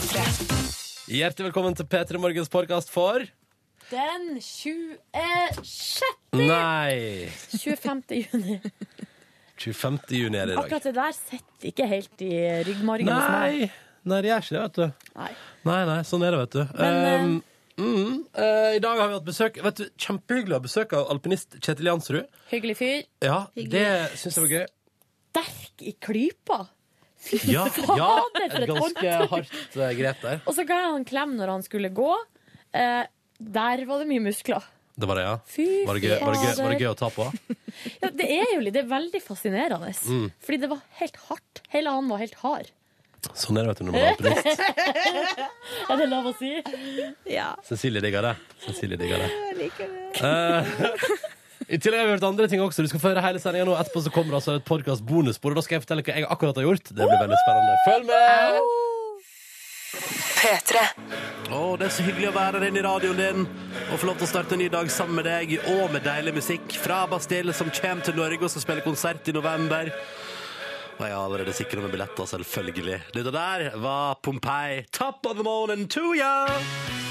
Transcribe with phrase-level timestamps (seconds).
[0.00, 0.20] P3.
[1.12, 3.20] Hjertelig velkommen til P3 Morgens podkast for
[3.90, 6.06] Den 26.
[6.40, 8.00] Nei 25.
[8.16, 8.56] juni.
[9.60, 9.98] 25.
[10.16, 10.62] juni er det i dag.
[10.64, 12.32] Akkurat det der sitter ikke helt i
[12.70, 13.12] ryggmargen.
[13.12, 13.68] Nei,
[14.08, 15.12] nei, det gjør ikke det, vet du.
[15.20, 15.30] Nei.
[15.68, 16.64] Nei, nei, sånn er det, vet du.
[16.80, 17.36] Men,
[17.80, 20.90] Um, mm, uh, I dag har vi hatt besøk Vet du, Kjempehyggelig å ha besøk
[20.96, 22.26] av alpinist Kjetil Jansrud.
[22.50, 23.04] Hyggelig fyr.
[23.24, 23.86] Ja, det
[24.20, 24.66] syns jeg var gøy.
[25.30, 26.58] Sterk i klypa.
[27.20, 30.42] Fy Ja, fader, ja for et et ganske hardt eh, grep der.
[30.46, 32.10] Og så ga jeg han en klem når han skulle gå.
[32.72, 33.02] Eh,
[33.40, 34.64] der var det mye muskler.
[35.00, 35.36] Det var det, ja.
[35.48, 37.26] Fy Var det gøy, var det gøy, var det gøy å ta på?
[38.02, 39.94] Ja, det er jo litt, det er veldig fascinerende.
[40.04, 40.26] Mm.
[40.44, 41.62] Fordi det var helt hardt.
[41.72, 42.72] Hele han var helt hard.
[43.36, 44.62] Sånn er det, vet du, når man er alpinist.
[45.90, 46.52] Er det lov å si?
[47.28, 47.50] Ja.
[47.66, 48.34] Cecilie digger det.
[48.64, 49.28] Cecilie digger det.
[49.50, 51.36] Jeg liker det.
[51.70, 52.82] I tillegg har vi hørt andre ting også.
[52.82, 53.76] Du skal få høre hele sendinga nå.
[53.78, 56.26] Etterpå så kommer det altså et podkast bonusspor, og da skal jeg fortelle hva jeg
[56.26, 56.90] akkurat har gjort.
[56.90, 57.76] Det blir veldig spennende.
[57.86, 58.88] Følg med!
[60.40, 60.82] P3.
[61.50, 63.46] Å, det er så hyggelig å være inne i radioen din
[63.90, 66.34] og få lov til å starte en ny dag sammen med deg, og med deilig
[66.38, 69.92] musikk fra Bastille, som kommer til Norge og skal spille konsert i november.
[70.98, 72.98] Og jeg har allerede sikra meg billetter, selvfølgelig.
[73.14, 74.82] Dette der var Pompeii.
[74.90, 77.09] Top of the morning to ya!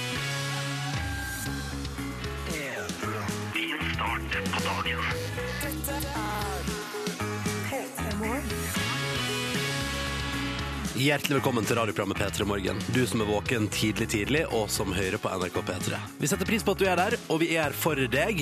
[11.00, 12.80] Hjertelig velkommen til radioprogrammet P3 Morgen.
[12.92, 16.00] Du som er våken tidlig tidlig, og som hører på NRK P3.
[16.19, 18.41] Vi setter pris på at du er der, og vi er for deg.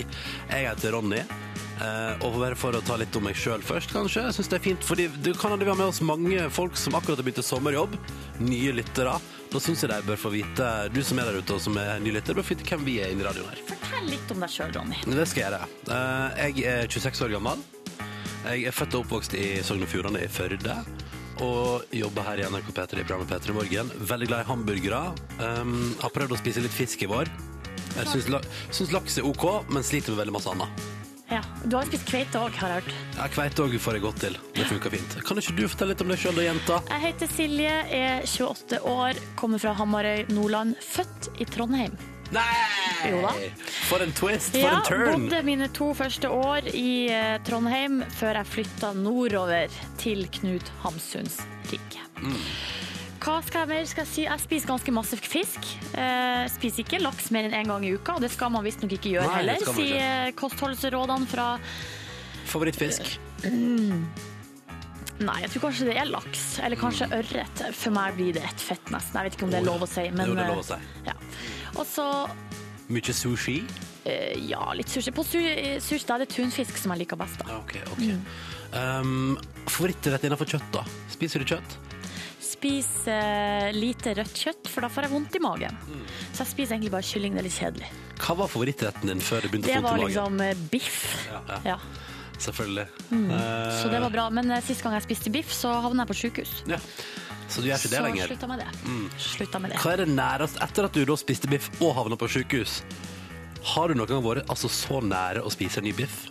[0.50, 1.20] Jeg heter Ronny.
[1.78, 4.24] eh, og bare for å ta litt om meg sjøl først, kanskje.
[4.26, 7.22] Jeg synes det er fint, fordi du kan ha med oss mange folk som akkurat
[7.22, 7.94] har begynt i sommerjobb.
[8.40, 9.14] Nye lyttere.
[9.52, 12.00] Da syns jeg de bør få vite, du som er der ute og som er
[12.02, 13.62] ny lytter, bør få vite hvem vi er inni i radioen her.
[13.70, 15.04] Fortell litt om deg sjøl, Ronny.
[15.06, 15.70] Det skal jeg gjøre.
[15.94, 17.62] Eh, Jeg er 26 år gammel.
[18.48, 20.82] Jeg er født og oppvokst i Sogn og Fjordane i Førde.
[21.46, 23.92] Og jobber her i NRK P3 i programmet P3 Morgen.
[24.10, 25.02] Veldig glad i hamburgere.
[25.38, 27.30] Um, har prøvd å spise litt fisk i vår.
[27.98, 28.42] Jeg syns, la,
[28.74, 30.88] syns laks er OK, men sliter med veldig masse annet.
[31.28, 31.42] Ja.
[31.68, 33.00] Du har spist kveite òg, har jeg hørt.
[33.18, 34.38] Ja, Kveite òg får jeg godt til.
[34.56, 35.18] Det funker fint.
[35.28, 36.80] Kan ikke du fortelle litt om deg sjøl, jenta?
[36.94, 40.78] Jeg heter Silje, er 28 år, kommer fra Hamarøy, Nordland.
[40.84, 41.98] Født i Trondheim.
[42.36, 43.12] Nei!
[43.12, 43.32] Jo da.
[43.88, 44.52] For en twist!
[44.52, 45.28] For Ja, en turn!
[45.30, 49.72] bodde mine to første år i eh, Trondheim før jeg flytta nordover
[50.02, 51.40] til Knut Hamsuns
[51.72, 52.02] rike.
[52.20, 52.36] Mm.
[53.24, 54.24] Hva skal jeg mer skal jeg si?
[54.28, 55.72] Jeg spiser ganske masse fisk.
[56.00, 58.94] Eh, spiser ikke laks mer enn én gang i uka, og det skal man visstnok
[58.98, 59.76] ikke gjøre Nei, heller, ikke.
[59.80, 61.48] sier kostholdsrådene fra
[62.48, 63.18] Favorittfisk?
[65.18, 67.64] Nei, jeg tror kanskje det er laks, eller kanskje ørret.
[67.76, 69.18] For meg blir det et fett, nesten.
[69.18, 69.68] Jeg vet ikke om det er Mm.
[69.68, 69.74] Ja.
[69.74, 71.08] lov å si, men jo, det er lov å eh, si.
[71.10, 71.16] ja.
[71.76, 72.08] Og så
[72.88, 73.58] Mye sushi?
[74.08, 75.12] eh, ja, litt sushi.
[75.12, 75.42] På su
[75.84, 77.42] sushi da er det tunfisk som jeg liker best.
[77.44, 77.58] da.
[77.60, 77.76] OK.
[77.92, 78.06] ok.
[78.78, 79.36] Um,
[79.68, 80.86] Favorittrett innenfor kjøtt, da?
[81.12, 81.78] Spiser du kjøtt?
[82.48, 85.76] Spiser lite rødt kjøtt, for da får jeg vondt i magen.
[85.92, 86.04] Mm.
[86.34, 87.36] Så jeg spiser egentlig bare kylling.
[87.36, 87.90] Det er litt kjedelig.
[88.24, 90.38] Hva var favorittretten din før du begynte Det å få var vondt i magen?
[90.40, 91.02] liksom eh, biff.
[91.28, 91.60] Ja, ja.
[91.74, 91.78] Ja.
[92.40, 92.88] Selvfølgelig.
[93.82, 94.28] Så det var bra.
[94.30, 96.54] Men eh, sist gang jeg spiste biff, så havna jeg på sykehus.
[96.70, 96.80] Ja.
[97.48, 98.24] Så du gjør ikke det Så lenger?
[98.24, 98.32] Mm.
[98.34, 99.20] slutta med det.
[99.24, 99.78] Slutta med det.
[99.82, 102.82] Hva er det nærest etter at du da spiste biff og havna på sykehus?
[103.74, 106.26] Har du noen gang vært altså, så nære å spise en ny biff?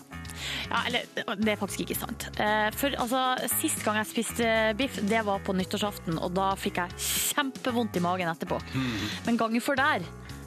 [0.68, 1.06] Ja, eller
[1.40, 2.28] det er faktisk ikke sant.
[2.42, 3.22] Eh, For altså,
[3.56, 7.00] Sist gang jeg spiste biff, det var på nyttårsaften, og da fikk jeg
[7.34, 8.60] kjempevondt i magen etterpå.
[8.76, 8.92] Mm.
[9.26, 10.04] Men gangen før der,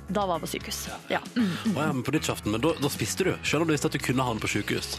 [0.10, 0.84] da var jeg på sykehus.
[1.12, 1.20] Ja.
[1.36, 1.50] Mm.
[1.76, 3.98] Å ja, men på nyttårsaften, men da, da spiste du, selv om du visste at
[3.98, 4.96] du kunne havne på sykehus.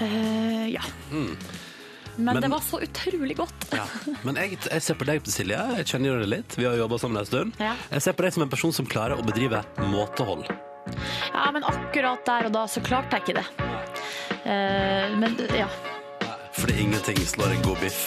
[0.00, 0.82] Eh, ja.
[1.10, 1.36] Men,
[2.18, 2.24] Mm.
[2.34, 3.66] Men- det var så utrolig godt.
[3.72, 3.84] Ja.
[4.22, 6.98] Men jeg, jeg ser på deg, Silje, jeg kjenner jo deg litt, vi har jobba
[6.98, 7.52] sammen en stund.
[7.60, 7.74] Ja.
[7.90, 10.50] Jeg ser på deg som en person som klarer å bedrive måtehold.
[11.32, 13.46] Ja, men akkurat der og da så klarte jeg ikke det.
[14.44, 15.68] Eh, men ja.
[16.58, 18.02] Fordi ingenting slår en god biff.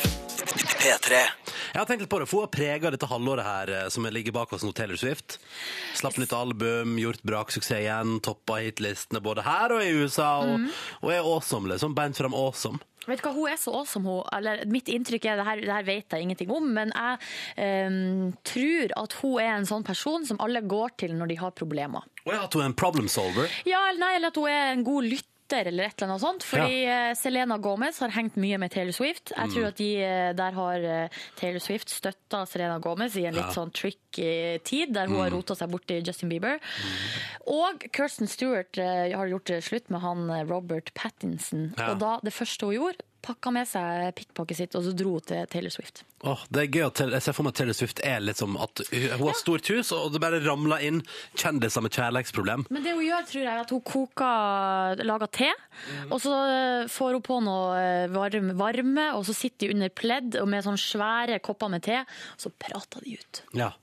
[0.84, 1.20] P3.
[1.74, 4.04] Jeg har tenkt litt på det, for hun har prega dette halvåret her eh, som
[4.12, 5.38] ligger bak oss nå, Taylor Swift.
[5.96, 10.68] Slapp nytt album, gjort braksuksess igjen, toppa hitlistene både her og i USA, og,
[11.00, 11.96] og er awesome, liksom.
[11.96, 12.84] Beint fram awesome.
[13.08, 14.24] Vet du hva, Hun er så awesome, hun.
[14.36, 18.32] Eller, mitt inntrykk er, det her, det her vet jeg ingenting om, men jeg um,
[18.48, 22.08] tror at hun er en sånn person som alle går til når de har problemer.
[22.28, 23.52] Og at hun er en problem solver.
[23.68, 25.33] Ja, eller nei, eller at hun er en god lytter
[25.70, 26.44] eller et eller annet sånt.
[26.48, 26.98] Fordi ja.
[27.16, 29.32] Selena Gomez har hengt mye med Taylor Swift.
[29.38, 33.34] Jeg tror at de, eh, der har eh, Taylor Swift støtta Selena Gomez i en
[33.38, 33.56] litt Ja.
[33.56, 36.60] sånn tricky tid, der hun har rota seg bort til Justin Bieber.
[37.48, 41.74] Og Kirsten Stewart eh, har gjort slutt med han eh, Robert Pattinson.
[41.78, 41.92] Ja.
[41.94, 45.46] Og da, det første hun gjorde, pakka med seg pikkpakket sitt og så dro til
[45.52, 46.04] Taylor Swift.
[46.24, 48.56] Åh, det er gøy at Jeg ser for meg at Taylor Swift er litt som
[48.62, 51.02] at hun har har stort hus, og det bare ramler inn
[51.40, 52.66] kjendiser med kjærlighetsproblem.
[52.70, 55.52] Men det hun gjør, tror jeg, er at hun koker, lager te,
[56.10, 59.94] og så eh, får hun på noe eh, varme, varme og så sitter de under
[59.94, 63.44] pledd og med sånne svære kopper med te, og så prater de ut.
[63.58, 63.74] Ja.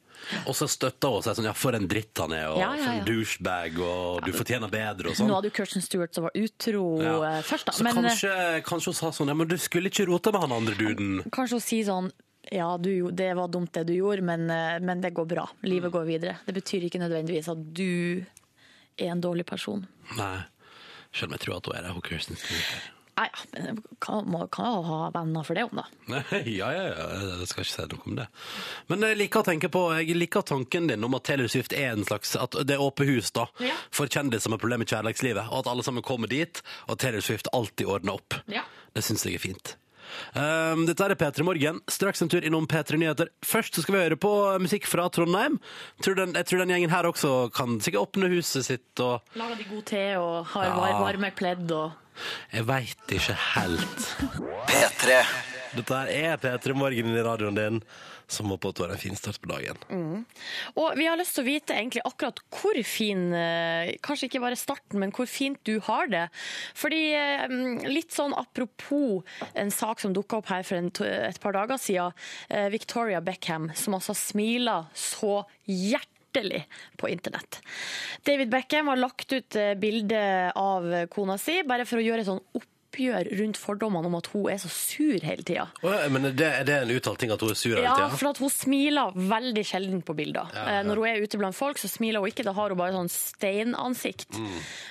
[0.47, 2.85] Og så støtter hun seg sånn ja, for en dritt han er, og Ja, ja,
[2.85, 5.31] for en douchebag, og du fortjener bedre, og sånn.
[5.31, 7.77] Nå hadde jo Kirsten Stewart som var utro eh, først, da.
[7.77, 8.35] Så Men kanskje,
[8.69, 11.23] kanskje hun sa sånn ja, men du skulle ikke rote med han andre duden.
[11.33, 12.13] kanskje hun sier sånn
[12.51, 15.45] ja, du, det var dumt det du gjorde, men, eh, men det går bra.
[15.67, 16.39] Livet går videre.
[16.47, 18.25] Det betyr ikke nødvendigvis at du
[18.97, 19.85] er en dårlig person.
[20.17, 20.39] Nei.
[21.13, 22.89] Selv om jeg tror at hun er det, hun Kirsten Stewart.
[23.21, 25.85] Nei, ja, men kan, kan jo ha venner for det om, da.
[26.09, 26.23] Nei,
[26.59, 27.09] ja, ja, ja,
[27.43, 28.27] jeg skal ikke si noe om det.
[28.89, 31.93] Men jeg liker å tenke på, jeg liker tanken din om at Taylor Swift er
[31.93, 33.77] en slags, at det er åpent hus da, Ja.
[33.93, 37.53] for kjendiser med problemer i kjærlighetslivet, og at alle sammen kommer dit, og Taylor Swift
[37.53, 38.41] alltid ordner opp.
[38.49, 38.65] Ja.
[38.97, 39.77] Det synes jeg er fint.
[40.35, 41.77] Um, dette er P3 Morgen.
[41.87, 43.29] Straks en tur innom P3 Nyheter.
[43.47, 45.61] Først så skal vi høre på musikk fra Trondheim.
[46.03, 49.61] Tror den, jeg tror den gjengen her også kan sikkert åpne huset sitt og Lager
[49.61, 50.99] de god te og har Ja.
[50.99, 51.93] varme pledd og
[52.53, 54.11] Jeg veit ikke helt.
[54.71, 55.23] P3
[55.71, 57.77] Dette er P3 Morgen i radioen din,
[58.31, 59.79] som håper at du har en fin start på dagen.
[60.75, 64.59] Og vi har lyst til å vite egentlig akkurat hvor fin, eh, kanskje ikke bare
[64.59, 66.27] starten, men hvor fint du har det.
[66.79, 67.47] Fordi eh,
[67.87, 69.23] litt sånn apropos
[69.55, 72.19] en sak som dukka opp her for en, et par dager siden,
[72.51, 76.10] eh, Victoria Beckham, som altså smiler så hjertelig
[76.97, 77.61] på internett.
[78.27, 82.43] David Beckham har lagt ut eh, bilde av kona si, bare for å gjøre sånn
[82.91, 85.69] oppgjør rundt fordommene om at hun er så sur hele tida.
[85.83, 88.09] Oh, ja, men det, er det en uttalt ting at hun er sur hele Ja,
[88.11, 90.51] for hun smiler veldig sjelden på bilder.
[90.55, 90.83] Ja, Eh, ja.
[90.87, 92.45] Når hun er ute blant folk, så smiler hun ikke.
[92.47, 94.39] Da har hun bare sånn steinansikt.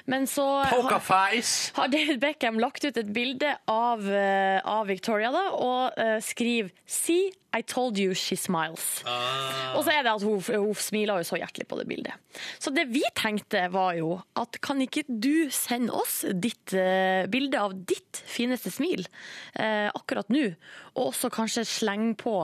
[0.10, 1.74] Men så har, Pokerface!
[1.76, 6.72] har David Beckham lagt ut et bilde av, eh, av Victoria da, og uh, skriver
[6.90, 9.02] See, I told you she smiles.
[9.74, 12.40] Og så er det at hun, hun smiler jo så hjertelig på det bildet.
[12.62, 17.58] Så det vi tenkte var jo at kan ikke du sende oss ditt uh, bilde
[17.58, 19.06] av ditt fineste smil
[19.58, 20.52] uh, akkurat nå,
[20.94, 22.36] og også kanskje slenge på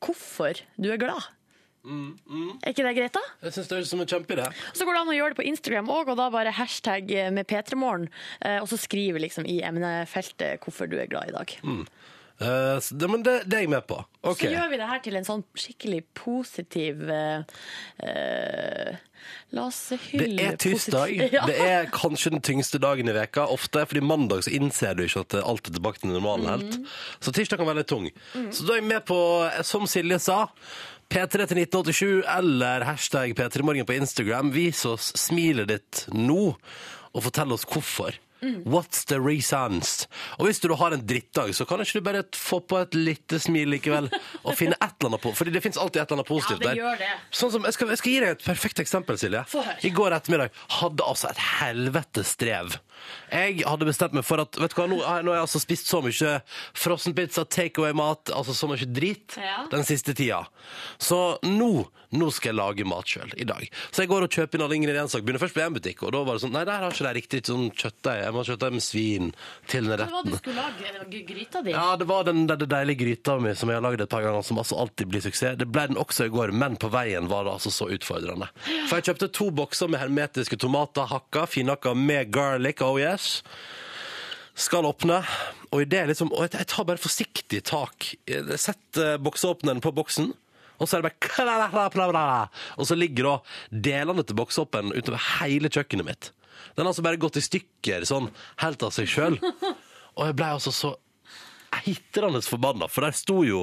[0.00, 1.30] hvorfor du er glad?
[2.60, 3.22] Er ikke det greit, da?
[3.46, 4.46] Jeg synes det høres ut som en kjempeidé.
[4.76, 7.48] Så går det an å gjøre det på Instagram òg, og da bare hashtag med
[7.48, 8.10] P3morgen,
[8.44, 11.54] eh, og så skriver liksom i emnefeltet hvorfor du er glad i dag.
[12.40, 14.00] Eh, så det, men det, det er jeg med på.
[14.24, 14.46] Ok.
[14.46, 17.42] Så gjør vi det her til en sånn skikkelig positiv eh,
[18.06, 18.98] eh,
[19.52, 21.12] La oss hylle Det er tirsdag.
[21.34, 21.42] Ja.
[21.46, 23.44] Det er kanskje den tyngste dagen i veka.
[23.52, 26.78] Ofte fordi mandag så innser du ikke at alt er tilbake til normalen helt.
[26.80, 26.86] Mm.
[27.20, 28.08] Så tirsdag kan være litt tung.
[28.54, 29.20] Så da er jeg med på,
[29.50, 30.46] eh, som Silje sa,
[31.10, 34.52] P3 til 1987 eller hashtag P3morgen på Instagram.
[34.54, 36.54] Vis oss smilet ditt nå,
[37.10, 38.16] og fortell oss hvorfor.
[38.42, 38.62] Mm.
[38.64, 40.06] What's the reasons?
[40.38, 43.40] Og hvis du har en drittdag, så kan ikke du bare få på et lite
[43.42, 44.08] smil likevel,
[44.44, 46.64] og finne et eller annet på, fordi det fins alltid et eller annet positivt Ja,
[46.64, 46.80] det der.
[46.82, 47.10] gjør det.
[47.36, 49.44] Sånn som, jeg, skal, jeg skal gi deg et perfekt eksempel, Silje.
[49.84, 52.78] I går ettermiddag hadde altså et helvetes strev.
[53.32, 55.88] Jeg hadde bestemt meg for at vet du hva, nå, nå har jeg altså spist
[55.88, 56.34] så mye
[56.76, 59.66] frossenpizza, takeaway-mat, altså så mye drit Ja.
[59.72, 60.42] den siste tida.
[60.98, 63.66] Så nå, nå skal jeg lage mat sjøl i dag.
[63.94, 65.22] Så jeg går og kjøper inn alle ingredienser.
[65.22, 67.12] Begynner først på en butikk, og da var det sånn Nei, der har ikke de
[67.20, 68.22] riktig sånn kjøttdeig.
[68.24, 69.28] Jeg må ha kjøttdeig med svin
[69.70, 70.10] til den retten.
[70.10, 71.24] Hva var det du skulle lage?
[71.30, 71.74] Gryta di?
[71.76, 74.42] Ja, det var den, den deilige gryta mi som jeg har lagd et par ganger,
[74.46, 75.58] som altså alltid blir suksess.
[75.60, 78.50] Det ble den også i går, men på veien var det altså så utfordrende.
[78.90, 83.40] For jeg kjøpte to bokser med hermetiske tomater, hakka, finhakka med garlic, oh yes.
[84.60, 85.22] Skal åpne,
[85.70, 88.10] og det liksom Og jeg, jeg tar bare forsiktig tak.
[88.28, 90.32] Jeg setter boksåpneren på boksen.
[90.80, 91.12] Og så er det
[92.00, 92.48] bare.
[92.80, 93.36] Og så ligger da
[93.90, 96.32] delene til bokshoppen utover hele kjøkkenet mitt.
[96.74, 98.30] Den har altså bare gått i stykker sånn
[98.64, 99.38] helt av seg sjøl.
[100.16, 100.96] Og jeg ble altså så
[101.70, 103.60] eitrende forbanna, for der sto jo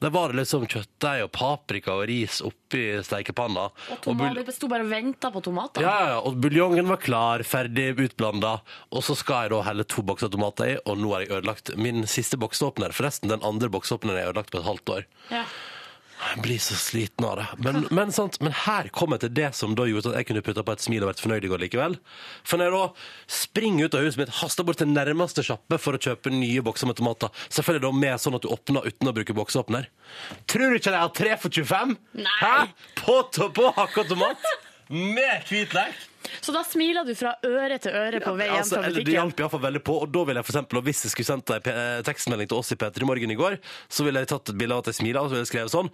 [0.00, 3.66] Der var det liksom kjøttdeig og paprika og ris oppi steikepanna.
[3.92, 5.84] Og tomat, det sto bare og venta på tomater.
[5.84, 8.54] Ja, ja, ja, og buljongen var klar, ferdig utblanda.
[8.90, 11.74] Og så skal jeg da helle to bokser tomater i, og nå har jeg ødelagt
[11.76, 12.96] min siste boksåpner.
[12.96, 15.06] Forresten, den andre boksåpneren er ødelagt på et halvt år.
[15.32, 15.44] Ja.
[16.22, 17.46] Jeg blir så sliten av det.
[17.64, 20.44] Men, men, sant, men her kommer jeg til det som da gjorde at jeg kunne
[20.46, 21.96] putta på et smil og vært fornøyd i går likevel.
[22.46, 25.98] For når jeg da springer ut av huset mitt, haster bort til nærmeste sjappe for
[25.98, 29.16] å kjøpe nye bokser med tomater, selvfølgelig da med sånn at du åpner uten å
[29.16, 29.88] bruke bokseåpner
[30.50, 31.96] Tror du ikke jeg har tre for 25?
[32.20, 32.36] Nei.
[32.42, 32.54] Hæ?
[33.02, 34.52] På, på hakka tomat?
[34.92, 36.00] Med hvitløk?
[36.44, 39.06] Så da smiler du fra øre til øre på vei hjem Altså, fra butikken?
[39.08, 39.94] det hjalp iallfall veldig på.
[40.04, 42.60] Og da ville jeg for eksempel, og hvis jeg skulle sendt deg eh, tekstmelding til
[42.60, 43.56] oss i P3 Morgen i går,
[43.90, 45.74] så ville jeg tatt et bilde av at jeg smiler, og så ville jeg skrevet
[45.74, 45.90] sånn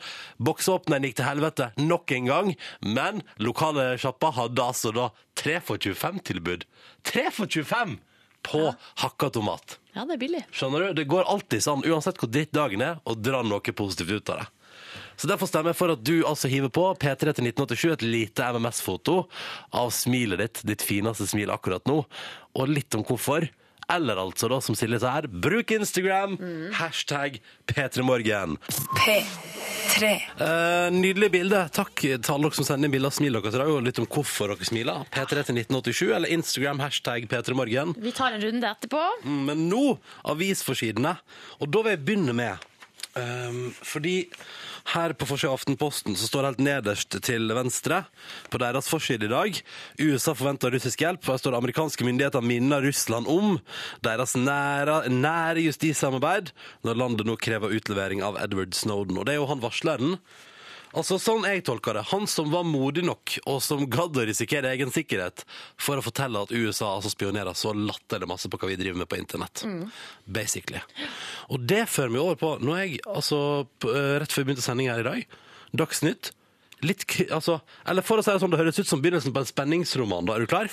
[0.51, 2.53] Boksåpneren gikk til helvete nok en gang,
[2.99, 5.09] men lokale sjappa hadde altså da
[5.41, 6.67] 3 for 25-tilbud.
[7.09, 7.97] 3 for 25
[8.49, 8.67] på
[9.03, 9.79] hakka tomat.
[9.97, 10.45] Ja, det er billig.
[10.55, 10.93] Skjønner du?
[11.01, 14.43] Det går alltid sånn, uansett hvor dritt dagen er, å dra noe positivt ut av
[14.45, 14.49] det.
[15.19, 18.51] Så Derfor stemmer jeg for at du altså hiver på P3 til 1987 et lite
[18.55, 19.25] MMS-foto
[19.75, 22.05] av smilet ditt, ditt fineste smil akkurat nå,
[22.55, 23.49] og litt om hvorfor.
[23.91, 26.35] Eller altså, da, som Silje sa her, bruk Instagram.
[26.77, 27.39] Hashtag
[27.71, 28.59] P3morgen.
[29.01, 30.11] P3.
[30.45, 31.63] Eh, nydelig bilde.
[31.73, 34.01] Takk til alle dere som sender inn bilder av smil deres i dag, og litt
[34.03, 35.09] om hvorfor dere smiler.
[35.15, 37.97] P3 til 1987, eller Instagram hashtag P3morgen.
[37.97, 39.01] Vi tar en runde etterpå.
[39.25, 39.83] Mm, Men nå
[40.35, 41.17] avisforsidene.
[41.59, 42.69] Og da vil jeg begynne med
[43.17, 44.19] um, Fordi
[44.95, 48.03] her på forsida av Aftenposten så står det helt nederst til venstre
[48.53, 49.61] på deres forside i dag
[50.01, 51.25] USA forventer russisk hjelp.
[51.29, 53.59] Her står det amerikanske myndigheter minner Russland om
[54.05, 56.53] deres nære, nære justissamarbeid
[56.87, 59.19] når landet nå krever utlevering av Edward Snowden.
[59.19, 60.19] Og det er jo han varsleren.
[60.97, 62.07] Altså, Sånn jeg tolker det.
[62.13, 65.45] Han som var modig nok, og som gadd å risikere egen sikkerhet
[65.81, 69.11] for å fortelle at USA altså spionerer så latterlig masse på hva vi driver med
[69.11, 69.65] på internett.
[70.25, 70.81] Basically.
[71.53, 73.39] Og det fører meg over på Når jeg, altså,
[73.89, 75.39] eh, rett før vi begynte sendinga her i dag,
[75.77, 76.33] Dagsnytt
[76.87, 77.03] Litt,
[77.35, 77.57] altså,
[77.91, 80.29] eller for å si det sånn, det høres ut som begynnelsen på en spenningsroman.
[80.29, 80.69] da, Er du klar?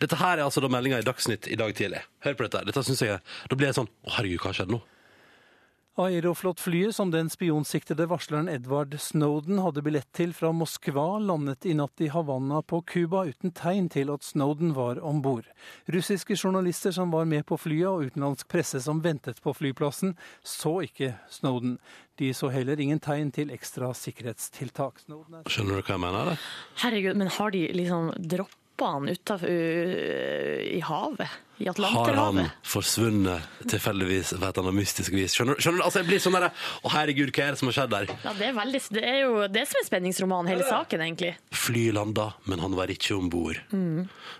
[0.00, 2.00] Dette her er altså da meldinga i Dagsnytt i dag tidlig.
[2.24, 2.64] Hør på dette.
[2.64, 3.20] dette synes jeg,
[3.50, 4.80] Da blir jeg sånn Å, herregud, hva har skjedd nå?
[5.94, 12.02] Aeroflot-flyet som den spionsiktede varsleren Edward Snowden hadde billett til fra Moskva, landet i natt
[12.02, 15.46] i Havanna på Cuba uten tegn til at Snowden var om bord.
[15.86, 20.80] Russiske journalister som var med på flyet og utenlandsk presse som ventet på flyplassen, så
[20.88, 21.78] ikke Snowden.
[22.18, 24.98] De så heller ingen tegn til ekstra sikkerhetstiltak.
[25.06, 26.20] Snowden er Skjønner du hva jeg mener?
[26.26, 26.50] eller?
[26.82, 29.46] Herregud, men har de liksom droppa han utafor
[30.74, 31.38] i havet?
[31.58, 35.36] I Har han forsvunnet tilfeldigvis på et eller mystisk vis?
[35.36, 35.84] Skjønner, skjønner du?
[35.86, 38.08] Altså, jeg blir sånn der Å, herregud, hva er det som har skjedd der?
[38.24, 41.34] Ja, det er, veldig, det er jo det som er spenningsromanen, hele saken, egentlig.
[41.54, 43.60] Fly landa, men han var ikke om bord.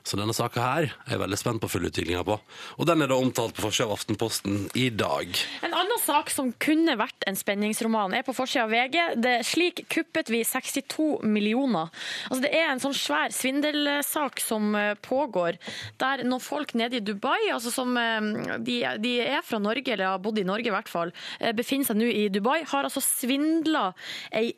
[0.02, 2.38] Så denne saka her er jeg veldig spent på fullutviklinga på.
[2.80, 5.30] Og den er da omtalt på forsida av Aftenposten i dag.
[5.64, 8.99] En annen sak som kunne vært en spenningsroman, er på forsida av VG.
[9.23, 11.94] Det, slik kuppet vi 62 millioner.
[12.28, 15.61] Altså, det er en sånn svær svindelsak som eh, pågår,
[16.02, 20.15] der noen folk nede i Dubai, altså som eh, de, de er fra Norge, eller
[20.15, 23.03] har bodd i Norge i hvert fall, eh, befinner seg nå i Dubai, har altså
[23.05, 23.91] svindla
[24.35, 24.53] ei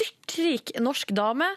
[0.00, 1.48] styrtrik norsk dame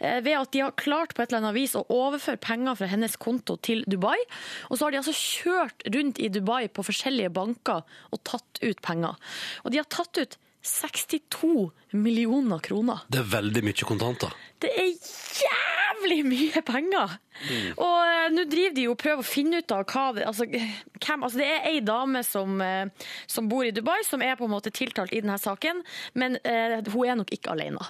[0.00, 2.90] eh, ved at de har klart på et eller annet vis å overføre penger fra
[2.90, 4.18] hennes konto til Dubai.
[4.70, 8.82] Og så har de altså kjørt rundt i Dubai på forskjellige banker og tatt ut
[8.82, 9.20] penger.
[9.64, 13.02] Og de har tatt ut 62 millioner kroner.
[13.10, 14.34] Det er veldig mye kontanter.
[14.62, 14.92] Det er
[15.42, 17.16] jævlig mye penger!
[17.74, 20.46] Og uh, nå driver de jo og prøver å finne ut av hva det, altså,
[20.46, 24.46] hvem, altså Det er ei dame som, uh, som bor i Dubai, som er på
[24.46, 25.82] en måte tiltalt i denne saken,
[26.14, 27.82] men uh, hun er nok ikke alene.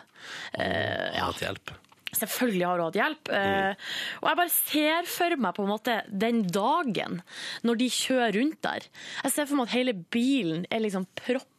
[0.56, 1.28] Uh, Ja.
[1.42, 1.74] Hjelp.
[2.12, 3.28] Selvfølgelig har hun hatt hjelp.
[3.32, 3.84] Mm.
[4.20, 7.22] og jeg bare ser for meg på en måte den dagen
[7.64, 8.84] når de kjører rundt der.
[9.24, 11.06] Jeg ser for meg at hele bilen er liksom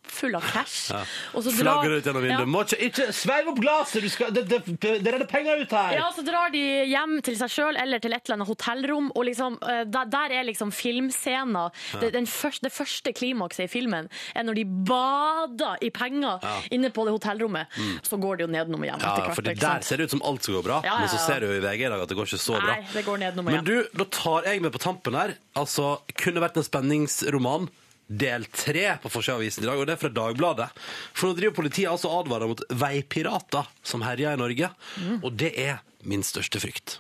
[0.04, 0.92] proppfull av cash.
[1.34, 2.40] Og så drar- Flagger ut gjennom vinduet.
[2.40, 2.46] Ja.
[2.46, 4.02] Må ikke, ikke sveiv opp glasset!
[4.04, 4.60] Du skal, det, det,
[5.04, 5.94] det renner penger ut her!
[5.98, 9.12] Ja, så drar de hjem til seg sjøl eller til et eller annet hotellrom.
[9.16, 11.70] og liksom, eh, der, der er liksom filmscena.
[12.02, 16.40] Det, den første, det første klimakset i filmen er når de bader i penger
[16.72, 17.68] inne på det hotellrommet.
[18.06, 19.02] Så går det jo nedenom og hjem Mm.
[19.04, 19.36] Ja, for hvert.
[19.36, 19.84] fordi ikke Der sant?
[19.86, 21.26] ser det ut som alt skal gå bra, Ja, ja, men så ja.
[21.26, 22.76] ser du jo i VG i dag at det går ikke så bra.
[22.76, 23.66] Nei, det går nedenom og Men hjem.
[23.66, 25.34] du, da tar jeg med på tampen her.
[25.56, 27.70] Altså, kunne vært en spenningsroman.
[28.08, 30.68] Del tre på Forsida-avisen i dag, og det er fra Dagbladet.
[31.16, 34.70] For nå driver politiet altså advarer mot veipirater som herjer i Norge.
[35.00, 35.18] Mm.
[35.22, 37.00] Og det er min største frykt.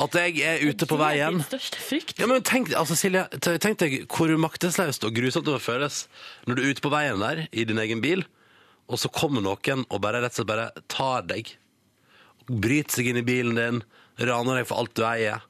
[0.00, 5.04] At jeg er ute på veien ja, men tenk, altså Silje, tenk deg hvor maktesløst
[5.04, 6.06] og grusomt det må føles
[6.46, 8.24] når du er ute på veien der i din egen bil,
[8.88, 11.50] og så kommer noen og bare rett og slett bare tar deg.
[12.48, 13.82] Bryter seg inn i bilen din,
[14.20, 15.44] raner deg for alt du eier.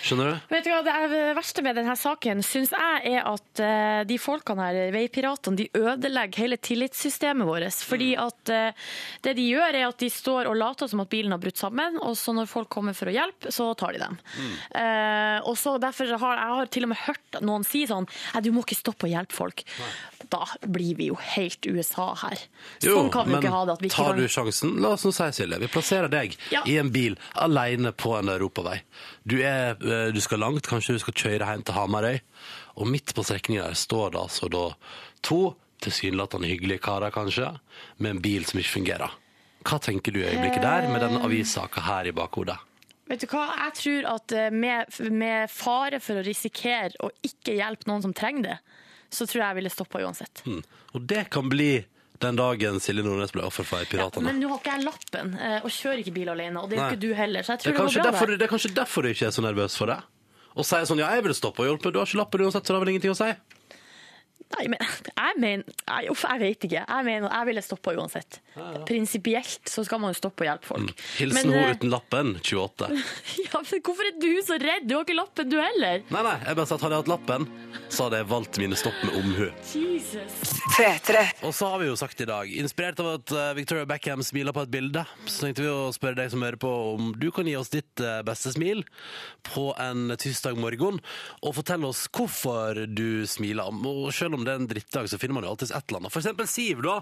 [0.00, 0.36] Skjønner du?
[0.54, 4.16] Vet du hva, Det er- verste med denne saken syns jeg er at uh, de
[4.18, 7.80] folkene her, veipiratene, de ødelegger hele tillitssystemet vårt.
[7.84, 8.72] Fordi at uh,
[9.26, 11.98] det de gjør, er at de står og later som at bilen har brutt sammen,
[12.00, 14.16] og så når folk kommer for å hjelpe, så tar de dem.
[14.74, 18.40] Eh, og så derfor har jeg har til og med hørt noen si sånn Nei,
[18.44, 19.62] du må ikke stoppe å hjelpe folk.
[20.28, 22.42] Da blir vi jo helt USA her.
[22.82, 23.76] Sånn kan vi jo ikke ha det.
[23.86, 24.20] Ikke tar kan...
[24.20, 24.74] du sjansen?
[24.82, 26.62] La oss nå si, Silje, vi plasserer deg Ja.
[26.66, 28.80] i en bil alene på en europavei.
[29.24, 32.20] Du, er, eh, du skal langt, kanskje du skal kjøre hjem til Hamarøy,
[32.76, 34.64] og midt på strekningen der står det altså da
[35.26, 35.42] to
[35.80, 37.54] tilsynelatende hyggelige karer, kanskje,
[37.98, 39.14] med en bil som ikke fungerer.
[39.64, 42.56] Hva tenker du i øyeblikket der, med denne avissaka her i bakhodet?
[43.10, 47.56] Vet du hva, jeg tror at eh, med, med fare for å risikere å ikke
[47.58, 48.58] hjelpe noen som trenger det,
[49.10, 50.42] så tror jeg jeg ville stoppa uansett.
[50.46, 50.60] Mm.
[50.94, 51.72] Og det kan bli
[52.20, 54.28] den dagen Silje Nordnes ble offer for piratene.
[54.28, 56.94] Men nå har ikke jeg lappen, eh, og kjører ikke bil alene, og det gjør
[56.94, 58.40] ikke du heller, så jeg det, tror det, kanskje går bra derfor, der.
[58.40, 59.96] det er kanskje derfor du ikke er så nervøs for det.
[60.50, 62.74] Og sier sånn, ja, jeg vil stoppe og hjelpe, du har ikke lappen uansett, så
[62.74, 63.30] det har vel ingenting å si.
[64.50, 66.82] Nei, men jeg mener nei, uff, Jeg vet ikke.
[66.82, 68.40] Jeg mener jeg ville stoppa uansett.
[68.88, 71.02] Prinsipielt så skal man jo stoppe å hjelpe folk.
[71.20, 72.88] Hilsen Men, hun eh, uten lappen, 28.
[73.44, 74.88] Ja, men hvorfor er du så redd?
[74.90, 76.02] Du har ikke lappen, du heller.
[76.10, 77.46] Nei, nei, jeg bare sa at hadde jeg hatt lappen,
[77.90, 79.46] så hadde jeg valgt mine stopp med omhu.
[79.70, 80.52] Jesus.
[80.74, 81.22] P3.
[81.46, 84.56] Og så har vi jo sagt i dag, inspirert av at eh, Victoria Beckham smiler
[84.56, 87.48] på et bilde, så tenkte vi å spørre deg som hører på om du kan
[87.48, 88.82] gi oss ditt eh, beste smil
[89.46, 91.00] på en tirsdag morgen,
[91.40, 93.70] og fortelle oss hvorfor du smiler.
[93.70, 96.14] Og selv om det er en drittdag, så finner man jo alltid et eller annet.
[96.14, 96.96] For eksempel Siv, da,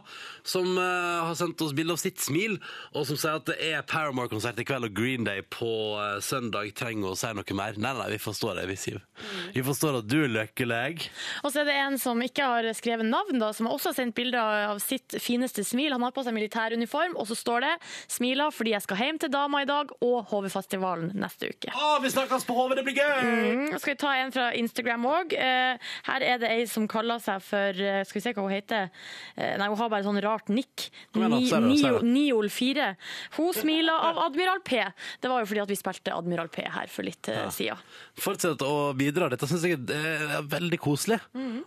[0.47, 2.59] som eh, har sendt oss bilde av sitt smil,
[2.95, 6.73] og som sier at det er Paramore-konsert i kveld og Green Day på eh, søndag.
[6.79, 7.79] Trenger å si noe mer?
[7.81, 9.01] Nei, nei, vi forstår det, vi, Siv.
[9.55, 11.09] Vi forstår at du er lykkelig.
[11.43, 14.17] Og så er det en som ikke har skrevet navn, da, som har også sendt
[14.19, 15.93] bilder av sitt fineste smil.
[15.95, 17.75] Han har på seg militæruniform, og så står det
[18.09, 21.73] 'Smiler fordi jeg skal hjem til dama i dag og HV-festivalen neste uke'.
[21.75, 23.19] Å, vi snakkes på HV, det blir gøy!
[23.23, 25.37] Mm, skal vi ta en fra Instagram òg?
[26.09, 28.89] her er det ei som kaller seg for eh, Skal vi se hva hun heter?
[29.37, 30.89] Eh, nei, hun har bare sånn rart nikk.
[31.13, 32.01] Kom igjen da, Ni- si det, si det.
[32.09, 32.89] Nio- Niol4.
[33.37, 34.81] Hun smiler av Admiral P.
[35.21, 37.47] Det var jo fordi at vi spilte Admiral P her for litt ja.
[37.55, 37.85] siden.
[38.19, 39.29] Fortsett å bidra.
[39.33, 41.21] Dette syns jeg er veldig koselig.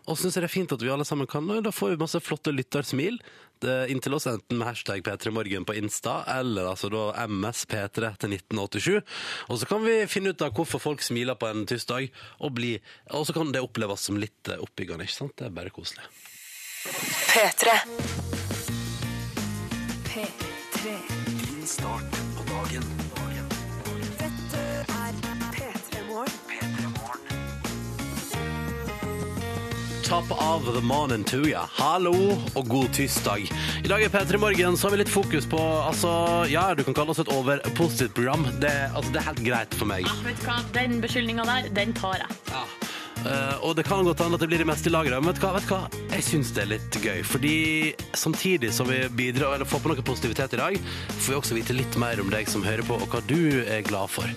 [0.08, 1.48] Og syns jeg det er fint at vi alle sammen kan.
[1.62, 3.22] Da får vi masse flotte lyttersmil
[3.62, 9.02] Det- inntil oss, enten med hashtag P3morgen på Insta, eller altså da MSP3 til 1987.
[9.50, 12.10] Og så kan vi finne ut av hvorfor folk smiler på en tirsdag,
[12.42, 12.74] og, bli,
[13.14, 15.06] og så kan det oppleves som litt eh, oppbyggende.
[15.06, 15.36] ikke sant?
[15.38, 16.02] Det er bare koselig.
[17.30, 17.78] P3.
[20.10, 20.98] P3.
[21.38, 23.11] Din start på dagen.
[30.12, 31.62] Top of the morning to ya.
[31.72, 32.12] Hallo
[32.56, 33.46] og god tirsdag.
[33.80, 36.12] I dag er P3 Morgen, så har vi litt fokus på altså,
[36.52, 38.44] Ja, du kan kalle oss et overpositivt program.
[38.60, 40.04] Det, altså, det er helt greit for meg.
[40.04, 40.60] Ja, vet du hva?
[40.76, 42.42] Den beskyldninga der, den tar jeg.
[42.52, 42.66] Ja.
[43.22, 45.42] Eh, og det kan godt hende at det blir det meste i lageret, men vet
[45.42, 45.62] du hva?
[45.70, 45.82] Hva?
[46.16, 47.22] Jeg syns det er litt gøy.
[47.28, 47.56] Fordi
[48.18, 50.80] samtidig som vi bidrar, eller får på noe positivitet i dag,
[51.12, 53.86] får vi også vite litt mer om deg som hører på, og hva du er
[53.86, 54.28] glad for.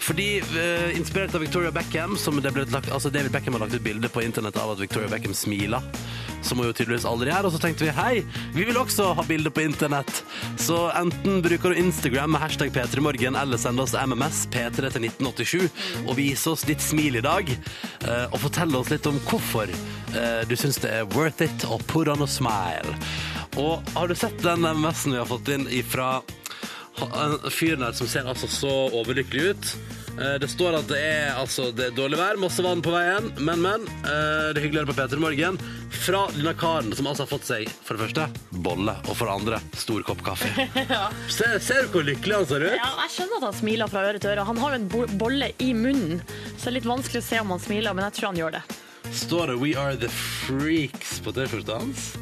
[0.00, 3.76] Fordi, uh, inspirert av Victoria Beckham, som det ble lagt, altså David Beckham har lagt
[3.76, 5.84] ut bilde på internett av at Victoria Beckham smiler,
[6.42, 8.22] som hun jo tydeligvis aldri gjør, og så tenkte vi hei,
[8.54, 10.22] vi vil også ha bilde på internett.
[10.60, 16.06] Så enten bruker du Instagram med hashtag P3morgen, eller sender oss MMS P3 til 1987
[16.06, 20.42] og viser oss ditt smil i dag, eh, og fortell oss litt om hvorfor eh,
[20.48, 22.98] du syns det er worth it å put on a smile.
[23.60, 26.20] Og har du sett den MMS-en vi har fått inn ifra
[27.00, 29.72] en fyren her som ser altså så overlykkelig ut?
[30.20, 33.30] Eh, Det står at det er, altså, det er dårlig vær, masse vann på veien,
[33.40, 33.86] men, men.
[34.04, 35.56] eh, Det er hyggelig å høre på Peter Morgen.
[36.00, 38.26] Fra denne karen som altså har fått seg, for det første,
[38.64, 40.48] bolle, og for det andre, stor kopp kaffe.
[41.38, 42.76] ser, ser du hvor lykkelig han ser ut?
[42.78, 44.44] Ja, jeg skjønner at han smiler fra øre til øre.
[44.48, 46.20] Han har jo en bo- bolle i munnen,
[46.56, 48.56] så det er litt vanskelig å se om han smiler, men jeg tror han gjør
[48.60, 48.62] det.
[49.10, 52.12] Står det 'We are the freaks' på T-skjorta hans?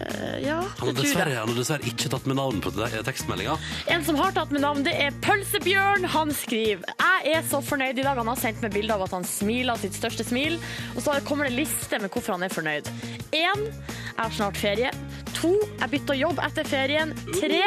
[0.00, 1.38] Eh, Ja, Han det har tror dessverre, jeg.
[1.38, 3.56] han har dessverre ikke tatt med navn på te- tekstmeldinga.
[3.88, 6.04] En som har tatt med navn, det er Pølsebjørn.
[6.12, 8.16] Han skriver Jeg er så fornøyd i dag.
[8.16, 10.58] Han har sendt meg bilde av at han smiler sitt største smil.
[10.96, 12.86] Og så kommer det liste med hvorfor han er fornøyd.
[13.32, 14.90] Én, jeg har snart ferie.
[15.36, 17.10] To, jeg bytta jobb etter ferien.
[17.36, 17.62] Tre,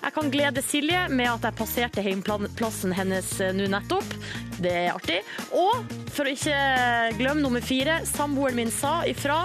[0.00, 4.14] jeg kan glede Silje med at jeg passerte heimplassen hennes eh, nå nettopp.
[4.60, 5.18] Det er artig.
[5.56, 6.56] Og for å ikke
[7.18, 9.42] glemme nummer fire, samboeren min sa ifra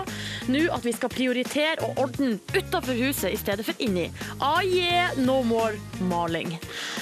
[0.51, 4.07] nå at vi skal prioritere å ordne utafor huset i stedet for inni.
[4.39, 5.75] Ah yeah, no more
[6.07, 6.55] maling.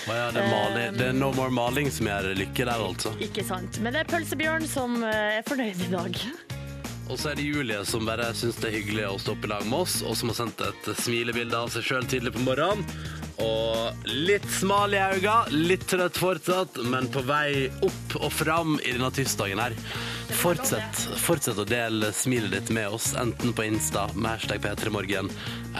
[0.07, 0.97] Oh ja, det, er maling.
[0.97, 3.13] det er no more maling som gjør lykke der, altså.
[3.21, 3.81] Ikke sant.
[3.83, 6.21] Men det er Pølsebjørn som eh, er fornøyd i dag.
[7.11, 9.51] Og så er det Julie som bare syns det er hyggelig å stå opp i
[9.51, 12.85] lag med oss, og som har sendt et smilebilde av seg sjøl tidlig på morgenen.
[13.41, 18.93] Og litt smal i øynene, litt trøtt fortsatt, men på vei opp og fram i
[18.93, 19.77] denne tirsdagen her.
[20.33, 25.29] Fortsett, fortsett å dele smilet ditt med oss, enten på Insta med hashtag P3morgen,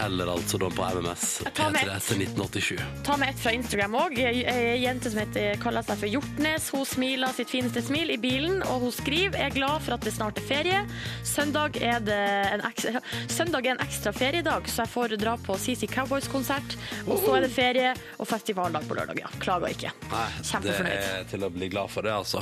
[0.04, 2.06] eller altså da på MMS P3 ett.
[2.06, 2.82] til 1987.
[3.06, 4.18] Ta med et fra Instagram òg.
[4.20, 6.68] Ei jente som heter, kaller seg for Hjortnes.
[6.74, 10.14] Hun smiler sitt fineste smil i bilen, og hun skriver er glad for at det
[10.16, 10.82] snart er ferie.
[11.26, 12.20] Søndag er, det
[12.54, 13.02] en ekstra,
[13.38, 16.78] søndag er en ekstra feriedag, så jeg får dra på CC Cowboys-konsert.
[17.08, 19.20] Og så er det ferie og festivaldag på lørdag.
[19.20, 19.90] Ja, klager ikke.
[20.10, 21.08] Nei, det Kjempefornøyd.
[21.10, 22.40] er til å bli glad for det, altså.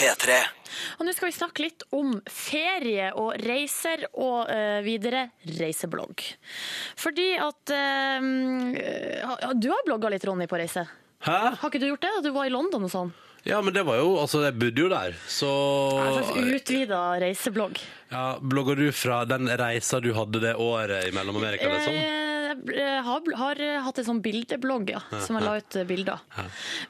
[0.00, 0.38] P3.
[0.98, 5.28] Og nå skal vi snakke litt om ferie og reiser og uh, videre
[5.60, 6.26] reiseblogg.
[6.98, 8.30] Fordi at uh,
[8.76, 10.86] ja, Du har blogga litt, Ronny, på reise.
[11.26, 11.40] Hæ?
[11.60, 12.14] Har ikke du gjort det?
[12.24, 13.10] Du var i London og sånn?
[13.44, 15.48] Ja, men det var jo Altså, jeg bodde jo der, så
[15.96, 17.80] En slags utvida reiseblogg.
[18.10, 21.96] Ja, Blogger du fra den reisa du hadde det året i Mellom-Amerika, liksom?
[21.96, 22.19] Eh,
[23.04, 26.24] har, har hatt en sånn bildeblogg, ja, som jeg la ut eh, bilder.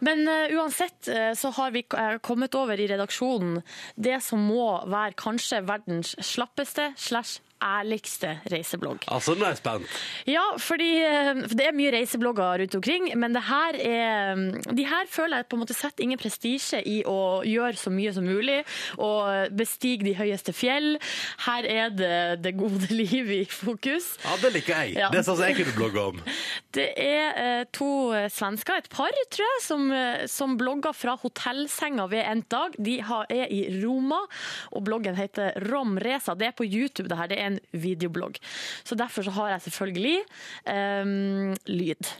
[0.04, 3.60] Men uh, uansett eh, så har vi eh, kommet over i redaksjonen
[3.96, 9.04] det som må være kanskje verdens slappeste slash ærligste reiseblogg.
[9.08, 9.98] Altså, nå er jeg spent.
[10.30, 14.86] Ja, fordi eh, for det er mye reiseblogger rundt omkring, men det her er, de
[14.88, 18.26] her føler jeg på en måte setter ingen prestisje i å gjøre så mye som
[18.26, 18.60] mulig,
[18.98, 20.96] og bestige de høyeste fjell.
[21.46, 24.14] Her er det det gode liv i fokus.
[24.24, 24.96] Ja, det liker jeg.
[25.00, 25.10] Ja.
[25.12, 26.24] Det er sånn jeg kunne blogge om.
[26.70, 31.16] Det er eh, to eh, svensker, et par tror jeg, som, eh, som blogger fra
[31.18, 32.76] hotellsenga ved endt dag.
[32.78, 34.20] De er i Roma,
[34.70, 36.36] og bloggen heter Romresa.
[36.38, 37.30] Det er på YouTube, det her.
[37.32, 38.40] Det er en videoblogg.
[38.86, 40.18] Så derfor så har jeg selvfølgelig
[40.70, 42.12] um, lyd.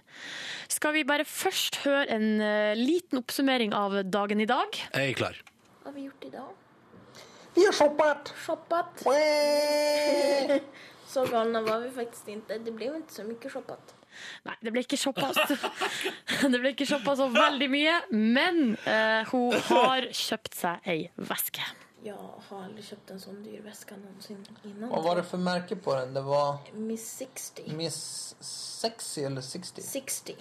[0.71, 4.83] Skal vi bare først høre en uh, liten oppsummering av dagen i dag?
[4.95, 5.41] Jeg er klar.
[5.81, 6.51] Hva har vi gjort i dag?
[7.57, 8.35] Vi har shoppet!
[8.45, 9.05] Shoppet.
[11.11, 12.61] Så galne var vi faktisk ikke.
[12.63, 13.97] Det ble jo ikke så mye shoppet.
[14.47, 15.31] Nei, det ble ikke shoppa
[16.53, 21.65] det ble ikke shoppa så veldig mye, men uh, hun har kjøpt seg ei veske.
[22.03, 22.17] Jag
[22.49, 24.91] har aldrig köpt en sån dyr väska någonsin innan.
[24.91, 26.15] Vad var det för märke på den?
[26.15, 27.63] Det var Miss 60.
[27.75, 28.35] Miss
[28.81, 29.83] Sexy eller 60?
[29.83, 30.37] 60.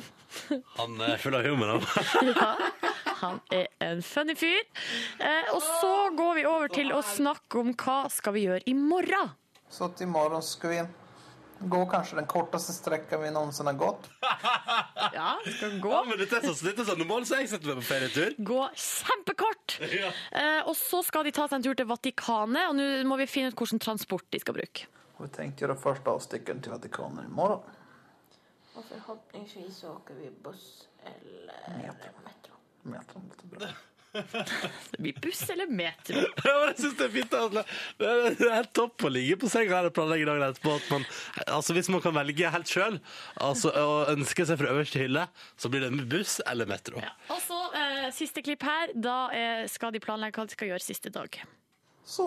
[0.65, 1.82] Han er full av humor, han.
[2.36, 2.56] Ja,
[3.06, 4.62] han er en funny fyr.
[5.19, 8.74] Eh, og så går vi over til å snakke om hva skal vi gjøre i
[8.74, 9.34] morgen.
[9.69, 10.80] Så til morgen skal vi
[11.60, 14.10] gå kanskje den korteste strekka vi noensinne har gått.
[15.13, 15.89] Ja, vi skal gå.
[15.91, 18.36] Ja, men dette er sånn, dette er sånn normalt så jeg setter meg på ferietur.
[18.52, 19.78] Gå kjempekort!
[20.39, 23.26] Eh, og så skal de ta seg en tur til Vatikanet, og nå må vi
[23.30, 24.86] finne ut hvilken transport de skal bruke.
[25.19, 27.65] Vi tenkte göra første avstikkeren til Vatikanet i morgen.
[28.80, 28.86] Og
[29.74, 32.13] så åker vi buss eller Metro.
[32.24, 32.60] metro.
[32.84, 33.48] metro.
[33.56, 33.74] bra.
[34.12, 36.24] Det blir buss eller metro.
[36.45, 37.34] Ja, men jeg synes det er fint.
[37.34, 37.63] altså.
[38.00, 40.76] Det er, det er helt topp å ligge på senga her og planlegge dagen etterpå.
[40.80, 41.08] At man,
[41.45, 43.00] altså, hvis man kan velge helt sjøl
[43.36, 45.28] altså, og ønske seg fra øverste hylle,
[45.60, 47.02] så blir det med buss eller metro.
[47.30, 48.95] Og så eh, siste klipp her.
[48.98, 51.41] Da eh, skal de planlegge hva de skal gjøre siste dag.
[52.10, 52.26] Så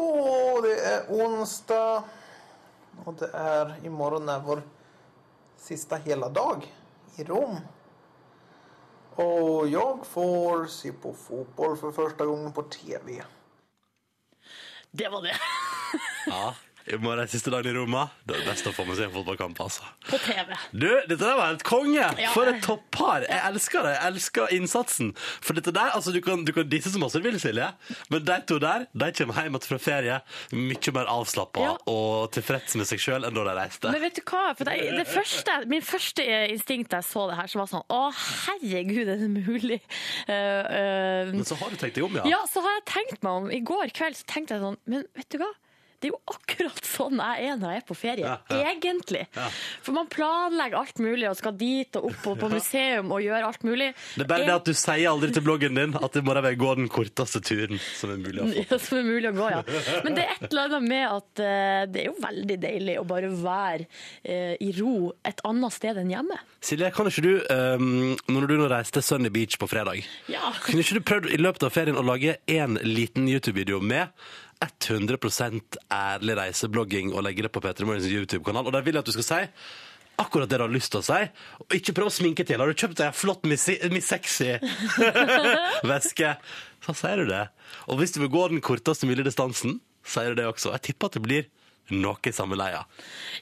[0.63, 2.11] det er onsdag
[3.07, 4.63] og det er i morgen er vår
[5.61, 6.65] siste hele dag
[7.19, 7.59] i Rom.
[9.15, 13.23] Och jag får se på fotboll för första gången på TV.
[14.91, 15.37] Det var det.
[16.27, 16.55] Ja.
[16.91, 18.09] I morgen er siste dagen i Roma.
[18.27, 19.87] Det er best å få med seg en fotballkamp, altså.
[20.09, 20.51] På TV.
[20.75, 22.03] Du, dette der var helt konge!
[22.19, 22.33] Ja.
[22.35, 23.23] For et toppar!
[23.29, 23.93] Jeg elsker det.
[23.95, 25.13] Jeg elsker innsatsen.
[25.45, 27.69] For dette der, altså Du kan, du kan disse så masse du vil, Silje,
[28.11, 30.19] men de to der de kommer hjem igjen fra ferie
[30.53, 31.73] mye mer avslappa Ja.
[31.91, 33.93] og tilfreds med seg sjøl enn da de reiste.
[33.95, 34.43] Men vet du hva?
[34.59, 37.87] For det, det første, min første instinkt da jeg så det her, så var sånn
[37.93, 38.03] Å,
[38.47, 39.79] herregud, er det mulig?
[40.27, 42.27] Uh, uh, Men så har du tenkt deg om, ja.
[42.35, 43.51] ja, så har jeg tenkt meg om.
[43.55, 45.51] I går kveld så tenkte jeg sånn Men vet du hva?
[46.03, 48.27] Det er jo akkurat sånn jeg er når jeg er på ferie.
[48.27, 48.73] Ja, ja.
[48.73, 49.23] Egentlig.
[49.37, 49.45] Ja.
[49.87, 53.47] For man planlegger alt mulig og skal dit og opp og på museum og gjøre
[53.53, 53.93] alt mulig.
[54.17, 56.43] Det er bare det at du sier aldri til bloggen din at det må da
[56.45, 58.81] være gå den korteste turen som er mulig å få.
[58.83, 59.63] Som er mulig å gå, ja.
[60.03, 63.07] Men det er et eller annet med at uh, det er jo veldig deilig å
[63.09, 66.39] bare være uh, i ro et annet sted enn hjemme.
[66.63, 67.33] Silje, kan ikke du,
[67.79, 70.51] um, når du nå reiste til Sunny Beach på fredag, Ja.
[70.67, 74.11] kunne ikke du prøvd i løpet av ferien å lage en liten YouTube-video med
[74.63, 78.69] 100% ærlig reiseblogging og legge det på Peter Morgens YouTube-kanal?
[78.69, 79.41] Og der vil jeg at du skal si
[80.21, 81.21] akkurat det du har lyst til å si,
[81.65, 82.61] og ikke prøve å sminke til.
[82.61, 84.53] Har du kjøpt en flott Miss Miss Sexy
[85.93, 86.35] veske,
[86.85, 87.47] så sier du det.
[87.89, 90.75] Og hvis du vil gå den korteste mulige distansen, sier du det også.
[90.77, 91.49] Jeg tipper at det blir
[91.91, 92.85] noe i samme leia.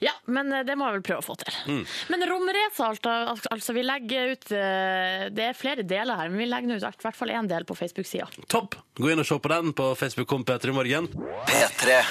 [0.03, 1.59] Ja, men eh, det må jeg vel prøve å få til.
[1.69, 1.83] Mm.
[2.13, 3.15] Men romrace, altså,
[3.53, 7.05] altså vi legger ut eh, Det er flere deler her, men vi legger ut i
[7.05, 8.29] hvert fall én del på Facebook-sida.
[8.51, 8.79] Topp!
[8.99, 11.09] Gå inn og se på den på Facebook kom Peter i morgen.
[11.47, 12.01] P3.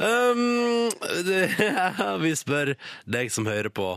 [0.00, 0.88] Um,
[1.26, 1.40] det,
[2.22, 2.70] vi spør
[3.04, 3.88] deg som hører på.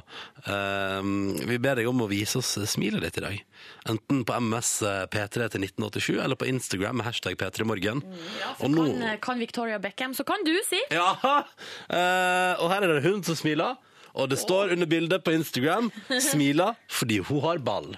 [0.48, 1.13] Um,
[1.48, 3.38] vi ber deg om å vise oss smilet ditt i dag.
[3.94, 4.72] Enten på MS
[5.13, 8.04] P3 til 1987 eller på Instagram med hashtag P3morgen.
[8.42, 10.82] Ja, Og nå- kan, eh, kan Victoria Beckham, så kan du si!
[10.92, 11.13] Ja!
[11.24, 13.78] uh, og her er det hun som smiler.
[14.13, 15.88] Og det står under bildet på Instagram
[16.22, 17.96] 'smiler fordi hun har ball'.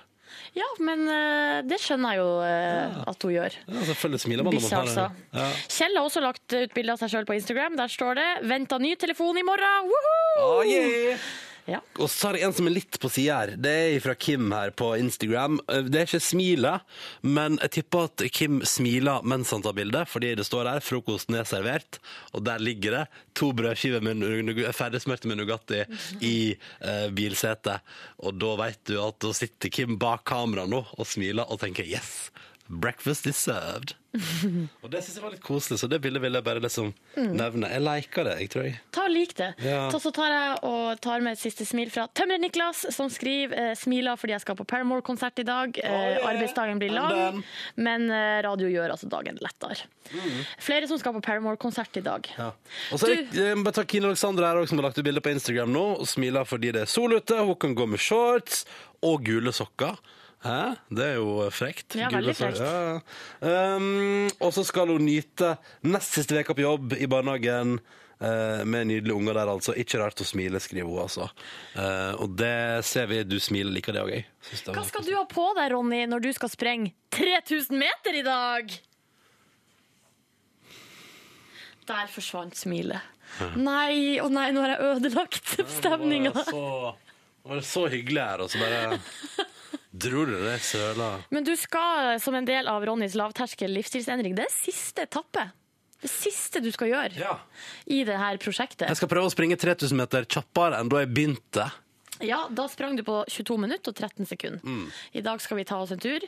[0.55, 2.85] Ja, men eh, det skjønner jeg jo ja.
[3.11, 3.57] at hun gjør.
[3.67, 5.07] Ja, selvfølgelig smiler man man altså.
[5.35, 5.49] Ja.
[5.67, 7.75] Kjell har også lagt ut bilde av seg sjøl på Instagram.
[7.79, 9.91] Der står det 'Venta ny telefon i morgen'!
[9.91, 10.61] Woohoo!
[10.61, 11.27] Ah, yeah.
[11.65, 11.79] Ja.
[11.97, 13.51] Og så er det en som er litt på sida her.
[13.57, 15.55] Det er fra Kim her på Instagram.
[15.89, 16.83] Det er ikke smilet,
[17.25, 21.39] men jeg tipper at Kim smiler mens han tar bilde, fordi det står her 'frokosten
[21.39, 21.97] er servert',
[22.33, 25.81] og der ligger det to brødskiver med nu- ferdigsmurte med Nugatti
[26.21, 27.81] i eh, bilsetet.
[28.19, 31.83] Og da vet du at da sitter Kim bak kamera nå og smiler og tenker
[31.83, 32.29] 'yes'.
[32.67, 33.93] Breakfast is served.
[34.83, 37.67] og det syns jeg var litt koselig, så det bildet vil jeg bare liksom nevne.
[37.69, 38.77] Jeg liker det, jeg tror jeg.
[38.95, 39.49] Ta og lik det.
[39.61, 39.83] Ja.
[39.93, 43.71] Så tar jeg og tar med et siste smil fra Tømrer Niklas, som skriver eh,
[43.77, 45.77] smiler fordi jeg skal på Paramore-konsert i dag.
[45.77, 46.25] Eh, yeah.
[46.31, 47.43] Arbeidsdagen blir lang,
[47.77, 49.85] men eh, radio gjør altså dagen lettere.
[50.09, 50.41] Mm.
[50.63, 52.31] Flere som skal på Paramore-konsert i dag.
[52.95, 55.35] Og så eh, bare ta Kine Alexandra her også, som har lagt ut bilde på
[55.35, 57.43] Instagram nå, og smiler fordi det er sol ute.
[57.45, 58.63] Hun kan gå med shorts
[59.05, 59.99] og gule sokker.
[60.45, 60.75] Hæ?
[60.93, 61.95] Det er jo frekt.
[61.97, 62.61] Ja, veldig frekt.
[62.61, 63.75] Ja.
[63.75, 65.55] Um, og så skal hun nyte
[65.89, 67.79] nest siste uke på jobb i barnehagen.
[68.15, 69.73] Uh, med nydelige unger der, altså.
[69.75, 71.25] Ikke rart å smile, skriver hun, altså.
[71.73, 73.23] Uh, og det ser vi.
[73.27, 74.27] Du smiler liker det òg, jeg.
[74.69, 78.77] Hva skal du ha på deg, Ronny, når du skal sprenge 3000 meter i dag?
[81.89, 83.11] Der forsvant smilet.
[83.57, 86.31] Nei, å nei, nå har jeg ødelagt stemninga.
[86.31, 89.01] Det var det så hyggelig her, og så bare
[90.01, 91.11] dro du det søla.
[91.33, 95.47] Men du skal, som en del av Ronnys lavterskel livsstilsendring, det er siste etappe.
[96.01, 97.37] Det siste du skal gjøre Ja.
[97.87, 98.87] i det her prosjektet.
[98.91, 101.69] Jeg skal prøve å springe 3000 meter kjappere enn da jeg begynte.
[102.23, 104.61] Ja, Da sprang du på 22 minutter og 13 sekunder.
[104.63, 104.85] Mm.
[105.19, 106.21] I dag skal vi ta oss en tur.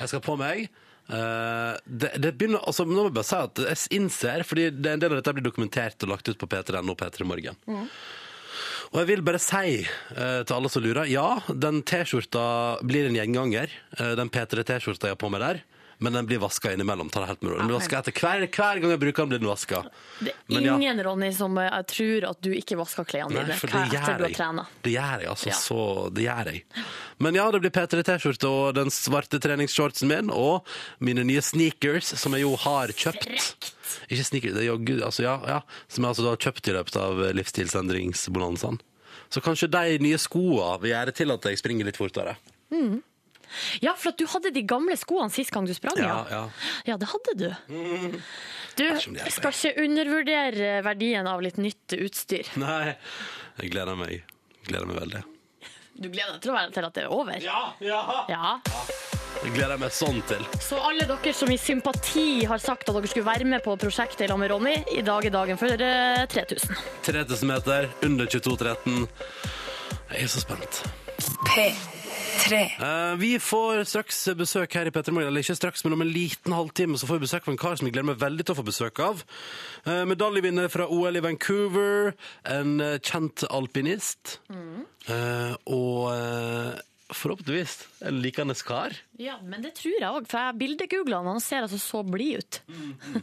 [0.00, 0.68] Jeg skal på meg.
[1.10, 4.92] Uh, det, det begynner, altså, nå må jeg bare si at jeg innser, fordi det,
[4.92, 7.56] en del av dette blir dokumentert og lagt ut på P3.no og P3 Morgen.
[8.90, 13.14] Og jeg vil bare si eh, til alle som lurer, ja, den T-skjorta blir en
[13.14, 13.70] gjenganger.
[13.94, 15.60] Eh, den P3-T-skjorta jeg har på meg der.
[16.00, 17.10] Men den blir vaska innimellom.
[17.12, 17.56] Ta det helt med ro.
[17.60, 19.82] Den blir vasket etter hver, hver gang jeg bruker den, blir den vaska.
[20.24, 20.76] Det er Men ja.
[20.78, 24.06] ingen, Ronny, som eh, tror at du ikke vasker klærne Nei, dine for etter gjør
[24.06, 24.36] du har jeg.
[24.38, 24.64] trena.
[24.86, 25.50] Det gjør jeg, altså.
[25.50, 25.58] Ja.
[25.60, 25.80] Så
[26.16, 26.62] det gjør jeg.
[27.20, 30.64] Men ja, det blir P3-T-skjorte og den svarte treningsshortsen min, og
[31.04, 33.68] mine nye sneakers, som jeg jo har kjøpt.
[34.08, 35.60] Ikke sneakers, det er jogge, altså ja, ja.
[35.92, 38.80] Som jeg altså da har kjøpt i løpet av livsstilsendringsbonanzaen.
[39.30, 42.38] Så kanskje de nye skoene vil gjøre til at jeg springer litt fortere.
[43.82, 46.22] Ja, for at du hadde de gamle skoene sist gang du sprang, Ja, ja.
[46.30, 46.44] ja.
[46.92, 47.48] Ja, det hadde du.
[48.78, 48.86] Du
[49.32, 52.48] skal ikke undervurdere verdien av litt nytt utstyr.
[52.60, 52.94] Nei,
[53.60, 54.22] jeg gleder meg.
[54.68, 55.22] Gleder meg veldig.
[56.00, 57.40] Du gleder deg til, å være, til at det er over?
[57.44, 58.00] Ja, ja.
[58.30, 58.52] Ja.
[59.40, 60.40] Jeg gleder meg sånn til.
[60.64, 64.24] Så alle dere som i sympati har sagt at dere skulle være med på prosjektet
[64.26, 66.80] i lag med Ronny, i dag er dagen for eh, 3000.
[67.06, 69.06] 3000 meter, under 22,13.
[70.10, 70.82] Jeg er så spent.
[72.10, 72.60] P3.
[72.82, 76.12] Eh, vi får straks besøk her i Petter Morgen, eller ikke straks, men om en
[76.12, 78.56] liten halvtime så får vi besøk av en kar som jeg gleder meg veldig til
[78.56, 79.24] å få besøk av.
[79.86, 82.14] Uh, medaljevinner fra OL i Vancouver,
[82.48, 84.38] en eh, kjent alpinist,
[85.08, 88.94] Eh, og eh, forhåpentligvis en likende kar.
[89.18, 92.02] Ja, men det tror jeg òg, for jeg bildegoogla han, og han ser altså så
[92.06, 92.60] blid ut.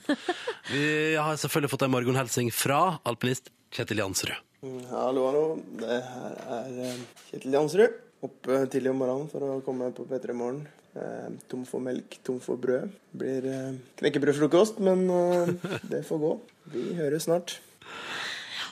[0.74, 4.44] Vi har selvfølgelig fått en morgenhelsing fra alpinist Kjetil Jansrud.
[4.90, 5.46] Hallo, hallo.
[5.80, 8.04] Det her er eh, Kjetil Jansrud.
[8.26, 10.64] Oppe tidlig om morgenen for å komme på P3 Morgen.
[10.98, 12.90] Eh, tom for melk, tom for brød.
[13.14, 15.52] Blir eh, knekkebrødfrokost, men eh,
[15.92, 16.32] det får gå.
[16.74, 17.60] Vi høres snart.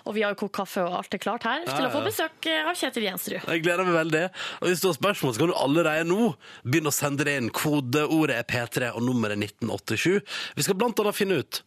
[0.06, 2.04] Og vi har jo kokt kaffe, og alt er klart her til Ja, å få
[2.06, 3.40] besøk eh, av Kjetil Jensrud.
[3.42, 4.22] Jeg gleder meg veldig.
[4.62, 6.28] Og hvis du har spørsmål, så kan du allerede nå
[6.66, 7.50] begynne å sende det inn.
[7.54, 10.22] Kodeordet er P3 og nummeret 1987.
[10.58, 11.62] Vi skal blant annet finne ut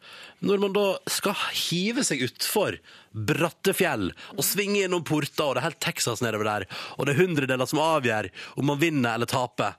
[0.46, 2.78] når man da skal hive seg utfor
[3.26, 7.14] bratte fjell og svinge innom porter, og det er helt Texas nedover der, og det
[7.14, 9.78] er hundredeler som avgjør om man vinner eller taper.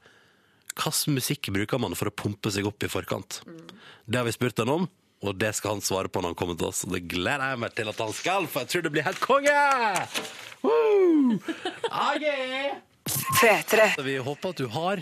[0.80, 3.42] Hvilken musikk bruker man for å pumpe seg opp i forkant?
[4.06, 4.88] Det har vi spurt han om,
[5.20, 6.86] og det skal han svare på når han kommer til oss.
[6.88, 9.24] Og det gleder jeg meg til at han skal, for jeg tror det blir helt
[9.24, 9.64] konge!
[10.64, 11.40] Woo!
[12.20, 12.89] Yeah!
[13.40, 13.88] P3.
[14.06, 15.02] Vi håper at du har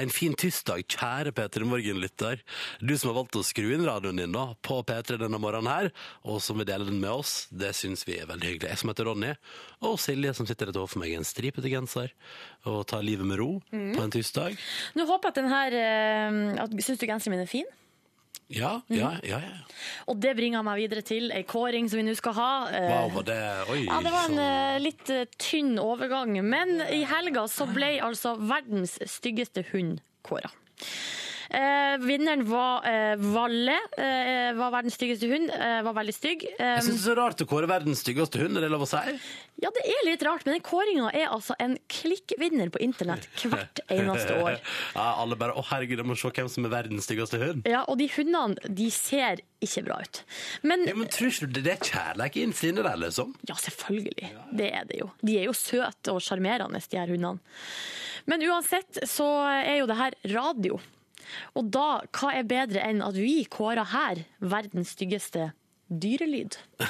[0.00, 2.42] en fin tirsdag, kjære P3 Morgen-lytter.
[2.80, 5.90] Du som har valgt å skru inn radioen din da, på P3 denne morgenen her,
[6.24, 8.72] og som vil dele den med oss, det syns vi er veldig hyggelig.
[8.72, 9.32] Jeg som heter Ronny,
[9.84, 12.12] og Silje som sitter rett overfor meg i en stripete genser
[12.68, 14.58] og tar livet med ro på en tirsdag.
[14.98, 17.68] Nå håper jeg at den her eh, Syns du genseren min er fin?
[18.52, 19.38] Ja, ja, ja.
[19.40, 19.78] ja.
[20.12, 22.50] Og det bringer meg videre til ei kåring som vi nå skal ha.
[22.70, 23.38] Eh, Wow, var det
[23.72, 23.80] Oi.
[23.86, 24.44] Ja, det var en sånn.
[24.44, 30.50] eh, litt eh, tynn overgang, men i helga så ble altså verdens styggeste hund kåra.
[31.54, 35.52] Eh, vinneren var eh, Valle, eh, var verdens styggeste hund.
[35.54, 36.42] Eh, var veldig stygg.
[36.58, 38.90] Jeg syns det er så rart å kåre verdens styggeste hund, er det lov å
[38.90, 39.02] si?
[39.62, 43.80] ja, det er litt rart, men den kåringa er altså en klikkvinner på internett hvert
[43.88, 44.58] eneste år.
[44.96, 47.62] Ja, alle bare 'Å, herregud, jeg må se hvem som er verdens styggeste hund'.
[47.70, 50.20] Ja, og de hundene, de ser ikke bra ut.
[50.66, 53.30] Men Ja, men tror ikke du det er kjærlighet innerst sinnet der, liksom?
[53.48, 54.32] Ja, selvfølgelig.
[54.58, 55.08] Det er det jo.
[55.22, 57.38] De er jo søte og sjarmerende, de her hundene.
[58.26, 60.80] Men uansett så er jo det her radio.
[61.58, 65.50] Og da, hva er bedre enn at vi kårer her verdens styggeste
[65.88, 66.56] dyrelyd?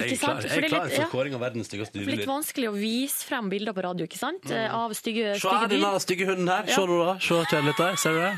[0.00, 1.08] Jeg er klar, jeg er det klar for ja.
[1.12, 4.20] kåring av verdens styggeste Det er litt vanskelig å vise frem bilder på radio, ikke
[4.20, 4.48] sant?
[4.50, 6.66] Av stygge, Se her, denne stygge hunden her.
[6.70, 6.86] Se Ja.
[6.88, 7.18] nå da.
[7.20, 8.00] Se kjærlighet der.
[8.00, 8.32] Ser du det?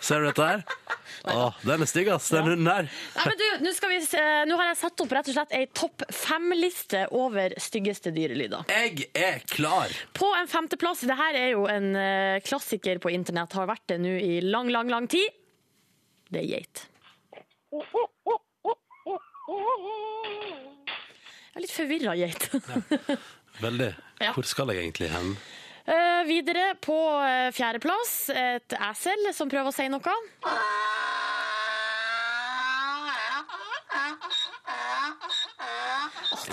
[0.00, 0.62] Ser du dette her?
[1.28, 2.86] Å, den er stygg, ass, den hunden her.
[2.88, 5.52] Nei, men du, nå, skal vi se, nå har jeg satt opp rett og slett
[5.58, 8.64] ei topp fem-liste over styggeste dyrelyder.
[8.72, 9.92] Jeg er klar.
[10.16, 14.00] På en femteplass, det her er jo en eh, klassiker på internett, har vært det
[14.00, 15.28] nå i lang, lang, lang tid.
[16.30, 16.86] Det er geit.
[21.50, 22.48] Jeg er litt forvirra geit.
[23.60, 23.92] Veldig.
[24.20, 24.34] Ja.
[24.36, 25.30] Hvor skal jeg egentlig hen?
[25.86, 30.16] Eh, videre på uh, fjerdeplass, et esel som prøver å si noe.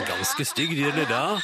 [0.07, 1.37] Ganske stygg dyrelyd, ja.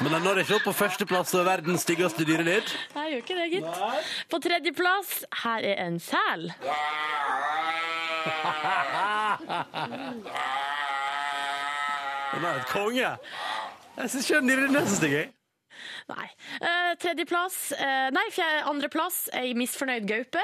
[0.00, 2.68] Men den når ikke opp på førsteplass over verdens styggeste dyrelyd.
[2.94, 3.70] Jeg gjør ikke det, gitt.
[4.30, 6.50] På tredjeplass, her er en sel.
[12.34, 13.16] Den er et konge.
[13.96, 15.35] Jeg syns ikke den dyrelyden er så stygg, jeg.
[16.06, 16.28] Nei.
[16.62, 20.42] Eh, tredjeplass, eh, nei, fjerde, andreplass, ei misfornøyd gaupe.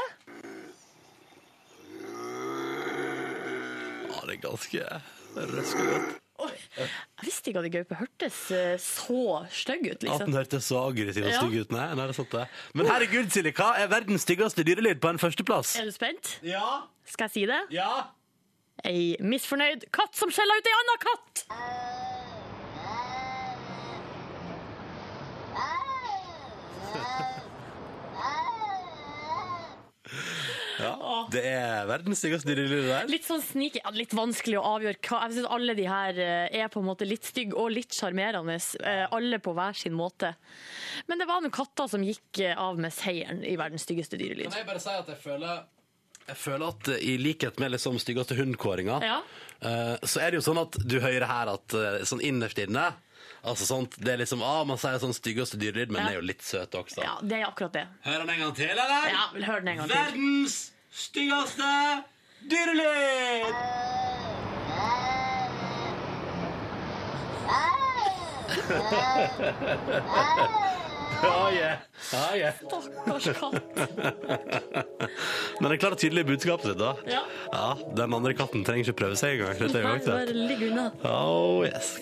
[4.10, 4.82] Ja, det er ganske
[5.52, 6.18] røska godt.
[6.42, 6.88] Jeg
[7.22, 9.20] visste ikke at ei gaupe hørtes eh, så
[9.54, 10.24] stygg ut, At liksom.
[10.26, 11.74] den hørtes så aggressiv og stygg ut.
[11.76, 12.46] Nei, nei, det er sant det.
[12.74, 15.76] Men herregud, Silje, hva er verdens styggeste dyrelyd på en førsteplass?
[15.78, 16.32] Er du spent?
[16.46, 17.62] Ja, Skal jeg si det?
[17.76, 17.92] ja.
[18.88, 21.42] Ei misfornøyd katt som skjeller ut ei anna katt!
[30.82, 30.92] Ja.
[31.32, 33.06] Det er verdens styggeste dyrelyd der.
[33.10, 36.56] Litt sånn sneaky, ja, litt vanskelig å avgjøre hva Jeg synes alle de her eh,
[36.62, 38.56] er på en måte litt stygge og litt sjarmerende.
[38.82, 40.32] eh, Alle på hver sin måte.
[41.08, 44.50] Men det var noen katter som gikk eh, av med seieren i verdens styggeste dyrelyd.
[44.50, 45.62] Kan jeg bare si at jeg føler
[46.22, 49.16] jeg føler at i likhet med liksom styggeste hundkåringa, Ja.
[49.66, 51.74] eh, så er det jo sånn at du hører her at
[52.06, 52.92] sånn innerst inne
[53.42, 56.06] Altså sånt, det er liksom, ah, Man sier sånn styggeste dyrelyd, men Ja.
[56.06, 57.02] den er jo litt søt også.
[57.02, 57.86] Ja, det er akkurat det.
[58.04, 59.08] Hør den en gang til, eller?
[59.10, 59.96] Ja, vil høre den en gang til.
[59.96, 62.04] Verdens styggeste
[62.48, 63.54] dyrelyd!
[71.22, 71.78] Ja, yeah.
[72.12, 72.54] Ja, yeah.
[72.66, 73.62] Stakkars katt.
[75.60, 76.94] Men den klarer tydelig budskapet sitt, da.
[77.06, 77.20] Ja.
[77.52, 79.58] Ja, Den andre katten trenger ikke prøve seg engang.
[79.60, 80.88] Dette er jo Nei, bare ligg unna.
[81.06, 81.94] Oh, yes.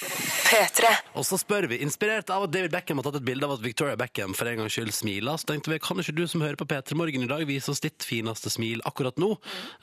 [0.00, 0.88] P3.
[1.18, 3.64] Og så spør vi, inspirert av at David Beckham har tatt et bilde av at
[3.64, 6.56] Victoria Beckham for en gangs skyld smiler, så tenkte vi, kan ikke du som hører
[6.58, 9.34] på P3 Morgen i dag vise oss ditt fineste smil akkurat nå?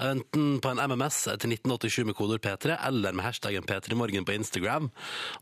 [0.02, 4.90] Enten på en MMS til 1987 med kodeord P3, eller med hashtaggen P3morgen på Instagram.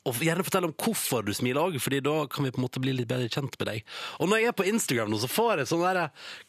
[0.06, 2.84] Og gjerne fortell om hvorfor du smiler òg, fordi da kan vi på en måte
[2.84, 3.88] bli litt bedre kjent med deg.
[4.20, 5.84] Og når jeg er på Instagram nå, så får jeg sånn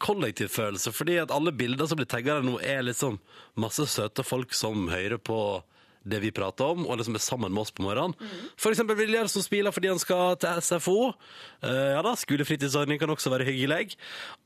[0.03, 3.21] kollektivfølelse, fordi at alle bilder som blir tagga nå, er liksom
[3.61, 5.39] masse søte folk som hører på
[6.07, 8.15] det vi prater om, og liksom som er sammen med oss på morgenen.
[8.61, 10.99] For eksempel Viljar som smiler fordi han skal til SFO.
[11.63, 13.97] Uh, ja da, skolefritidsordning kan også være hyggelig.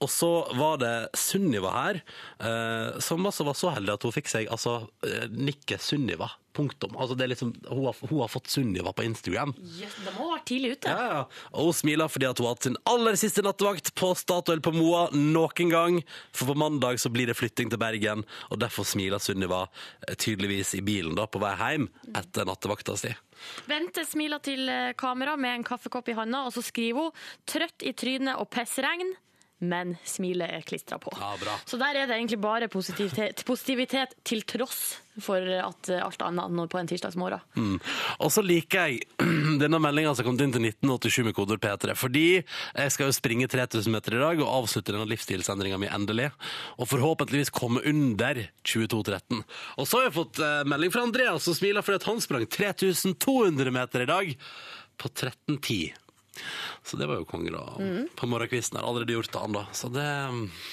[0.01, 2.03] Og så var det Sunniva her,
[2.43, 6.31] uh, som altså var så heldig at hun fikk seg altså, eh, nikket Sunniva.
[6.57, 6.97] Punktum.
[6.99, 9.53] Altså det er liksom, hun, har, hun har fått Sunniva på Instagram.
[9.79, 10.91] Yes, de må ha vært tidlig ute.
[10.91, 11.47] Ja, ja.
[11.55, 14.75] Og hun smiler fordi at hun har hatt sin aller siste nattevakt på Statoil på
[14.75, 16.01] Moa noen gang.
[16.35, 19.65] For på mandag så blir det flytting til Bergen, og derfor smiler Sunniva
[20.09, 23.15] eh, tydeligvis i bilen da på vei hjem etter nattevakta si.
[23.71, 27.87] Bente smiler til eh, kamera med en kaffekopp i handa, og så skriver hun 'trøtt
[27.87, 29.15] i trynet og pissregn'.
[29.61, 31.13] Men smilet er klistra på.
[31.21, 31.59] Ja, bra.
[31.69, 36.65] Så der er det egentlig bare positivitet, positivitet til tross for at alt annet nå
[36.71, 37.43] på en tirsdagsmorgen.
[37.59, 37.77] Mm.
[38.25, 39.29] Og så liker jeg
[39.63, 41.93] denne meldinga som kom inn til 1987 med kodord P3.
[41.99, 46.31] Fordi jeg skal jo springe 3000 meter i dag og avslutte denne livsstilsendringa mi endelig.
[46.81, 49.43] Og forhåpentligvis komme under 22.13.
[49.77, 53.77] Og så har jeg fått eh, melding fra Andreas som smiler fordi han sprang 3200
[53.77, 54.39] meter i dag
[55.01, 55.91] på 13.10.
[56.91, 57.63] Så det var jo konge, da.
[58.19, 59.61] På morgenkvisten har allerede gjort det, han, da.
[59.79, 60.07] Så det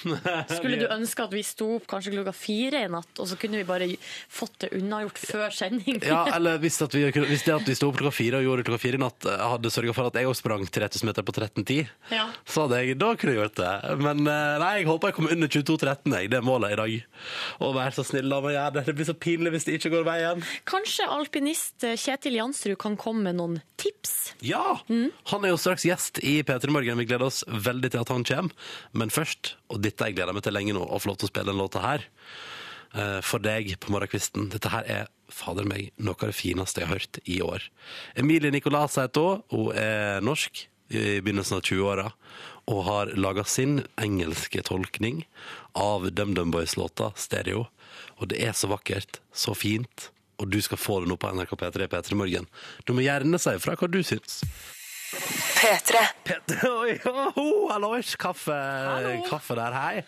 [0.58, 3.60] Skulle du ønske at vi sto opp kanskje klokka fire i natt, og så kunne
[3.62, 3.88] vi bare
[4.34, 6.00] fått det unnagjort før sending?
[6.02, 8.64] Ja, eller hvis, at vi, hvis det at vi sto opp klokka fire og gjorde
[8.64, 11.28] det klokka fire i natt, eh, hadde sørga for at jeg også sprang 3000 meter
[11.28, 12.26] på 13.10, Ja.
[12.50, 13.74] så hadde jeg, da kunne jeg gjort det.
[14.02, 16.32] Men eh, nei, jeg håper jeg kommer under 22.13, jeg.
[16.34, 16.98] Det er målet i dag.
[17.68, 18.86] Og vær så snill, la meg gjøre det.
[18.90, 20.44] Det blir så pinlig hvis det ikke går veien.
[20.68, 24.34] Kanskje alpinist Kjetil Jansrud kan komme med noen tips?
[24.46, 24.80] Ja!
[24.88, 26.98] Han er jo straks gjest i P3 Morgen.
[26.98, 28.52] Vi gleder oss veldig til at han kommer.
[28.94, 31.32] Men først, og dette jeg gleda meg til lenge nå, å få lov til å
[31.34, 32.08] spille den låta her.
[32.96, 34.50] eh, For deg på morgenkvisten.
[34.50, 37.62] Dette her er fader meg noe av det fineste jeg har hørt i år.
[38.16, 39.44] Emilie Nicolas heter hun.
[39.52, 42.12] Hun er norsk i begynnelsen av 20-åra
[42.68, 45.26] og har laga sin engelske tolkning
[45.76, 47.68] av DumDum Boys-låta Stereo.
[48.20, 51.54] Og det er så vakkert, så fint, og du skal få det nå på NRK
[51.60, 52.48] P3 P3 Morgen.
[52.86, 54.42] Du må gjerne si ifra hva du syns.
[55.08, 56.00] P3.
[56.28, 56.98] Petter, oi,
[57.40, 58.56] oh, hallois, kaffe,
[59.30, 60.02] kaffe der, hei.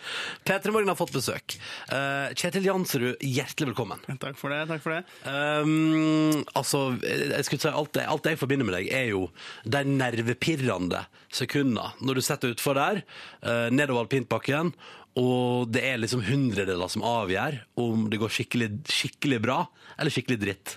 [0.43, 1.56] Petter Morgen har fått besøk.
[1.88, 4.04] Uh, Kjetil Jansrud, hjertelig velkommen.
[4.20, 4.66] Takk for det.
[4.68, 5.02] takk for det.
[5.24, 9.30] Um, altså, jeg skulle si alt, det- alt jeg forbinder med deg, er jo
[9.64, 13.02] de nervepirrende sekundene når du setter utfor der,
[13.47, 14.74] uh, nedover alpintbakken,
[15.20, 19.62] og det er liksom hundredeler som avgjør om det går skikkelig, skikkelig bra
[19.97, 20.76] eller skikkelig dritt.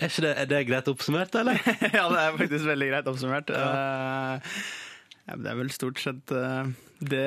[0.00, 1.58] Er, ikke det, er det greit oppsummert, eller?
[1.98, 3.50] ja, det er faktisk veldig greit oppsummert.
[3.52, 4.54] Eh,
[5.28, 6.70] ja, det er vel stort sett eh,
[7.04, 7.26] det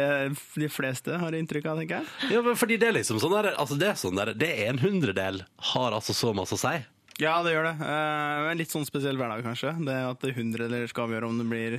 [0.57, 2.33] de fleste har inntrykk av, tenker jeg.
[2.33, 4.73] Ja, men fordi det er liksom sånn der, altså det er sånn der, det er
[4.73, 5.43] en hundredel
[5.73, 6.73] har altså så masse å si.
[7.21, 7.75] Ja, det gjør det.
[7.85, 9.75] Eh, en litt sånn spesiell hverdag, kanskje.
[9.85, 11.77] Det at det hundredeler skal avgjøre om det blir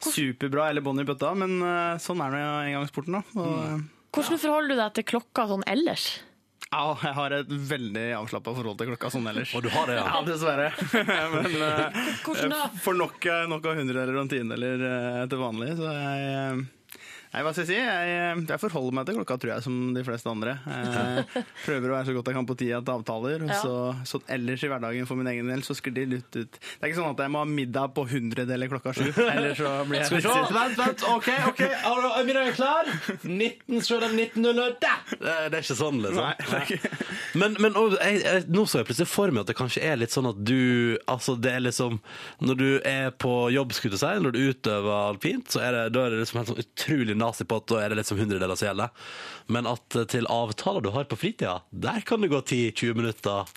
[0.00, 1.34] superbra eller bånn i bøtta.
[1.36, 3.44] Men eh, sånn er det jo en sporten, da.
[3.44, 6.08] Og, Hvordan forholder du deg til klokka sånn ellers?
[6.70, 9.50] Ja, jeg har et veldig avslappa forhold til klokka sånn ellers.
[9.58, 10.04] Og du har det, ja.
[10.06, 10.68] Ja, dessverre.
[11.34, 12.60] Men uh, Hvordan da?
[12.84, 16.62] for nok, eh, nok av hundredeler og tiendedeler uh, til vanlig, så jeg eh,
[17.30, 17.76] Nei, hva skal jeg si?
[17.78, 20.56] Jeg, eh, jeg forholder meg til klokka, tror jeg, som de fleste andre.
[20.66, 23.44] Jeg prøver å være så godt jeg kan på tida til avtaler.
[23.46, 23.58] Og Ja.
[23.62, 23.74] så,
[24.10, 26.58] så ellers i hverdagen for min egen del så sklir de litt ut.
[26.58, 29.06] Det er ikke sånn at jeg må ha middag på hundredeler klokka sju.
[29.34, 32.56] Eller så blir jeg Skal vi se, vent, vent, ok, ok, er du- er middagen
[32.58, 32.90] klar?
[33.22, 35.06] 19, se den 1900, der!
[35.20, 36.26] Det, er ikke sånn, liksom.
[36.50, 36.80] Nei,
[37.38, 39.98] Men, men og, jeg, jeg, nå så jeg plutselig for meg at det kanskje er
[40.02, 42.00] litt sånn at du Altså, det er liksom
[42.42, 45.84] Når du er på jobb, skulle du si, når du utøver alpint, så er det,
[45.94, 48.58] da er det liksom helt sånn utrolig nazi på at da er det liksom hundredeler
[48.58, 49.08] som gjelder.
[49.52, 53.52] Men at eh, til avtaler du har på fritida, der kan det gå 10-20 minutter.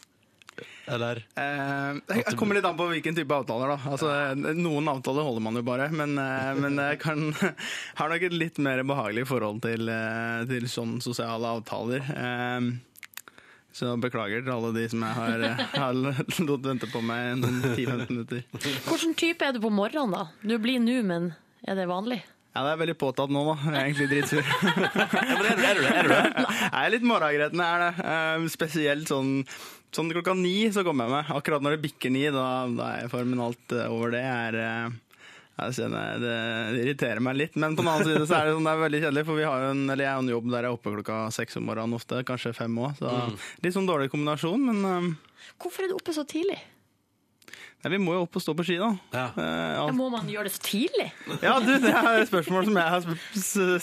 [0.85, 3.71] Eller Eh, jeg kommer litt an på hvilken type avtaler.
[3.73, 3.91] da.
[3.95, 7.29] Altså, Noen avtaler holder man jo bare, men, eh, men jeg kan,
[7.99, 12.03] har nok et litt mer behagelig forhold til, eh, til sånne sosiale avtaler.
[12.03, 12.67] Eh,
[13.73, 15.95] så beklager til alle de som jeg har, har
[16.49, 18.43] lot vente på meg noen 10-15 minutter.
[18.85, 20.27] Hvilken type er du på morgenen, da?
[20.45, 21.31] Du blir nå, men
[21.65, 22.19] er det vanlig?
[22.53, 23.53] Ja, Det er veldig påtatt nå, da.
[23.65, 24.43] Jeg er egentlig dritsur.
[25.29, 25.93] ja, men er, du- er, du det?
[25.93, 26.43] er du det?
[26.45, 28.09] Jeg er litt morgengretten, jeg er det.
[28.37, 29.31] Um, spesielt sånn,
[29.95, 31.31] sånn klokka ni så kommer jeg meg.
[31.39, 32.45] Akkurat når det bikker ni, da,
[32.77, 34.99] da er jeg formen alt eh, over det er eh,
[35.53, 36.37] jeg kjenner, det,
[36.81, 39.01] irriterer meg litt, men på den annen side så er det, sånn, det er veldig
[39.03, 40.93] kjedelig, for vi har jo en, eller jeg har en jobb der jeg er oppe
[40.95, 42.95] klokka seks om morgenen ofte, kanskje fem òg.
[42.97, 43.11] Så
[43.61, 45.11] litt sånn dårlig kombinasjon, men um.
[45.61, 46.57] Hvorfor er du oppe så tidlig?
[47.83, 48.89] Nei, vi må jo opp og stå på ski, da.
[49.13, 49.25] Ja.
[49.35, 51.09] Uh, Ja, må man gjøre det så tidlig?
[51.43, 53.07] Ja, du, det er et spørsmål som jeg har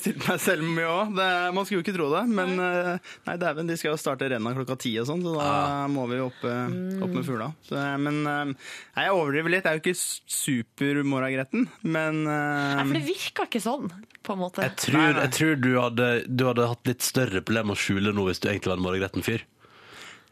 [0.00, 1.12] stilt meg selv mye òg.
[1.54, 4.54] Man skulle jo ikke tro det, men uh, nei, dæven, de skal jo starte renna
[4.56, 5.50] klokka ti og sånn, så da
[5.92, 7.50] må vi jo opp, eh, opp med fugla.
[7.66, 9.66] Så, Men uh, nei, jeg overdriver litt.
[9.68, 10.00] Jeg er jo ikke
[10.40, 12.40] supermorragretten, men Nei,
[12.80, 13.90] eh, for det virker ikke sånn,
[14.26, 14.64] på en måte.
[14.64, 18.14] Jeg tror, jeg tror du, hadde, du hadde hatt litt større problemer med å skjule
[18.16, 19.44] noe hvis du egentlig var en morragretten fyr.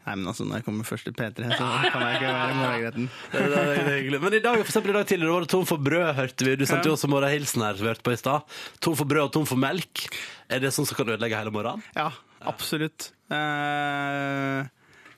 [0.09, 3.09] Nei, men altså, når jeg kommer først til P3, så kan jeg ikke være morgengretten.
[3.29, 4.21] Det det det er hyggelig.
[4.23, 6.55] Men i dag, for eksempel i dag tidligere var det tom for brød, hørte vi.
[6.57, 8.57] Du sendte jo også morgenhilsen her, vi hørte på i stad.
[8.81, 10.07] Tom for brød og tom for melk.
[10.49, 11.85] Er det sånn som kan ødelegge hele morgenen?
[11.93, 12.09] Ja,
[12.49, 13.11] absolutt.
[13.29, 14.65] Eh,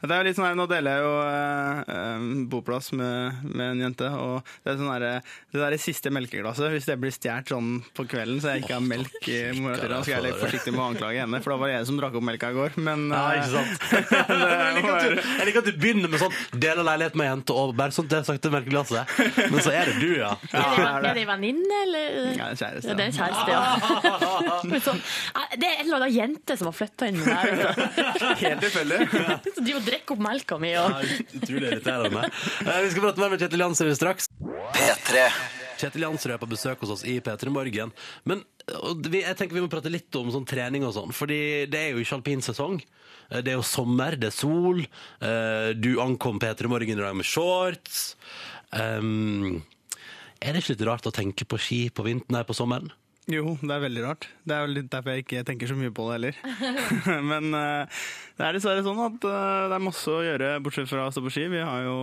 [0.10, 3.82] det er litt sånn her, Nå deler jeg jo eh, eh, boplass med, med en
[3.86, 4.08] jente.
[4.10, 5.06] og Det er sånn her,
[5.54, 8.86] det der siste melkeglasset, hvis det blir stjålet sånn på kvelden så jeg ikke har
[8.86, 11.76] melk i morgentida, skal jeg litt forsiktig med å anklage henne, for da var det
[11.78, 12.78] jeg som drakk opp melka i går.
[12.82, 13.74] Men Ja, eh, ikke sant?
[13.92, 16.36] jeg, liker at du, jeg liker at du begynner med sånn
[16.66, 19.16] del av leilighet med jente og bare sånn det sakte melkeglasset.
[19.52, 20.34] Men så er det du, ja.
[20.56, 21.14] ja, Er det det, er er det.
[21.22, 22.18] det venninne, eller?
[22.40, 24.60] Ja, en kjæreste, Ja, det er kjæreste, ja.
[24.72, 27.54] Men så- eh, det er en eller annen jente som har flytta inn der.
[27.62, 28.34] altså.
[28.42, 29.00] Helt tilfeldig.
[29.92, 30.72] Drikker opp melka mi.
[30.74, 30.86] Ja.
[31.38, 32.24] Utrolig irriterende.
[32.66, 34.30] Eh, Vi skal prate mer med Kjetil Jansrud straks.
[34.76, 35.26] P3.
[35.82, 37.92] Kjetil Jansrud er på besøk hos oss i P3 Morgen.
[38.30, 38.44] Men
[38.78, 41.80] og vi, jeg tenker vi må prate litt om sånn trening og sånn, fordi det
[41.82, 42.78] er jo ikke alpinsesong.
[43.32, 44.80] Eh, Det er jo sommer, det er sol.
[45.20, 48.16] eh, Du ankom P3 Morgen i dag med shorts.
[48.72, 49.64] Um,
[50.40, 52.92] er det ikke litt rart å tenke på ski på vinteren her på sommeren?
[53.30, 54.26] Jo, det er veldig rart.
[54.48, 56.40] Det er litt derfor jeg ikke tenker så mye på det heller.
[57.32, 58.02] Men uh,
[58.40, 61.22] det er dessverre sånn at uh, det er masse å gjøre bortsett fra å stå
[61.28, 61.46] på ski.
[61.54, 61.98] Vi har jo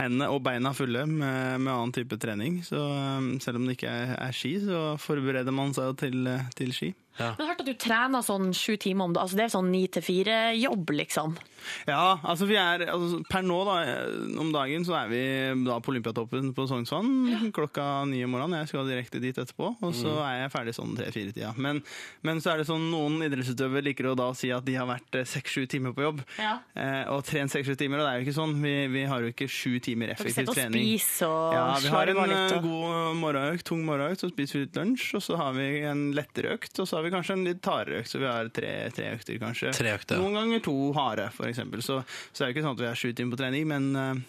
[0.00, 2.58] hendene og beina fulle med, med annen type trening.
[2.66, 6.32] Så um, selv om det ikke er, er ski, så forbereder man seg jo til,
[6.58, 6.90] til ski.
[7.20, 9.22] Men jeg har hørt at du trener sånn sju timer om dagen.
[9.26, 11.36] Altså, det er sånn ni til fire-jobb, liksom.
[11.84, 15.18] Ja, altså vi er altså, Per nå da, eh, om dagen så er vi
[15.66, 18.62] da på Olympiatoppen på Sognsvann klokka ni om morgenen.
[18.62, 21.52] Jeg skal direkte dit etterpå, og så er jeg ferdig sånn tre-fire-tida.
[21.60, 21.82] Men,
[22.24, 25.20] men så er det sånn noen idrettsutøvere liker å da si at de har vært
[25.28, 26.22] seks-sju timer på jobb.
[26.40, 26.54] Ja.
[26.74, 28.56] Eh, og trent seks-sju timer, og det er jo ikke sånn.
[28.64, 30.88] Vi, vi har jo ikke sju timer effektiv sitter og trening.
[30.88, 32.38] spiser og Ja, vi har en litt.
[32.40, 32.64] eh, Og...
[32.70, 36.56] god morgenøkt, tung morgenøkt, så spiser vi litt lunsj, og så har vi en lettere
[36.56, 39.14] økt, og så har vi kanskje en litt hardere økt, så vi har tre, tre
[39.14, 39.72] økter kanskje.
[39.76, 40.24] Tre økter, ja.
[40.24, 41.82] Noen ganger to harde, for eksempel.
[41.84, 42.02] Så,
[42.32, 44.22] så er det ikke sånn at vi er sju timer på trening, men eh,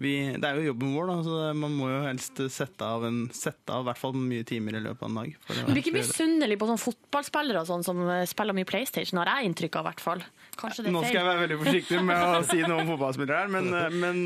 [0.00, 3.24] vi, det er jo jobben vår, da, så man må jo helst sette av, en,
[3.36, 5.34] sette av hvert fall mye timer i løpet av en dag.
[5.44, 9.20] for Du blir ikke misunnelig på sånne fotballspillere og sånn som eh, spiller mye PlayStation,
[9.20, 10.24] har jeg inntrykk av, i hvert fall.
[10.56, 13.42] Kanskje det er Nå skal jeg være veldig forsiktig med å si noe om fotballspillere
[13.42, 14.18] her, men, eh, men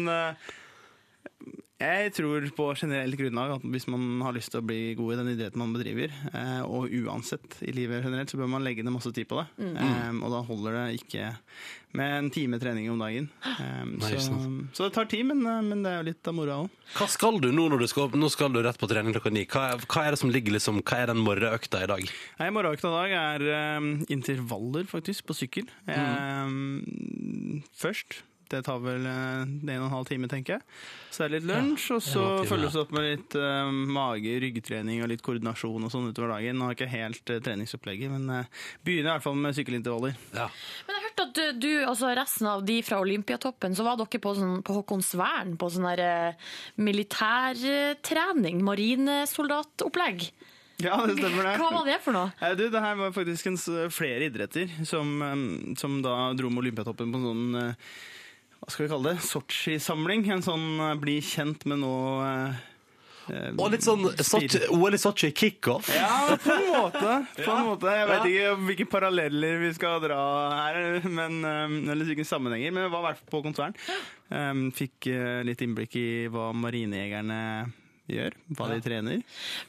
[1.76, 5.16] jeg tror på generelt grunnlag at hvis man har lyst til å bli god i
[5.18, 8.94] den idretten man bedriver, eh, og uansett i livet generelt, så bør man legge ned
[8.94, 9.46] masse tid på det.
[9.60, 9.74] Mm.
[9.82, 11.34] Eh, og da holder det ikke
[11.96, 13.28] med en time trening om dagen.
[13.44, 14.38] Eh, så,
[14.72, 16.78] så det tar tid, men, men det er jo litt av moroa òg.
[16.96, 19.44] Hva skal du nå når du skal, nå skal du rett på trening klokka ni?
[19.44, 22.14] Hva, hva er det som ligger liksom, hva er den morgenøkta i dag?
[22.40, 25.68] Nei, Morgenøkta i dag er um, intervaller, faktisk, på sykkel.
[25.90, 26.48] Mm.
[26.48, 28.22] Um, først.
[28.50, 30.64] Det tar vel eh, en og en halv time, tenker jeg.
[31.10, 35.00] Så det er litt lunsj, og så følges det opp med litt uh, mage, ryggtrening
[35.02, 36.58] og litt koordinasjon og sånn utover dagen.
[36.58, 40.18] Nå har jeg ikke helt uh, treningsopplegget, men uh, begynner i hvert fall med sykkelintervaller.
[40.36, 40.46] Ja.
[40.86, 44.20] Men jeg hørte at du, du, altså resten av de fra Olympiatoppen, så var dere
[44.22, 46.36] på, sånn, på Håkonsvern på sånn der
[46.78, 50.28] militærtrening, marinesoldatopplegg.
[50.84, 51.54] Ja, det stemmer det.
[51.62, 52.52] Hva var det for noe?
[52.58, 53.56] Du, det her var faktisk en,
[53.88, 55.16] flere idretter som,
[55.80, 57.80] som da dro med Olympiatoppen på en sånn
[58.60, 59.26] Hva skal vi kalle det?
[59.26, 60.24] Sotsji-samling.
[60.34, 62.58] En sånn eh, bli kjent med noe eh,
[63.30, 64.06] eh, Og litt sånn
[64.74, 65.90] OL i Sotsji kickoff.
[65.94, 67.14] Ja, på en måte.
[67.38, 67.94] På en måte.
[67.94, 70.20] Jeg vet ikke hvilke paralleller vi skal dra
[70.56, 73.76] her, men, eh, eller hvilke sammenhenger, men vi var i hvert fall på konsern.
[74.26, 75.06] Um, Fikk
[75.46, 77.40] litt innblikk i hva marinejegerne
[78.10, 79.22] gjør, hva de trener.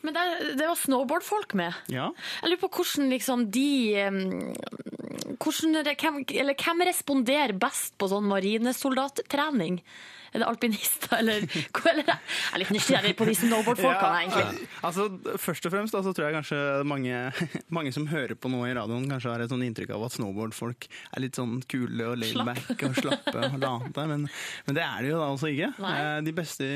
[0.05, 0.25] Men det,
[0.59, 1.77] det var snowboardfolk med.
[1.93, 2.09] Ja.
[2.41, 3.69] Jeg lurer på hvordan liksom de
[5.37, 9.81] hvordan, hvem, eller, hvem responderer best på sånn marinesoldattrening?
[10.33, 11.45] Er det alpinister, eller,
[11.91, 14.67] eller Jeg er litt nysgjerrig på de snowboardfolkene, egentlig.
[14.87, 15.07] Altså,
[15.41, 17.21] først og fremst da, så tror jeg kanskje mange,
[17.77, 20.87] mange som hører på noe i radioen, kanskje har et sånn inntrykk av at snowboardfolk
[20.89, 24.27] er litt sånn kule og laidback og slappe og late, men,
[24.67, 25.71] men det er de jo da altså ikke.
[25.83, 25.93] Nei.
[26.01, 26.69] Eh, De beste,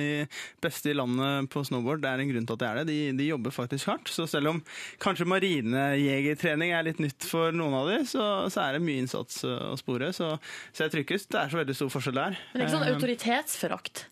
[0.64, 2.88] beste i landet på snowboard, det er en grunn til at de er det.
[2.92, 4.12] De, de jobber faktisk hardt.
[4.12, 4.64] Så selv om
[5.04, 9.44] kanskje marinejegertrening er litt nytt for noen av de, så, så er det mye innsats
[9.48, 10.12] å spore.
[10.16, 10.34] Så,
[10.72, 12.38] så jeg tror ikke det er så veldig stor forskjell der.
[12.40, 12.96] Men det er ikke sånn Eh,
[13.42, 14.08] autoritetsforakt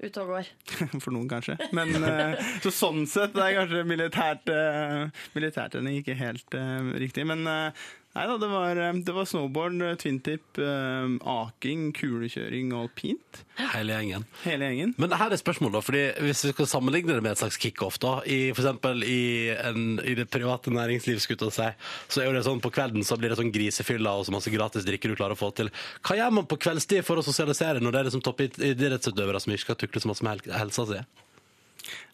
[0.00, 0.46] ute og går.
[1.02, 1.58] for noen, kanskje.
[1.76, 7.26] Men eh, så sånn sett er kanskje militært, uh, militærtrening ikke helt eh, riktig.
[7.28, 7.82] Men eh,
[8.16, 13.42] nei da, det var, eh, det var snowboard, eh, twintip, uh, aking, kulekjøring og alpint.
[13.60, 14.26] Hele gjengen.
[14.42, 14.94] Hele gjengen.
[15.00, 18.00] Men her er spørsmålet, da, fordi hvis vi skal sammenligne det med et slags kickoff,
[18.02, 19.22] da, i, for eksempel i,
[19.54, 21.70] en, i det private næringsliv, skulle si,
[22.10, 24.52] så er jo det sånn på kvelden så blir det sånn grisefylla og så masse
[24.52, 25.70] gratis drikke du klarer å få til.
[26.06, 29.68] Hva gjør man på kveldstid for å sosialisere når det er liksom toppidrettsutøvere som ikke
[29.68, 31.02] skal tukle så masse med helsa si?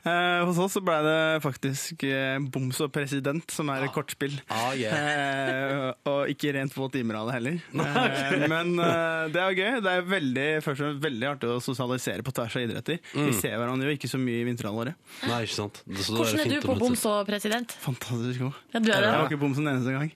[0.07, 4.37] Eh, hos oss så ble det faktisk eh, Boms og president, som er et kortspill.
[4.53, 7.57] Ah, Eh, og ikke rent få timer av det heller.
[7.75, 9.81] Eh, men eh, det er gøy.
[9.83, 13.01] Det er veldig, først og fremst veldig artig å sosialisere på tvers av idretter.
[13.17, 14.97] Vi ser hverandre jo ikke så mye i vinterhalvåret.
[15.27, 15.83] Nei, ikke sant?
[15.99, 17.75] Så Hvordan er, er du på boms og president?
[17.83, 18.61] Fantastisk god.
[18.75, 19.11] Ja, du er det.
[19.11, 20.13] Jeg var ikke boms en eneste gang.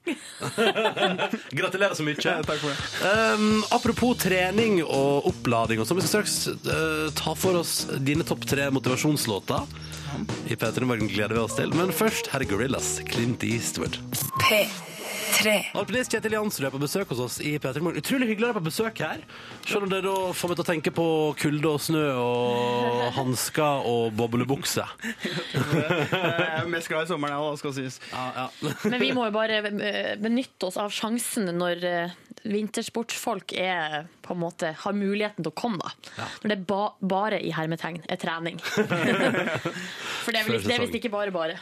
[1.61, 2.18] Gratulerer så mye.
[2.51, 2.78] Takk for det.
[3.11, 6.38] Um, apropos trening og opplading, og så vi skal straks
[6.68, 7.74] uh, ta for oss
[8.05, 9.80] dine topp tre motivasjonslåter.
[10.50, 11.74] I P3 Morgen gleder vi oss til.
[11.76, 14.00] Men først her er Gorillas, Clint Eastwood.
[14.42, 14.64] P3.
[15.78, 18.01] Alpinist Kjetil Jansrud er på besøk hos oss i P3 Morgen.
[18.03, 19.22] Utrolig hyggelig å være på besøk her.
[19.66, 21.07] Selv om det da får meg til å tenke på
[21.41, 24.85] kulde og snø og hansker og boblebukse.
[25.55, 28.01] Jeg er mest glad i sommeren, jeg, òg, skal sies.
[28.85, 32.14] Men vi må jo bare eh, benytte oss av sjansen når eh,
[32.51, 35.95] vintersportsfolk er, på en måte, har muligheten til å komme.
[36.16, 36.28] Da.
[36.43, 38.61] Når det er ba bare i hermetegn er trening.
[40.24, 41.61] For det er visst ikke bare bare.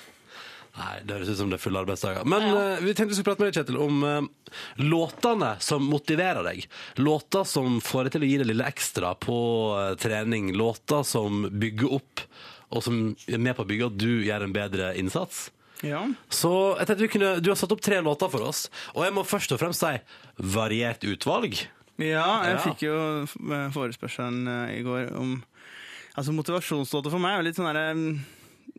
[0.79, 2.25] Nei, det høres ut som det er fulle arbeidsdager.
[2.31, 4.53] Men eh, vi tenkte vi skulle prate med deg, Kjetil, om eh,
[4.87, 6.65] låtene som motiverer deg.
[7.03, 9.39] Låter som får deg til å gi det lille ekstra på
[9.81, 10.53] eh, trening.
[10.59, 12.23] Låter som bygger opp,
[12.71, 15.49] og som er med på å bygge at du gjør en bedre innsats.
[15.87, 16.05] Ja.
[16.35, 18.65] Så jeg tenkte vi kunne, Du har satt opp tre låter for oss,
[18.97, 19.93] og jeg må først og fremst si
[20.55, 21.55] variert utvalg.
[21.99, 22.63] Ja, jeg Ja.
[22.63, 23.39] fikk jo f-
[23.75, 25.41] forespørselen eh, i går om
[26.19, 28.15] Altså Motivasjonslåter for meg er jo litt sånn derre mm,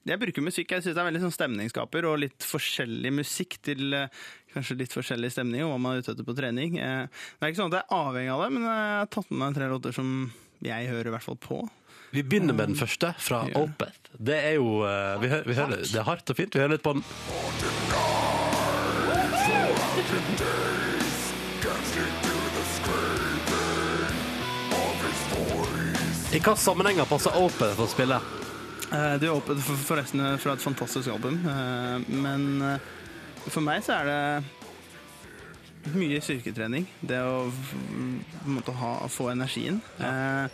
[0.10, 0.72] Jeg bruker musikk.
[0.74, 4.08] Jeg syns det er veldig sånn stemningsskaper og litt forskjellig musikk til eh,
[4.56, 6.80] kanskje litt forskjellig stemning og hva man er ute etter på trening.
[6.82, 7.06] Eh,
[7.38, 9.40] Det er ikke sånn at jeg er avhengig av det, men jeg har tatt med
[9.44, 10.10] meg tre låter som
[10.66, 11.62] jeg hører i hvert fall på.
[12.12, 13.62] Vi begynner med den første, fra Ja.
[13.62, 14.10] Opeth.
[14.18, 16.56] Det er jo eh, vi hører, vi hører, Det er hardt og fint.
[16.58, 17.06] Vi hører litt på den.
[26.30, 28.20] I hvilke sammenhenger passer Opeth å spille?
[28.90, 32.80] Eh, Det er åpent for- forresten fra et fantastisk album, eh, men eh,
[33.50, 36.88] for meg så er det mye styrketrening.
[37.02, 37.52] Det å
[38.46, 39.82] måte ha, få energien.
[40.00, 40.48] Ja.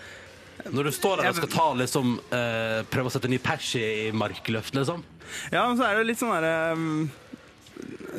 [0.71, 4.11] Når du står der og skal ta liksom eh, Prøve å sette ny pers i,
[4.15, 5.03] markløft, liksom.
[5.51, 7.09] Ja, men så er det litt sånn derre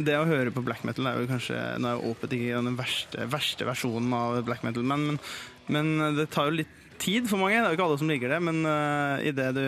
[0.05, 2.77] Det å høre på black metal er jo kanskje Nå er jo Opeth ikke den
[2.77, 7.41] verste, verste versjonen av black metal, men, men, men det tar jo litt tid for
[7.41, 7.57] mange.
[7.57, 9.67] Det er jo ikke alle som liker det, men uh, idet du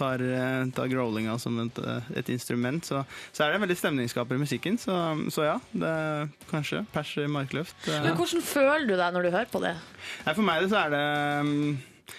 [0.00, 3.02] tar, eh, tar growlinga som et, eh, et instrument, så,
[3.36, 4.78] så er det en veldig stemningsskaper i musikken.
[4.80, 4.96] Så,
[5.34, 7.76] så ja, det er kanskje pers i markløft.
[7.86, 8.00] eh.
[8.08, 9.76] Men hvordan føler du deg når du hører på det?
[10.24, 11.04] Nei, for meg så er det
[11.44, 11.54] um,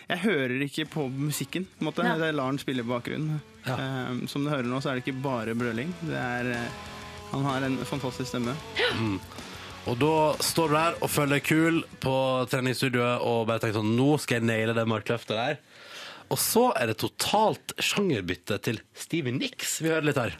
[0.08, 1.66] Jeg hører ikke på musikken.
[1.78, 2.06] På en måte.
[2.08, 2.16] Ja.
[2.22, 3.42] Jeg lar den spille i bakgrunnen.
[3.68, 5.92] Um, som du hører nå, så er det ikke bare brøling.
[6.06, 6.54] Det er,
[7.34, 8.56] han har en fantastisk stemme.
[9.90, 10.16] Og da
[10.46, 12.16] står du der og føler deg kul på
[12.52, 15.58] treningsstudioet og bare tenker sånn Nå skal jeg naile det markløftet der.
[16.32, 19.82] Og så er det totalt sjangerbytte til Stevie Nicks.
[19.84, 20.38] Vi hører litt her.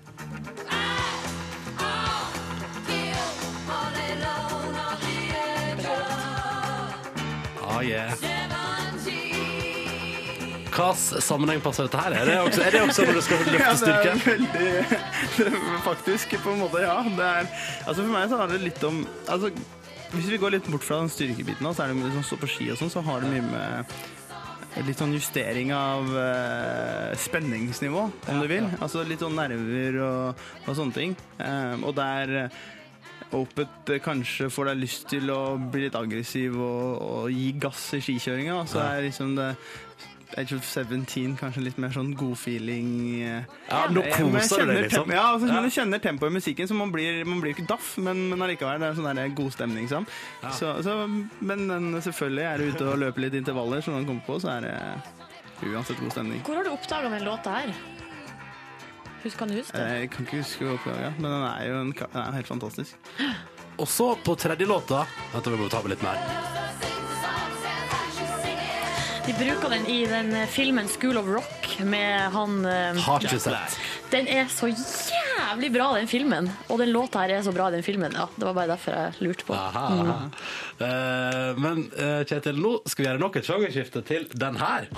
[7.62, 8.16] Ah, yeah.
[10.72, 12.16] Hvilken sammenheng passer dette her?
[12.16, 14.14] Er det også, er det også når du skal løfte styrke?
[14.32, 14.38] Ja,
[15.36, 16.96] det er veldig Faktisk, på en måte, ja.
[17.04, 17.52] Det er,
[17.84, 19.52] altså for meg så handler det litt om altså,
[20.16, 22.50] Hvis vi går litt bort fra den styrkebiten, så er det mye sånn stå på
[22.56, 23.96] ski og sånn, så har det mye med
[24.80, 28.70] Litt sånn justering av uh, spenningsnivå, om du vil.
[28.80, 31.16] Altså litt sånn nerver og, og sånne ting.
[31.42, 32.62] Um, og der eh,
[33.32, 38.02] Opet kanskje får deg lyst til å bli litt aggressiv og, og gi gass i
[38.04, 38.58] skikjøringa.
[38.68, 39.54] Så er liksom det
[40.40, 43.22] Age of 17 kanskje litt mer sånn god feeling.
[43.22, 45.12] eh, Ja, nå Eh, koser du deg, liksom.
[45.12, 45.62] Ja, altså, Ja.
[45.62, 48.80] du kjenner tempoet i musikken, så man blir, man blir ikke daff, men, men allikevel
[48.80, 49.88] det er sånn der god stemning.
[49.90, 50.08] Sant?
[50.54, 50.96] Så, så,
[51.42, 54.40] men den, selvfølgelig er du ute og løper litt intervaller, så når den kommer på,
[54.42, 56.42] så er det uansett god stemning.
[56.44, 57.74] Hvor har du oppdaga den låta her?
[59.24, 60.00] Husk, kan du huske det?
[60.02, 62.96] Jeg kan ikke huske oppdaga, men den er jo en, den er helt fantastisk.
[63.78, 66.18] Og så på tredje låta Vent, vi må ta med litt mer.
[69.32, 73.40] De bruker den i den eh, filmen School of Rock med han eh, Har ikke
[73.40, 73.78] sett.
[74.12, 76.50] Den er så jævlig bra, den filmen.
[76.68, 78.12] Og den låta her er så bra, den filmen.
[78.18, 79.56] Ja, det var bare derfor jeg lurte på.
[79.56, 80.18] Aha, aha.
[80.84, 84.90] Eh, men uh, Kjetil, nå skal vi gjøre nok et sjangerskifte til den her.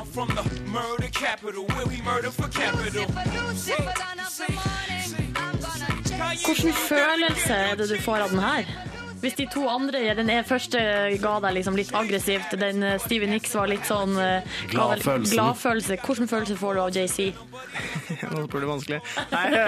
[6.48, 8.93] Hvilken følelse er det du får av den her?
[9.24, 10.80] Hvis de to andre, den er første
[11.24, 15.38] ga deg liksom litt aggressivt, den eh, Stevie Nicks var litt sånn eh, Gladfølelsen.
[15.38, 15.98] Gladfølelse.
[16.04, 17.30] Hvilken følelse får du av JC?
[18.34, 19.00] Nå spør du vanskelig.
[19.32, 19.64] Nei, det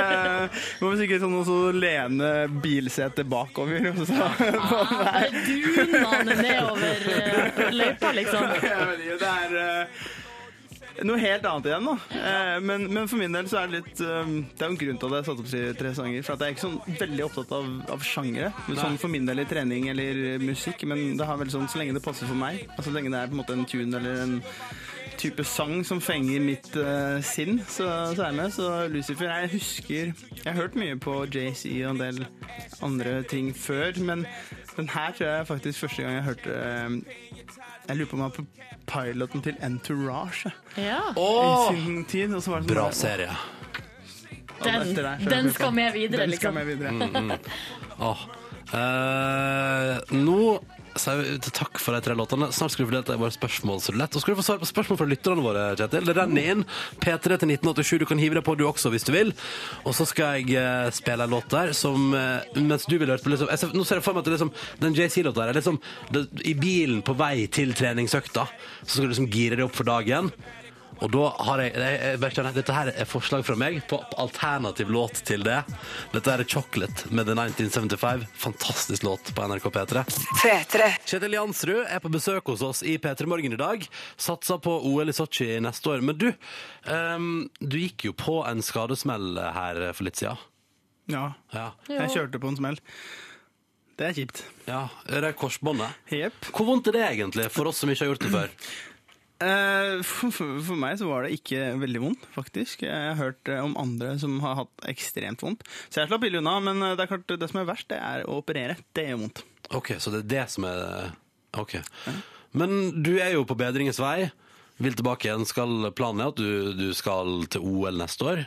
[0.83, 2.33] må vi sikkert sånn også lene
[2.65, 3.89] bilsetet bakover.
[3.93, 8.45] og Så, Bare duner nedover eh, løypa, liksom.
[8.59, 10.05] Ikke, det er eh,
[11.03, 11.95] noe helt annet igjen, da.
[12.15, 14.81] Eh, men, men for min del så er det litt eh, Det er jo en
[14.83, 16.25] grunn til at jeg har satt opp til tre sanger.
[16.25, 18.51] For at jeg er ikke sånn veldig opptatt av, av sjangere.
[18.71, 20.87] Sånn for min del i trening eller musikk.
[20.89, 22.63] Men det har vel sånn så lenge det passer for meg.
[22.75, 24.37] Altså Så lenge det er på en måte en tune eller en
[25.17, 28.51] type sang som fenger mitt uh, sinn, så, så er jeg med.
[28.51, 32.25] Så Lucifer Jeg husker Jeg har hørt mye på JC og en del
[32.83, 34.25] andre ting før, men
[34.75, 37.45] den her tror jeg faktisk første gang jeg hørte eh,
[37.85, 38.45] Jeg lurer på om han var på
[38.89, 40.51] piloten til Entourage.
[40.77, 41.01] Ja.
[41.13, 43.35] I sin tid, og så var det sånn Bra der, serie.
[44.65, 46.55] Den, der, den skal med videre, Den skal liksom.
[46.55, 47.39] med videre.
[48.09, 48.25] Åh.
[48.73, 50.39] Eh, nå
[50.99, 52.49] sier takk for de tre låtene.
[52.55, 54.15] Snart skal du få delta i vår spørsmålsrulett.
[54.15, 56.07] Og skal du få svar på spørsmål fra lytterne våre, Kjetil.
[56.07, 56.65] Det renner inn.
[57.03, 57.93] P3 til 1987.
[58.01, 59.33] Du kan hive deg på du også, hvis du vil.
[59.83, 63.23] Og så skal jeg eh, spille en låt der som eh, Mens du ville hørt
[63.25, 65.59] på liksom, ser, Nå ser jeg for meg at det liksom, den JC-låta her er
[65.59, 65.79] liksom
[66.13, 68.45] det, I bilen på vei til treningsøkta,
[68.83, 70.31] så skal du liksom gire deg opp for dagen.
[71.05, 74.89] Og da har jeg, jeg, jeg kjenner, Dette her er forslag fra meg på alternativ
[74.89, 75.59] låt til det.
[76.15, 78.23] Dette er Chocolate med The 1975.
[78.41, 80.01] Fantastisk låt på NRK P3.
[80.41, 80.87] P3.
[81.05, 83.85] Kjetil Jansrud er på besøk hos oss i P3 Morgen i dag.
[84.17, 86.01] Satser på OL i Sotsji neste år.
[86.09, 86.31] Men du,
[86.89, 87.29] um,
[87.61, 90.41] du gikk jo på en skadesmell her for litt siden.
[91.11, 91.69] Ja, Ja.
[91.85, 92.81] jeg kjørte på en smell.
[93.95, 94.41] Det er kjipt.
[94.67, 94.89] ja.
[95.07, 95.93] Er korsbåndet?
[96.11, 96.49] Yep.
[96.51, 98.49] Hvor vondt er det egentlig, for oss som ikke har gjort det før?
[99.43, 102.85] Eh, For, meg så var det ikke veldig vondt, faktisk.
[102.87, 105.65] Jeg har hørt eh, om andre som har hatt ekstremt vondt.
[105.89, 107.99] Så jeg slapp billig unna, men eh, det er klart det som er verst, det
[107.99, 108.77] er å operere.
[108.95, 109.43] Det gjør vondt.
[109.75, 111.13] Ok, så det er det som er
[111.55, 111.77] Ok.
[112.51, 114.29] Men du er jo på bedringens vei.
[114.83, 115.45] Vil tilbake igjen.
[115.47, 118.41] Skal, planen er at du, du skal til OL neste år.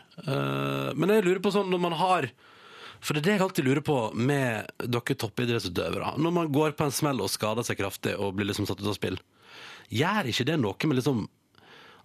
[0.92, 2.28] Men jeg lurer på sånn når man har
[3.00, 6.12] For det er det jeg alltid lurer på med dere toppidrettsutøvere.
[6.20, 8.92] Når man går på en smell og skader seg kraftig og blir liksom satt ut
[8.92, 9.16] av spill,
[9.92, 11.26] gjør ikke det noe med liksom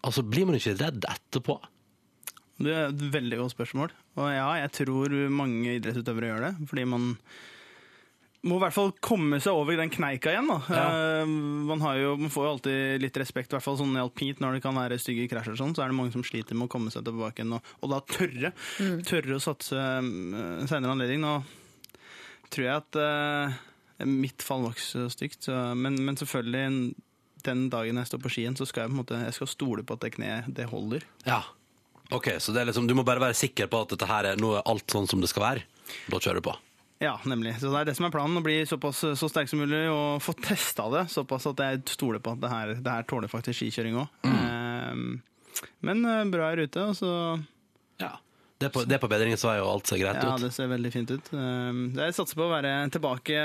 [0.04, 1.54] Altså, blir man ikke redd etterpå?
[2.60, 3.94] Det er et veldig godt spørsmål.
[4.20, 6.50] Og ja, jeg tror mange idrettsutøvere gjør det.
[6.68, 7.06] Fordi man
[8.44, 10.50] må i hvert fall komme seg over den kneika igjen.
[10.52, 10.60] Da.
[11.24, 11.30] Uh,
[11.70, 14.42] man, har jo, man får jo alltid litt respekt, i hvert fall sånn i alpint,
[14.44, 16.68] når det kan være stygge krasjer, og sånn, så er det mange som sliter med
[16.68, 18.52] å komme seg tilbake igjen, og, og da tørre.
[19.08, 21.24] Tørre å satse uh, senere anledning.
[21.24, 21.38] Nå
[22.52, 23.56] tror jeg at uh,
[24.12, 26.68] mitt fall var ikke så stygt, så, men, men selvfølgelig
[27.48, 29.84] den dagen jeg står på skien, så skal jeg på en måte jeg skal stole
[29.84, 31.04] på at det kneet det holder.
[31.28, 31.41] Ja.
[32.14, 34.39] Ok, så det er liksom, du må bare være sikker på at dette her er
[34.41, 35.64] nå er alt sånn som det skal være.
[36.12, 36.54] Da kjører du på.
[37.04, 37.56] Ja, nemlig.
[37.60, 40.22] Så det er det som er planen, å bli såpass så sterk som mulig og
[40.24, 43.60] få testa det såpass at jeg stoler på at det her, det her tåler faktisk
[43.60, 44.22] skikjøring òg.
[45.84, 47.12] men eh, bra i rute, og så
[48.02, 48.14] Ja.
[48.60, 50.41] Det er på, det er på bedringens vei, og alt ser greit Ja, ut.
[50.46, 51.34] det ser veldig fint ut.
[51.36, 53.39] Eh, jeg satser på å være tilbake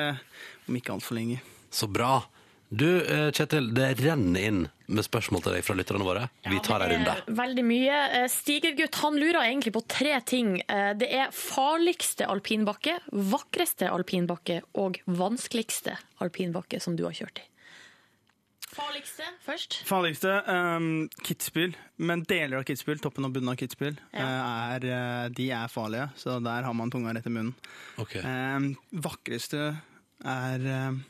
[0.69, 1.41] om ikke altfor lenge.
[1.75, 2.21] Så bra.
[2.69, 4.59] Du, eh, Kjetil, det renner inn
[4.93, 6.27] med spørsmål til deg fra lytterne våre.
[6.45, 7.15] Vi tar en runde.
[7.39, 8.01] Veldig mye.
[8.19, 10.61] Eh, Stigergutt han lurer egentlig på tre ting.
[10.69, 17.47] Eh, Det er farligste alpinbakke, vakreste alpinbakke og vanskeligste alpinbakke som du har kjørt i.
[18.69, 19.79] Farligste først.
[19.89, 21.73] Farligste um, Kitzbühel,
[22.05, 24.77] men deler av Kitzbühel, toppen og bunnen av Kitzbühel, Ja.
[24.77, 27.55] er, de er farlige, så der har man tunga rett i munnen.
[27.99, 28.21] Okay.
[28.21, 29.81] Um, vakreste
[30.23, 31.01] er um,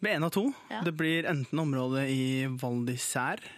[0.00, 0.44] ved en av to.
[0.70, 0.82] Ja.
[0.86, 2.22] Det blir enten området i
[2.60, 3.56] Val d'Isère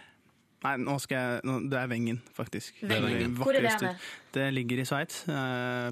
[0.63, 2.77] Nei, nå skal jeg, nå, det er Wengen, faktisk.
[2.79, 3.03] Vengen.
[3.03, 4.03] Det blir Hvor er det med?
[4.31, 5.17] Det ligger i Sveits.
[5.27, 5.89] Eh,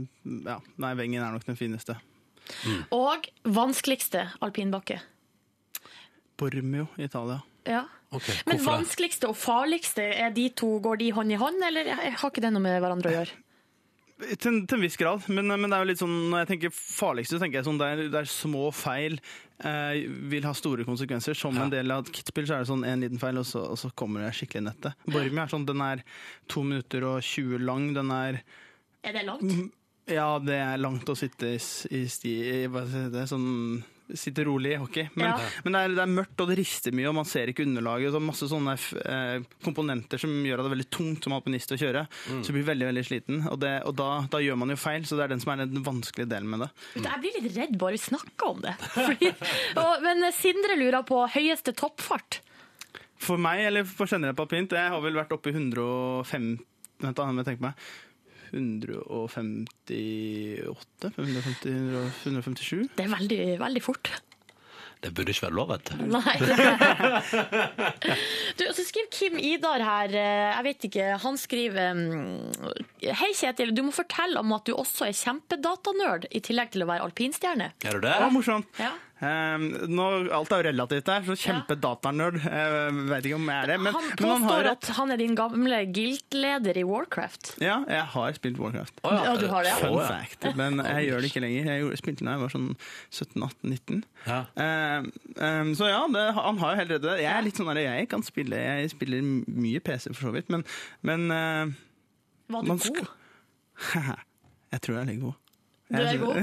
[0.47, 1.97] ja, nei, Wengen er nok den fineste.
[2.95, 5.01] Og vanskeligste alpinbakke.
[6.39, 7.41] Bormio i Italia.
[7.67, 7.83] Ja.
[8.11, 12.31] Okay, Men vanskeligste og farligste, er de to, går de hånd i hånd, eller har
[12.31, 13.37] ikke det noe med hverandre å gjøre?
[14.21, 16.73] Til, til en viss grad, men, men det er jo litt sånn, når jeg tenker
[16.75, 19.15] farligste, så tenker jeg sånn der, der små feil
[19.65, 21.33] eh, vil ha store konsekvenser.
[21.37, 23.79] Som en del av Kitzbühel så er det sånn en liten feil, og så, og
[23.81, 25.05] så kommer det skikkelig nettet.
[25.09, 26.03] Borgmi er sånn, den er
[26.51, 27.89] to minutter og 20 lang.
[27.97, 28.41] Den er
[29.03, 29.71] Er det langt?
[30.11, 31.59] Ja, det er langt å sitte i,
[31.97, 32.31] i sti...
[32.65, 33.25] i- Hva heter det?
[33.31, 33.45] Sånn
[34.17, 35.07] Sitte rolig i hockey.
[35.15, 35.37] Men, Ja.
[35.63, 38.09] men det, er, det er mørkt, og det rister mye, og man ser ikke underlaget.
[38.09, 41.35] Og så masse sånne f- eh, komponenter som gjør at det er veldig tungt som
[41.37, 42.03] alpinist å kjøre.
[42.43, 45.05] Så blir veldig veldig sliten, og, det, og da, da gjør man jo feil.
[45.07, 46.69] Så det er den som er den vanskelige delen med det.
[46.95, 47.07] Mm.
[47.09, 48.75] Jeg blir litt redd bare vi snakker om det.
[48.97, 49.31] Fordi,
[49.85, 52.41] og, men Sindre lurer på høyeste toppfart.
[53.21, 56.51] For meg, eller for generelt alpint, jeg har vel vært oppe i 105
[57.01, 57.85] Vent da, må jeg tenke meg.
[58.51, 61.11] 158?
[61.15, 61.71] 150,
[62.25, 62.89] 157?
[62.97, 64.11] Det er veldig, veldig fort.
[65.01, 65.93] Det burde ikke være lov, vet du.
[66.13, 66.35] Nei.
[68.59, 72.49] Du, så skriver Kim Idar her, eh, jeg vet ikke, han skriver mm,
[73.17, 76.87] Hei Kjetil, du må fortelle om at du også er kjempedatanerd, i tillegg til å
[76.91, 77.67] være alpinstjerne.
[77.87, 78.15] Er du det?
[78.19, 78.67] Ja, morsomt.
[78.77, 78.91] Ja.
[79.21, 82.39] Um, nå, alt er jo relativt der, så kjempedatanerd.
[82.41, 83.75] Jeg vet ikke om jeg er det.
[83.85, 87.51] Men, han men han har påstår at han er din gamle guild-leder i Warcraft.
[87.61, 89.03] Ja, jeg har spilt Warcraft.
[89.05, 89.77] Oh, Ja, du har det, ja.
[89.83, 90.07] Fun ja.
[90.09, 90.47] fact.
[90.57, 91.69] Men jeg gjør det ikke lenger.
[91.69, 92.71] Jeg spilte da jeg var sånn
[93.13, 94.01] 17-18-19.
[94.25, 94.39] Ja.
[94.57, 97.05] Um, um, så ja, det, han har jo helt rett.
[97.05, 97.15] i det.
[97.21, 100.49] Jeg er litt sånn der, jeg kan spille Jeg spiller mye PC for så vidt,
[100.53, 100.65] men,
[101.05, 101.77] men uh,
[102.57, 103.13] Var du god?
[104.73, 105.40] jeg tror jeg er litt god.
[105.91, 106.37] Du er god?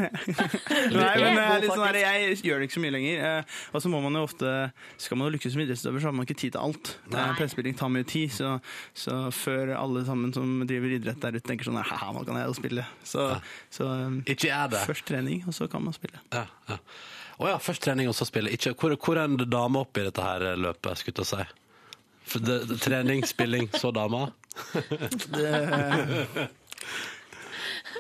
[0.99, 3.23] Nei, men jeg, litt sånn jeg gjør det ikke så mye lenger.
[3.25, 4.53] eh, Og så må man jo ofte
[5.01, 6.93] Skal man jo lykkes som idrettsutøver, så har man ikke tid til alt.
[7.09, 8.55] Eh, tar mye tid, så,
[8.97, 12.51] så før alle sammen som driver idrett der ute tenker sånn Haha, nå kan jeg
[12.51, 12.85] jo spille.
[13.07, 13.29] Så,
[13.73, 13.89] så
[14.29, 14.83] Ikke det.
[14.89, 16.21] først trening, og så kan man spille.
[16.35, 16.79] Ja, ja.
[17.39, 18.51] Å ja, først trening og så spille.
[18.51, 21.65] Ikke, hvor, hvor er en dame oppi dette her løpet, skulle jeg si?
[22.29, 24.27] For det, det, trening, spilling, så dama?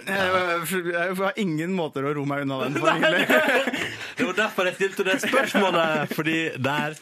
[0.09, 3.84] Jeg, jeg har ingen måter å ro meg unna den på, egentlig.
[4.18, 6.96] Det var derfor jeg stilte det spørsmålet, fordi der,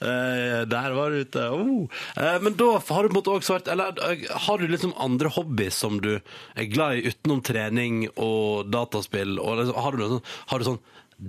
[0.00, 1.44] eh, der var du ute.
[1.52, 2.00] Oh.
[2.16, 4.94] Eh, men da har du på en måte også vært Eller eh, har du liksom
[5.00, 9.38] andre hobbyer som du er glad i utenom trening og dataspill?
[9.42, 10.82] Og liksom, har, du noe sånn, har du sånn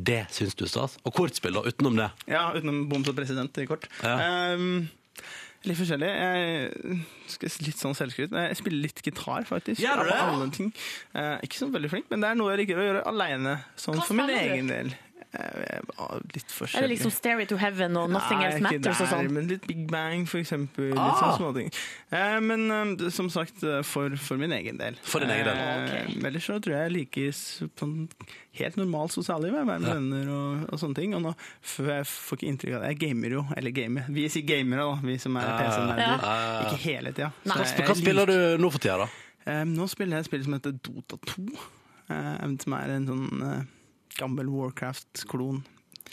[0.10, 0.98] Det syns du er stas?
[1.04, 2.10] Og kortspill, da, utenom det?
[2.32, 3.90] Ja, utenom boms og president i kort.
[4.04, 4.54] Ja.
[4.56, 4.86] Um,
[5.70, 6.10] litt forskjellig.
[6.10, 6.98] Jeg,
[7.34, 8.32] skal litt sånn selvskryt.
[8.34, 9.82] men Jeg spiller litt gitar, faktisk.
[9.84, 10.20] Gjør du det?
[10.20, 10.74] alle ting.
[11.16, 13.58] Eh, ikke så veldig flink, men det er noe jeg liker å gjøre aleine.
[13.80, 14.36] Sånn Hva for min du?
[14.38, 14.94] egen del.
[15.34, 15.80] Eh,
[16.36, 16.78] litt forskjellig.
[16.78, 19.32] Er det liksom Stairway to Heaven og Nothing Nei, Else Matters' Matters og der, sånn?
[19.34, 20.92] Men litt Big Bang, for eksempel.
[20.94, 21.08] Ah!
[21.08, 21.72] Litt sånne småting.
[22.14, 25.00] Eh, men eh, som sagt, eh, for, for min egen del.
[25.02, 25.58] For din egen del.
[25.58, 26.20] Eh, okay.
[26.30, 27.96] Ellers så tror jeg jeg liker sånn
[28.62, 29.56] helt normalt sosialliv.
[29.58, 29.96] Være med Ja.
[29.98, 31.18] venner og, og sånne ting.
[31.18, 31.34] Og nå
[31.74, 32.94] får jeg får ikke inntrykk av det.
[32.94, 33.46] Jeg gamer jo.
[33.58, 34.06] Eller gamer.
[34.14, 35.00] Vi sier gamere, da.
[35.10, 35.58] Vi som er Ja.
[35.64, 36.28] PC-nerder.
[36.30, 36.64] Ja.
[36.70, 37.32] Ikke hele tida.
[37.50, 39.10] Hva, Hva spiller liker- du nå for tida, da?
[39.50, 41.48] Eh, nå spiller jeg et spill som heter Dota 2.
[42.14, 43.64] eh, som er en sånn eh,
[44.20, 45.64] gammel Warcraft-klon.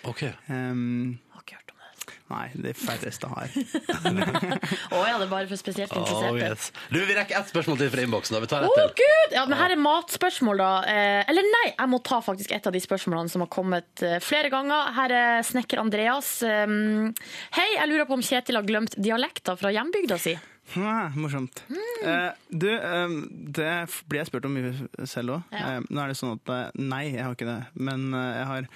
[0.08, 0.22] Ok.
[0.48, 2.14] Um, Har ikke hørt om det.
[2.30, 3.50] Nei, de færreste har.
[4.94, 6.70] Å ja, det er bare for spesielt Oh, yes.
[6.92, 8.38] Du, Vi rekker ett spørsmål til fra innboksen.
[8.44, 8.92] Vi tar ett til.
[9.02, 9.34] gud!
[9.36, 10.70] Ja, men her er matspørsmål, da.
[10.90, 14.18] Eh, eller nei, jeg må ta faktisk et av de spørsmålene som har kommet eh,
[14.24, 14.92] flere ganger.
[14.96, 16.36] Her er snekker Andreas.
[16.46, 17.10] Um,
[17.58, 20.36] Hei, jeg lurer på om Kjetil har glemt dialekta fra hjembygda si.
[20.78, 21.62] Ah, morsomt.
[22.04, 23.14] Eh, du, eh,
[23.56, 23.70] det
[24.08, 24.70] blir jeg spurt om mye
[25.10, 25.42] selv òg.
[25.54, 25.76] Ja.
[25.78, 27.58] Eh, nå er det sånn at eh, nei, jeg har ikke det.
[27.74, 28.68] Men eh, jeg har,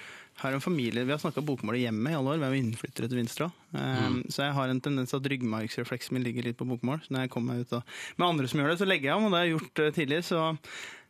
[0.43, 2.41] har en familie Vi har snakka bokmål i hjemmet i alle år.
[2.41, 3.47] Vi er jo innflyttere til Vinstra.
[3.77, 6.99] Eh, Så jeg har en tendens til at ryggmargsrefleksen min ligger litt på bokmål.
[7.05, 9.17] Så når jeg kommer meg ut og, med andre som gjør det, så legger jeg
[9.21, 10.27] om, og det har jeg gjort tidligere.
[10.33, 10.43] Så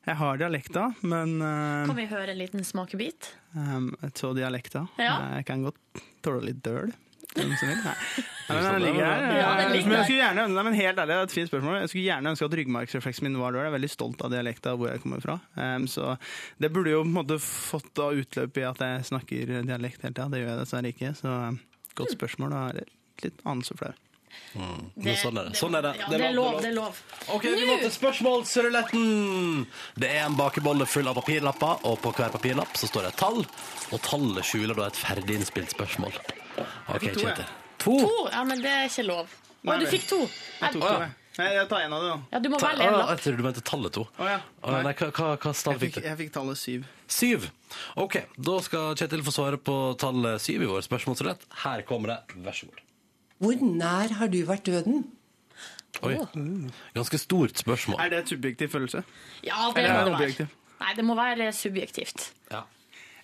[0.05, 3.31] jeg har dialekta, men eh, Kan vi høre en liten smakebit?
[3.57, 4.83] Um, så dialekta.
[5.01, 5.15] Ja.
[5.39, 6.93] Jeg kan godt tåle litt døl.
[7.36, 7.83] Hvem som vil.
[7.83, 7.95] Nei.
[8.45, 9.23] Nei, men den ligger her.
[9.39, 11.49] Ja, den ligger men jeg skulle gjerne, nei, men helt ærlig, det er et fint
[11.49, 11.77] spørsmål.
[11.81, 13.65] Jeg skulle gjerne ønske at ryggmargsrefleksen min var der.
[13.65, 15.39] Jeg er veldig stolt av dialekta hvor jeg kommer fra.
[15.57, 16.13] Um, så
[16.61, 20.13] det burde jo på en måte fått da utløp i at jeg snakker dialekt hele
[20.13, 20.29] tida.
[20.29, 21.13] Det gjør jeg dessverre ikke.
[21.17, 21.61] Så um,
[21.97, 22.53] godt spørsmål.
[22.53, 22.89] Da er det
[23.25, 23.93] litt anelse flau.
[24.55, 25.57] Men sånn er det.
[25.59, 25.91] Sånn er det.
[25.99, 27.01] Ja, det er lov, det er lov.
[27.33, 29.65] Ok, Vi må til spørsmålsruletten.
[29.99, 33.21] Det er en bakebolle full av papirlapper, og på hver papirlapp så står det et
[33.25, 33.43] tall.
[33.91, 36.19] Og tallet skjuler da et ferdig innspilt spørsmål.
[36.58, 37.36] Ok, fikk to, jeg.
[37.36, 37.45] Kjetil.
[37.86, 37.97] To?
[38.01, 38.30] To?
[38.32, 39.36] Ja, men det er ikke lov.
[39.66, 40.20] Å, du fikk to.
[40.62, 41.14] Jeg tok to, jeg.
[41.36, 42.18] Nei, jeg tar en av det, da.
[42.32, 43.10] Ja, du må Ta- velge en lapp.
[43.12, 44.03] Jeg trodde du mente tallet to.
[44.22, 44.38] Oh, ja.
[44.72, 46.86] Nei, hva, hva, hva Jeg fikk jeg fikk tallet syv.
[47.12, 47.49] Syv.
[47.99, 51.43] Ok, da skal Kjetil få svare på tallet syv i vår spørsmålsrett.
[51.66, 52.38] Her kommer det.
[52.45, 52.80] Vær så god.
[53.43, 55.03] Hvor nær har du vært døden?
[56.08, 56.16] Oi.
[56.95, 57.99] Ganske stort spørsmål.
[58.03, 59.03] Er det et subjektiv følelse?
[59.43, 60.16] Ja, det Eller må det det være.
[60.24, 60.56] objektiv?
[60.80, 62.30] Nei, det må være subjektivt.
[62.51, 62.64] Ja.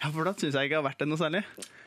[0.02, 1.44] Ja, for da syns jeg ikke jeg har vært det noe særlig.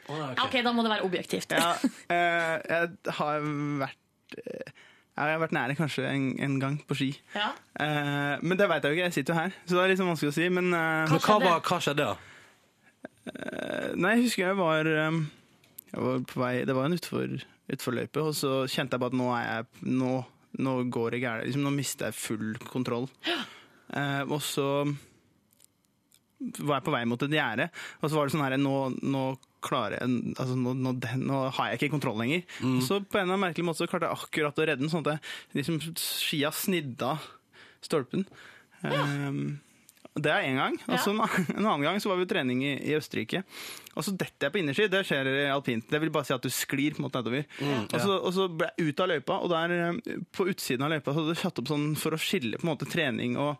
[0.06, 1.54] Ja, OK, da må det være objektivt.
[1.54, 1.72] Ja,
[2.14, 3.46] eh, jeg har
[3.80, 4.74] vært eh,
[5.14, 7.08] Jeg har vært nære kanskje en, en gang på ski.
[7.36, 7.52] Ja.
[7.78, 10.10] Uh, men det veit jeg jo ikke, jeg sitter jo her, så det er liksom
[10.10, 10.48] vanskelig å si.
[10.50, 12.16] Men uh, Men hva, var, hva skjedde, da?
[13.30, 15.22] Uh, Nei, jeg husker jeg var um,
[15.88, 17.36] Jeg var på vei Det var en utfor,
[17.72, 20.10] utforløype, og så kjente jeg bare at nå er jeg Nå,
[20.66, 21.46] nå går det gærent.
[21.48, 23.08] Liksom, nå mister jeg full kontroll.
[23.94, 24.68] Eh, og så
[26.60, 27.68] var jeg på vei mot et gjerde,
[28.00, 29.24] og så var det sånn her Nå, nå
[29.64, 30.92] klarer jeg altså nå, nå,
[31.24, 32.42] nå har jeg ikke kontroll lenger.
[32.68, 34.92] Og så på en eller annen merkelig måte så klarte jeg akkurat å redde den,
[34.92, 37.14] sånn at jeg liksom skia snidda
[37.84, 38.26] stolpen.
[38.28, 38.28] stolpen.
[38.84, 39.46] Um,
[40.14, 40.76] det er én gang.
[40.86, 41.22] Og så en,
[41.56, 43.42] en annen gang så var vi på trening i, i Østerrike.
[43.98, 44.86] Og så detter jeg på innerski.
[44.92, 45.88] Det skjer i alpint.
[45.90, 47.48] Det vil bare si at du sklir på en måte nedover.
[47.88, 50.94] Og, så, og så ble jeg ut av løypa, og der eh, på utsiden av
[50.94, 53.56] løypa så hadde jeg satt opp sånn for å skille på en måte trening og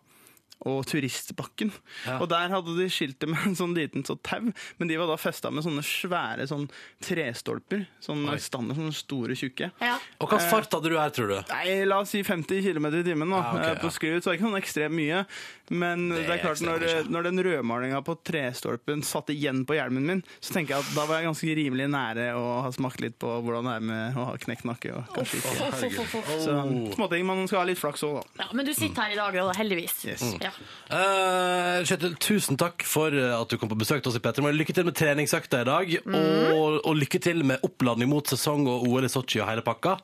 [0.65, 1.73] og turistbakken.
[2.07, 2.19] Ja.
[2.23, 5.11] Og der hadde de skilt det med en sånn liten så tau, men de var
[5.11, 6.67] da festa med sånne svære sånn
[7.05, 7.85] trestolper.
[8.05, 9.71] Sånne standard, sånne store, tjukke.
[9.83, 9.99] Ja.
[10.23, 11.37] Og hva fart hadde du her, tror du?
[11.51, 14.31] Nei, la oss si 50 km i timen da, Ja, okay, eh, på skrivet, så
[14.31, 15.25] det er ikke sånn ekstremt mye.
[15.73, 20.05] Men det er er, klart, når, når den rødmalinga på trestolpen satt igjen på hjelmen
[20.09, 23.17] min, så tenker jeg at da var jeg ganske rimelig nære å ha smakt litt
[23.23, 24.93] på hvordan det er med å ha knekt nakke.
[24.99, 25.55] Og kanskje ikke.
[25.55, 26.43] Oh, oh.
[26.45, 26.59] Så
[26.99, 28.45] småting, man skal ha litt flaks òg, da.
[28.45, 29.97] Ja, men du sitter her i dag, da, heldigvis.
[30.11, 30.27] Yes.
[30.45, 30.53] Ja.
[30.91, 34.45] Uh, Kjetil, tusen takk for at du kom på besøk til oss i Petter.
[34.45, 38.85] Lykke til med treningsøkta i dag, og, og lykke til med oppladning mot sesong og
[38.91, 39.97] OL i Sotsji og hele pakka.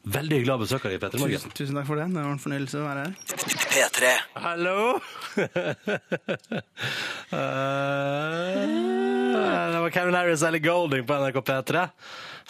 [0.00, 1.36] Veldig hyggelig å ha besøk av deg, Petter Morgen.
[1.42, 2.06] Tusen, tusen takk for det.
[2.14, 3.12] Det var en fornøyelse å være her.
[3.70, 4.12] P3.
[4.46, 4.78] Hallo!
[7.30, 8.66] Eh,
[9.70, 11.84] det var Kevin Harris eller Golding på NRK P3.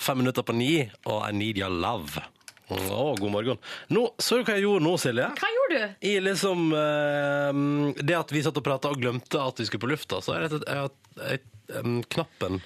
[0.00, 2.22] Fem minutter på ni, og I Need Your Love.
[2.70, 3.60] Å, god morgen.
[3.92, 5.26] Nå, så du hva jeg gjorde nå, Silje?
[5.36, 5.96] Hva gjorde du?
[6.06, 9.90] I liksom uh, Det at vi satt og prata og glemte at vi skulle på
[9.90, 11.00] lufta, så er det at et,
[11.34, 11.48] et,
[11.80, 12.60] em, knappen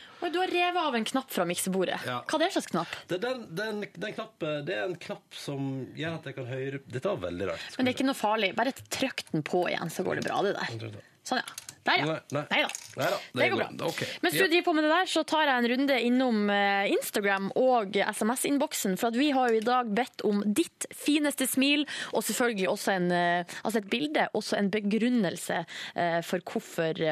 [0.54, 2.00] revet av en knapp fra miksebordet.
[2.06, 2.20] Ja.
[2.28, 2.96] Hva er det slags knapp?
[3.10, 6.80] det, den, den, den knappen, det er en knapp som gjør at jeg kan høre
[6.86, 7.68] Dette var veldig rart.
[7.76, 8.54] Men det er ikke noe farlig.
[8.58, 10.98] Bare trykk den på igjen, så går det bra, det der.
[11.24, 11.74] Sånn, ja.
[11.84, 12.04] Der, ja.
[12.32, 12.60] Nei, nei.
[12.96, 13.18] Nei da.
[13.36, 13.66] Det går bra.
[13.90, 14.08] Okay.
[14.24, 17.50] Mens du driver på med det der, så tar jeg en runde innom eh, Instagram
[17.60, 18.96] og SMS-innboksen.
[19.00, 21.84] For vi har jo i dag bedt om ditt fineste smil,
[22.14, 27.04] og selvfølgelig også en, eh, altså et bilde, også en begrunnelse eh, for hvorfor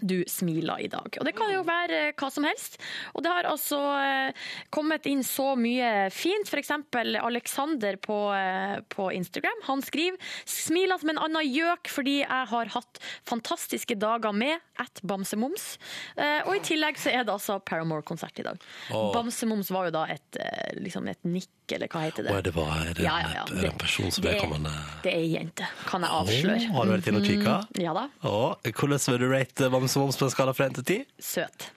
[0.00, 1.08] du smiler i dag.
[1.20, 2.78] Og det kan jo være eh, hva som helst.
[3.14, 4.32] Og det har altså eh,
[4.72, 6.48] kommet inn så mye fint.
[6.62, 9.62] Eksempel Alexander på, eh, på Instagram.
[9.68, 10.16] Han skriver
[10.48, 15.76] smiler som en annen gjøk fordi jeg har hatt fantastiske dager med at Bamsemums.
[16.46, 18.58] Og i tillegg så er det altså Paramore-konsert i dag.
[18.94, 19.10] Åh.
[19.14, 20.38] Bamsemums var jo da et,
[20.78, 22.34] liksom et nikk, eller hva heter det?
[22.34, 23.44] Å, det var det, Ja, ja, ja.
[23.50, 24.72] det en person som Det- er kommende
[25.04, 26.58] Det er ei jente, kan jeg avsløre.
[26.70, 27.54] Oh, har du vært inne og kikka?
[27.70, 28.04] Mm, Ja da.
[28.28, 31.06] Oh, hvordan vil du rate Bamse Moms på en skala fra 1 til 10?
[31.32, 31.70] søt.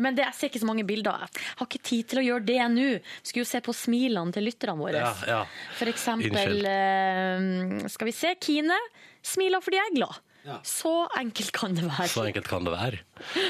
[0.00, 1.26] Men det, jeg ser ikke så mange bilder.
[1.28, 2.84] Jeg har ikke tid til å gjøre det nå.
[3.20, 5.02] Skulle jo se på smilene til lytterne våre.
[5.02, 5.40] Ja, ja.
[5.76, 6.64] For eksempel Unnskyld.
[7.82, 8.30] eh, Skal vi se.
[8.40, 8.78] Kine
[9.20, 10.16] smiler fordi jeg er glad.
[10.66, 12.08] Så enkelt kan det være.
[12.10, 12.98] Så enkelt kan det være.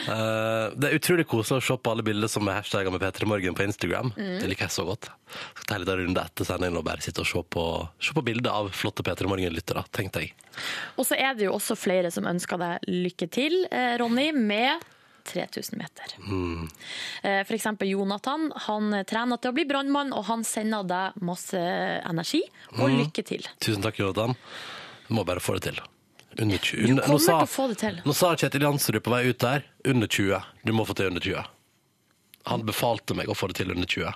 [0.07, 3.29] Uh, det er utrolig koselig å se på alle bilder som er hashtagga med P3
[3.31, 4.13] Morgen på Instagram.
[4.17, 4.35] Mm.
[4.43, 5.09] Det liker jeg så godt.
[5.57, 7.65] Skal ta en liten runde etter sendingen og bare sitte og se på,
[8.03, 10.35] se på bilder av flotte P3 Morgen-lyttere, tenkte jeg.
[11.01, 14.85] Og så er det jo også flere som ønsker deg lykke til, eh, Ronny, med
[15.33, 16.13] 3000 meter.
[16.27, 16.67] Mm.
[17.23, 17.47] F.eks.
[17.49, 18.49] For eksempel Jonathan.
[18.67, 21.57] Han trener til å bli brannmann, og han sender deg masse
[22.03, 22.43] energi
[22.75, 22.99] og Mm.
[23.05, 23.47] lykke til.
[23.63, 24.35] Tusen takk, Jonathan.
[25.09, 25.81] Du må bare få det til.
[26.39, 26.87] Under 20.
[26.87, 28.01] Du Nå kommer sa- til å få det til.
[28.05, 30.43] Nå sa Kjetil Jansrud på vei ut der under 20.
[30.65, 31.45] Du må få til under 20.
[32.47, 34.15] Han befalte meg å få det til under 20.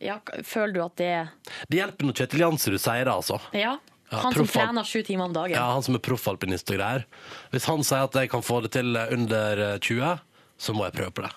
[0.00, 1.28] Ja, føler du at det
[1.70, 3.40] Det hjelper når Kjetil Jansrud sier det, altså.
[3.52, 3.78] Ja.
[4.12, 5.54] Ja, Han som trener sju timer om dagen.
[5.56, 7.04] Ja, han som er proffalpinist og greier.
[7.50, 10.20] Hvis han sier at jeg kan få det til under 20,
[10.58, 11.32] så må jeg prøve på det.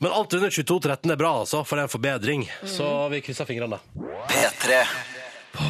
[0.00, 2.44] Men alt under 22-13 er bra, altså, for det er en forbedring.
[2.64, 3.80] Så vi krysser fingrene.
[4.30, 4.86] P3.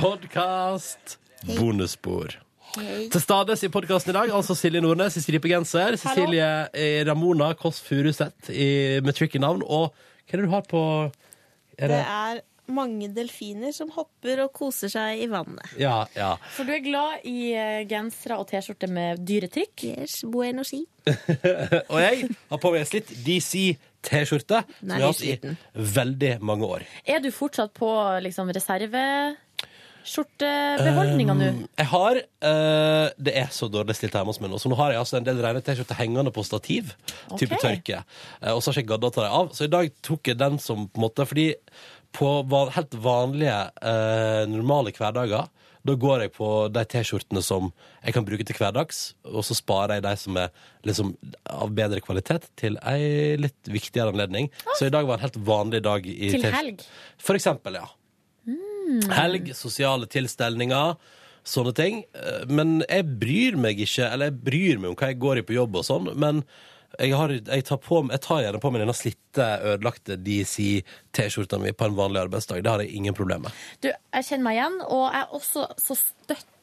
[0.02, 1.16] Podkast.
[1.58, 2.36] Bonusspor.
[2.76, 7.82] Til stades i podkasten i dag, altså Silje Nordnes i stripegenser, Cecilie eh, Ramona Kåss
[7.84, 10.82] Furuseth i- med tricky navn, og hva er det du har på
[11.78, 12.40] er Det det, er
[12.72, 15.74] mange delfiner som hopper og koser seg i vannet.
[15.80, 16.36] Ja, ja.
[16.54, 19.84] For du er glad i eh, gensere og T-skjorte med dyretrykk?
[19.90, 20.84] Yes, bueno si.
[21.92, 23.74] og jeg har på meg en slitt DC
[24.06, 25.56] T-skjorte som jeg har hatt i
[25.98, 26.86] veldig mange år.
[27.04, 27.90] Er du fortsatt på
[28.24, 28.48] liksom,
[30.02, 31.48] reserveskjortebeholdninga nå?
[31.52, 34.78] Um, jeg har uh, Det er så dårlig stilt hjemme hos meg nå, så nå
[34.80, 36.92] har jeg altså en del rene T-skjorter hengende på stativ.
[37.38, 38.02] Type tørke.
[38.42, 39.50] Uh, og så har jeg ikke gadda å ta dem av.
[39.56, 41.48] Så i dag tok jeg den som på en måte Fordi
[42.12, 45.48] på van, helt vanlige, uh, normale hverdager
[45.82, 47.72] da går jeg på de T-skjortene som
[48.04, 50.52] jeg kan bruke til hverdags, og så sparer jeg de som er
[50.86, 51.10] liksom
[51.50, 54.46] av bedre kvalitet, til ei litt viktigere anledning.
[54.78, 56.06] Så i dag var en helt vanlig dag.
[56.06, 56.86] i Til helg?
[57.18, 57.88] For eksempel, ja.
[59.12, 60.96] Helg, sosiale tilstelninger,
[61.44, 62.02] sånne ting.
[62.14, 65.46] Eh, Men jeg bryr meg ikke, eller jeg bryr meg om hva jeg går i
[65.48, 66.44] på jobb og sånn, men
[66.98, 71.72] jeg, har, jeg, tar på, jeg tar gjerne på meg denne slitte, ødelagte DC-T-skjorta mi
[71.72, 72.60] på en vanlig arbeidsdag.
[72.64, 73.62] Det har jeg ingen problem med.
[73.80, 75.96] Du, jeg kjenner meg igjen, og jeg er også så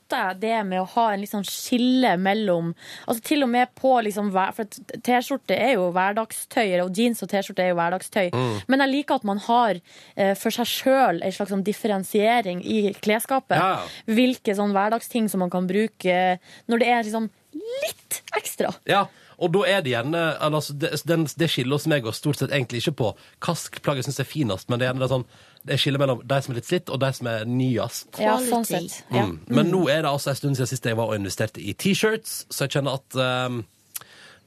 [0.09, 2.73] støtter jeg det med å ha en sånn skille mellom
[3.07, 4.65] Altså til og med på liksom For
[5.05, 8.29] T-skjorte er jo hverdagstøy, og jeans og T-skjorte er jo hverdagstøy.
[8.33, 8.57] Mm.
[8.67, 9.79] Men jeg liker at man har
[10.15, 13.57] eh, for seg sjøl en slags sånn differensiering i klesskapet.
[13.59, 13.81] Ja.
[14.09, 16.39] Hvilke sånn hverdagsting som man kan bruke
[16.69, 18.73] når det er liksom litt ekstra.
[18.89, 19.07] Ja,
[19.39, 22.53] og da er det gjerne altså, det, den, det skiller hos meg og stort sett
[22.53, 23.11] egentlig ikke på
[23.45, 25.25] hvilket plagg jeg syns er finest, men det er gjerne det sånn,
[25.67, 28.07] det er skille mellom de som er litt slitt, og de som er nyest.
[28.21, 29.01] Ja, sånn sett.
[29.11, 29.25] Ja.
[29.27, 29.35] Mm.
[29.51, 32.45] Men nå er det altså en stund siden sist jeg var og investerte i T-shirts,
[32.49, 33.59] så jeg kjenner at um,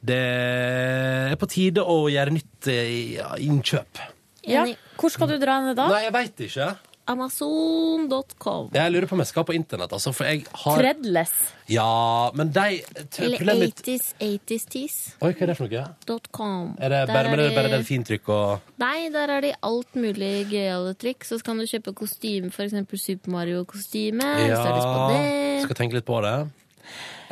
[0.03, 4.01] det er på tide å gjøre nytt eh, ja, innkjøp.
[4.49, 4.65] Ja.
[4.99, 5.87] Hvor skal du dra ned da?
[5.93, 6.73] Nei, jeg veit ikke.
[7.11, 8.69] Amazon.com.
[8.75, 11.33] Jeg lurer på om jeg skal på internett, altså, for jeg har Threadless.
[11.73, 14.97] Ja, men de Eller Problemet mitt 80s, 80s tees.
[15.21, 15.85] Oi, hva er det for noe?
[16.07, 16.73] Dot com.
[16.79, 19.53] Er det Der bare, men er det de- bare delfintrykk og Nei, der er de
[19.63, 21.25] alt mulig gøyale trykk.
[21.25, 24.23] Så kan du kjøpe kostyme, eksempel Super Mario-kostyme.
[24.23, 25.63] Hvis du har lyst på det.
[25.65, 26.37] skal tenke litt på det.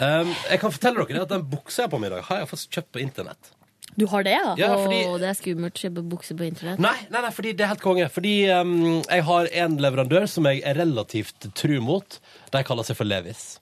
[0.00, 2.38] Um, jeg kan fortelle dere at den buksa jeg har på meg i dag, har
[2.38, 3.50] jeg fått kjøpt på internett.
[3.98, 4.54] Du har det, ja?
[4.56, 6.78] Ja, fordi- Åh, det er skummelt å kjøpe bukse på internett.
[6.78, 8.06] Nei, nei, nei, fordi det er helt konge.
[8.10, 12.20] Fordi um, jeg har en leverandør som jeg er relativt tru mot.
[12.52, 13.58] De kaller seg for Levis.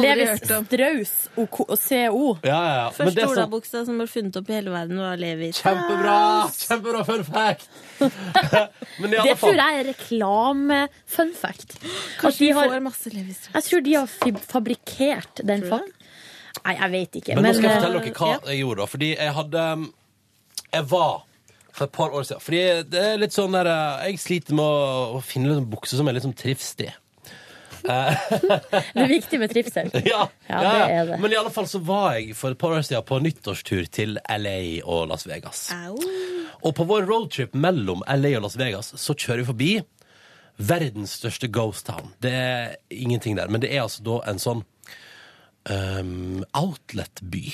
[0.00, 2.36] Levis Strauss og CO.
[2.42, 2.86] Ja, ja, ja.
[2.96, 5.60] Første olabuksa som ble funnet opp i hele verden, var Levis.
[5.60, 6.16] kjempebra!
[6.56, 7.68] Kjempebra fun fact!
[9.00, 11.76] Men i alle Det tror jeg er reklame-fun fact.
[12.20, 13.42] Kanskje de har, får masse Levis.
[13.52, 14.06] jeg tror de har
[14.56, 15.90] fabrikkert den fak...
[16.62, 17.36] Nei, jeg vet ikke.
[17.36, 18.40] Men, nå skal jeg eh, fortelle dere hva ja.
[18.52, 18.88] jeg gjorde da.
[18.94, 19.68] Fordi jeg hadde
[20.72, 21.14] Jeg var
[21.72, 22.42] for et par år siden.
[22.44, 24.66] Fordi det er litt sånn der eh, Jeg sliter med
[25.16, 26.36] å, finne en bukse som er litt sånn.
[26.38, 26.92] Eh,
[28.94, 29.90] Det er viktig med trivsel.
[30.12, 31.20] ja, Ja, det er det.
[31.22, 34.20] Men i alle fall så var jeg for et par år siden på nyttårstur til
[34.22, 35.66] LA og Las Vegas.
[36.62, 39.72] Og på vår roadtrip mellom LA og Las Vegas så kjører vi forbi
[40.62, 42.12] verdens største ghost town.
[42.22, 44.62] Det er ingenting der, men det er altså da en sånn
[45.70, 47.44] um, outlet-by.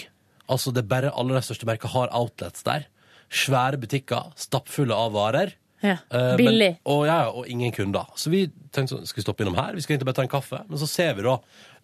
[0.48, 2.86] Altså det er bare alle de største merkene har outlets der.
[3.28, 5.56] Svære butikker, stappfulle av varer.
[5.84, 5.98] Ja.
[6.10, 6.72] uh, Billig.
[6.74, 8.08] Men, og, ja, og ingen kunder.
[8.18, 9.76] Så vi tenkte sånn, skal vi stoppe innom her?
[9.76, 10.62] Vi skal egentlig bare ta en kaffe.
[10.66, 11.36] Men så ser vi da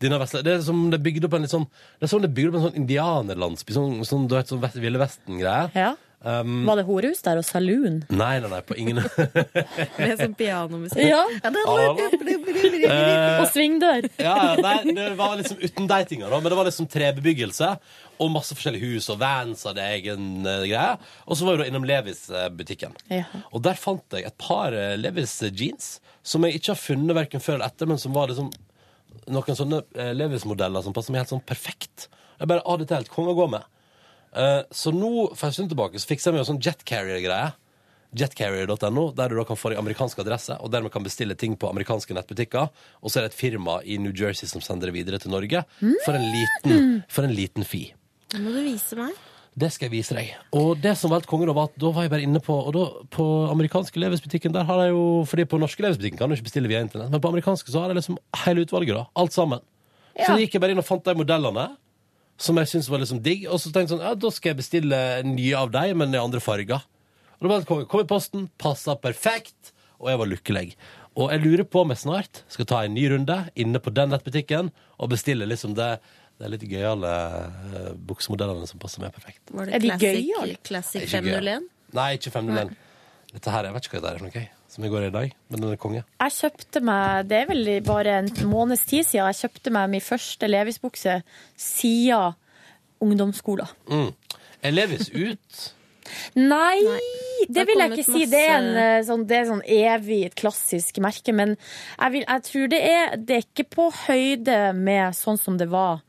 [0.03, 2.23] denne vesle, Det er som det er bygd opp en litt sånn Det er som
[2.25, 3.77] det er bygd opp en sånn indianerlandsby.
[3.77, 5.71] Sånn, sånn, du vet, sånn Ville Vesten-greie.
[5.77, 5.93] Ja.
[6.25, 7.99] Um, Var det horehus der og saloon?
[8.09, 8.97] Nei, nei, nei, på ingen
[10.01, 11.05] Med sånn pianomusikk.
[11.05, 11.21] Ja.
[11.45, 11.53] Eh,
[13.43, 14.09] Og svingdør.
[14.17, 16.39] ja, ja, nei, det var liksom uten de tinga, da.
[16.41, 17.69] Men det var liksom trebebyggelse
[18.25, 20.97] og masse forskjellige hus, og Vans hadde egen uh, greie.
[21.29, 22.97] Og så var vi da innom Levis-butikken.
[23.13, 23.27] Ja.
[23.53, 27.43] Og der fant jeg et par uh, Levis jeans som jeg ikke har funnet verken
[27.45, 28.49] før eller etter, men som var liksom
[29.31, 32.09] noen sånne eh, Levis-modeller som passer meg helt sånn perfekt.
[32.41, 33.69] Jeg bare, ah, dette er helt konge å gå med.
[34.35, 37.53] Eh, så nå, for en stund tilbake, så fiksa jeg meg en sånn jetcarrier-greie.
[38.15, 41.67] Jetcarrier.no, der du da kan få deg amerikansk adresse, og dermed kan bestille ting på
[41.71, 42.69] amerikanske nettbutikker.
[43.03, 45.65] Og så er det et firma i New Jersey som sender det videre til Norge
[46.05, 47.89] for en liten, for en liten fi.
[48.31, 49.15] Det må du vise meg.
[49.55, 50.31] Det skal jeg vise deg.
[50.59, 52.55] Og det som var helt konge, da, var at da var jeg bare inne på
[52.67, 56.35] Og da, på amerikanske Levis-butikken, der har jeg jo Fordi på norske Levis-butikken kan du
[56.35, 59.05] ikke bestille via internett, men på amerikanske så har jeg liksom hele utvalget, da.
[59.15, 59.63] Alt sammen.
[60.19, 60.39] Så Ja.
[60.43, 61.69] gikk jeg bare inn og fant de modellene
[62.41, 64.61] som jeg syntes var liksom digg, og så tenkte jeg sånn Ja, da skal jeg
[64.63, 66.83] bestille nye av deg, men i andre farger.
[67.39, 67.85] Og da bare kom.
[67.91, 70.67] Kom i posten, passa perfekt, og jeg var lykkelig.
[71.15, 74.11] Og jeg lurer på om jeg snart skal ta en ny runde inne på den
[74.11, 75.95] nettbutikken og bestille liksom det
[76.35, 77.11] det er litt gøyale
[77.47, 79.53] uh, buksemodellene som passer meg perfekt.
[79.55, 80.57] Var Er det de gøyale?
[80.67, 81.69] classic 501?
[81.95, 82.73] Nei, ikke 501.
[83.37, 85.11] Dette her, jeg vet ikke hva det er for noe, jeg, som i går i
[85.13, 86.03] i dag, men den er konge.
[86.03, 90.03] Jeg kjøpte meg, det er vel bare en måneds tid siden, jeg kjøpte meg min
[90.03, 91.21] første Levis-bukse
[91.61, 92.35] siden
[93.05, 93.71] ungdomsskolen.
[93.91, 94.11] Mm.
[94.65, 95.65] Er Levis ut?
[96.37, 96.81] Nei,
[97.49, 98.25] Det det vil jeg ikke si.
[98.29, 101.33] Det er, en, eh, sånn, det er sånn evig et klassisk merke.
[101.37, 105.59] Men jeg, vil, jeg tror det er, det er ikke på høyde med sånn som
[105.61, 106.03] det var.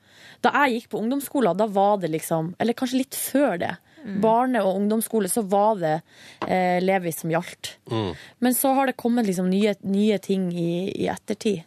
[0.44, 3.74] Da jeg gikk på ungdomsskolen, da var det liksom Eller kanskje litt før det.
[4.22, 5.94] Barne- og ungdomsskole, så var det
[6.48, 7.76] eh, Levis som gjaldt.
[7.92, 8.12] Mm.
[8.46, 11.64] Men så har det kommet liksom nye, nye ting i, i ettertid.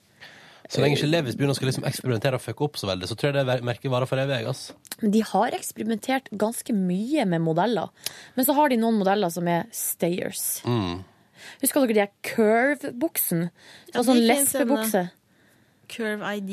[0.68, 3.16] Så lenge ikke Levis begynner å skal liksom eksperimentere og fucke opp så veldig, så
[3.16, 4.42] tror jeg det merket varer for evig.
[4.50, 4.66] ass.
[5.00, 7.88] De har eksperimentert ganske mye med modeller.
[8.36, 10.60] Men så har de noen modeller som er stayers.
[10.68, 11.00] Mm.
[11.62, 13.48] Husker dere de her curve-buksen?
[13.94, 15.08] Ja, sånn lesbebukse.
[15.88, 16.52] Curve ID.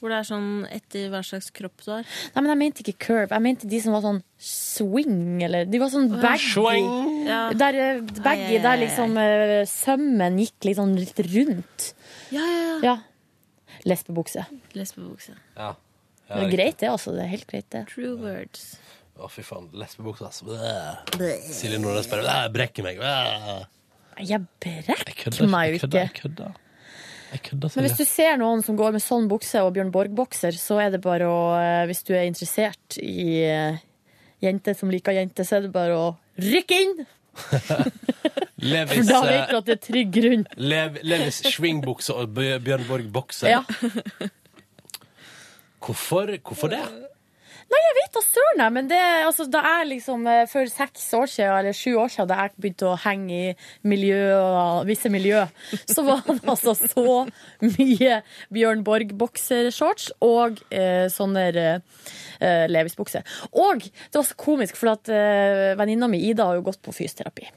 [0.00, 2.06] Hvor det er sånn etter hva slags kropp du har.
[2.32, 3.34] Nei, men jeg mente ikke curve.
[3.36, 6.80] Jeg mente de som var sånn swing, eller De var sånn baggy.
[7.28, 7.40] Ja.
[7.52, 11.90] Der, eh, baggy, Ai, ai, ai, der liksom eh, sømmen gikk litt sånn litt rundt.
[12.32, 12.78] Ja, ja, ja.
[12.88, 12.96] Ja.
[13.84, 14.46] Lesbebukse.
[14.76, 15.36] Lesbebukse.
[15.56, 15.74] Ja.
[16.30, 17.12] Det er greit, det, altså.
[17.16, 17.84] Det er helt greit, det.
[17.90, 18.78] True words.
[19.20, 19.68] Å, fy faen.
[19.76, 20.56] Lesbebukse, altså.
[21.50, 23.00] Silje Nordnes bare brekker meg.
[23.02, 23.66] Blæh.
[24.20, 26.04] Jeg brekker meg Jeg jo kødder.
[26.04, 26.04] ikke.
[26.06, 26.58] Jeg kødder.
[27.30, 30.90] Men hvis du ser noen som går med sånn bukse og Bjørn Borg-bokser, så er
[30.94, 33.78] det bare å eh, Hvis du er interessert i eh,
[34.42, 36.08] jenter som liker jenter, så er det bare å
[36.40, 36.96] rykke inn!
[38.72, 40.44] Levis, For da vet eh, du at det er trygg grunn.
[40.58, 43.48] Lev, Levis swingbukse og Bjørn Borg-bokse.
[43.48, 43.62] Ja.
[45.80, 46.82] Hvorfor, hvorfor det?
[47.70, 51.28] Nei, jeg vet da søren, men det, altså, da jeg liksom eh, for seks år
[51.30, 53.52] siden, eller sju år siden, da jeg begynte å henge i
[53.86, 54.18] miljø,
[54.88, 55.44] visse miljø,
[55.86, 57.06] så var det altså så
[57.62, 63.22] mye Bjørn Borg-boksershorts og eh, sånne eh, Levis-bukser.
[63.54, 66.96] Og det var så komisk, for at eh, venninna mi Ida har jo gått på
[66.96, 67.52] fysioterapi.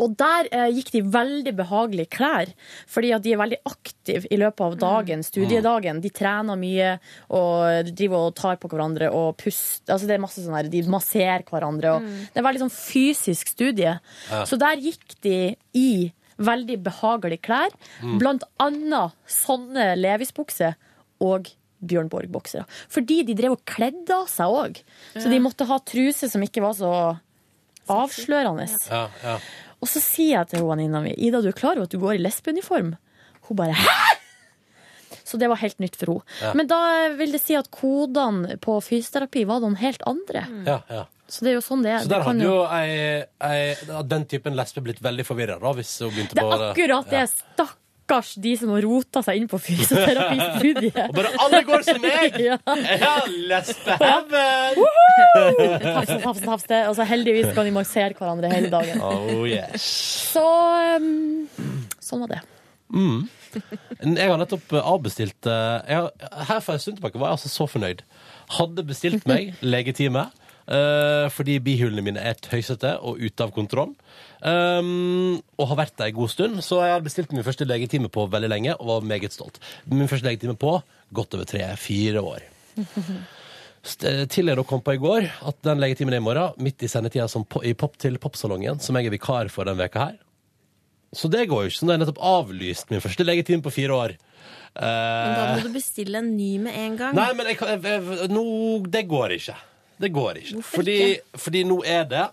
[0.00, 2.52] Og der eh, gikk de veldig behagelige klær,
[2.88, 6.00] fordi at de er veldig aktive i løpet av dagen, studiedagen.
[6.00, 6.94] De trener mye
[7.28, 9.92] og driver og tar på hverandre og puster.
[9.92, 11.96] Altså det er masse sånn her, De masserer hverandre.
[11.98, 13.98] Og Det er veldig sånn fysisk studie.
[14.30, 14.44] Ja.
[14.48, 16.12] Så der gikk de i
[16.42, 17.74] veldig behagelige klær,
[18.18, 20.74] blant annet sånne Levis-bukser
[21.22, 21.50] og
[21.82, 22.64] Bjørn Borg-boksere.
[22.90, 24.80] Fordi de drev og kledde av seg òg.
[25.18, 26.92] Så de måtte ha truse som ikke var så
[27.90, 28.66] avslørende.
[28.90, 29.36] Ja, ja.
[29.82, 32.16] Og så sier jeg til venninna mi Ida, du er klar over at du går
[32.16, 32.94] i lesbeuniform?
[33.48, 33.96] Hun bare hæ?!
[35.24, 36.36] Så det var helt nytt for henne.
[36.42, 36.52] Ja.
[36.58, 36.78] Men da
[37.16, 40.46] vil det si at kodene på fysioterapi var noen helt andre.
[40.68, 41.08] ja, ja.
[41.32, 42.02] Så det er jo sånn det er.
[42.04, 43.60] Så der hadde jo ei, ei,
[44.04, 47.22] den typen lesbe blitt veldig forvirra, hvis hun begynte på Det er akkurat det.
[48.12, 50.98] Stakkars de som har rota seg inn på fysioterapistudiet.
[51.08, 52.36] Og bare alle går som meg!
[52.48, 52.58] ja.
[53.00, 53.14] Ja,
[53.48, 54.80] lesbeheaven!
[55.80, 56.80] Tafse, tafse, tafse.
[56.90, 59.00] Og så heldigvis kan de massere hverandre hele dagen.
[59.00, 59.86] Oh yes.
[60.34, 60.44] Så
[61.00, 61.48] um,
[62.02, 62.42] sånn var det.
[62.92, 63.24] Mm.
[64.02, 67.52] Jeg har nettopp eh, avbestilt eh, jeg Her for en stund tilbake var jeg altså
[67.52, 68.04] så fornøyd.
[68.58, 70.28] Hadde bestilt meg legetime.
[70.72, 73.92] Eh, fordi bihulene mine er tøysete og ute av kontroll.
[74.42, 76.62] Um, og har vært der en god stund.
[76.66, 79.60] Så jeg har bestilt min første legetime på veldig lenge og var meget stolt.
[79.86, 80.80] Min første legetime på
[81.14, 82.48] godt over tre-fire år.
[83.82, 86.82] Tidligere Til jeg da kom på i går at den legetimen er i morgen, midt
[86.82, 90.20] i sendetida po i pop til popsalongen, som jeg er vikar for den veka her.
[91.12, 91.78] Så det går jo ikke.
[91.78, 94.14] Så nå er nettopp avlyst min første legetime på fire år.
[94.72, 97.14] Men da Eh, må du bestille en ny med en gang.
[97.14, 98.44] nei, men jeg, jeg, jeg, no,
[98.88, 99.56] det går ikke.
[100.02, 100.54] Det går ikke.
[100.58, 100.96] Hvorfor Fordi,
[101.38, 102.28] fordi nå er det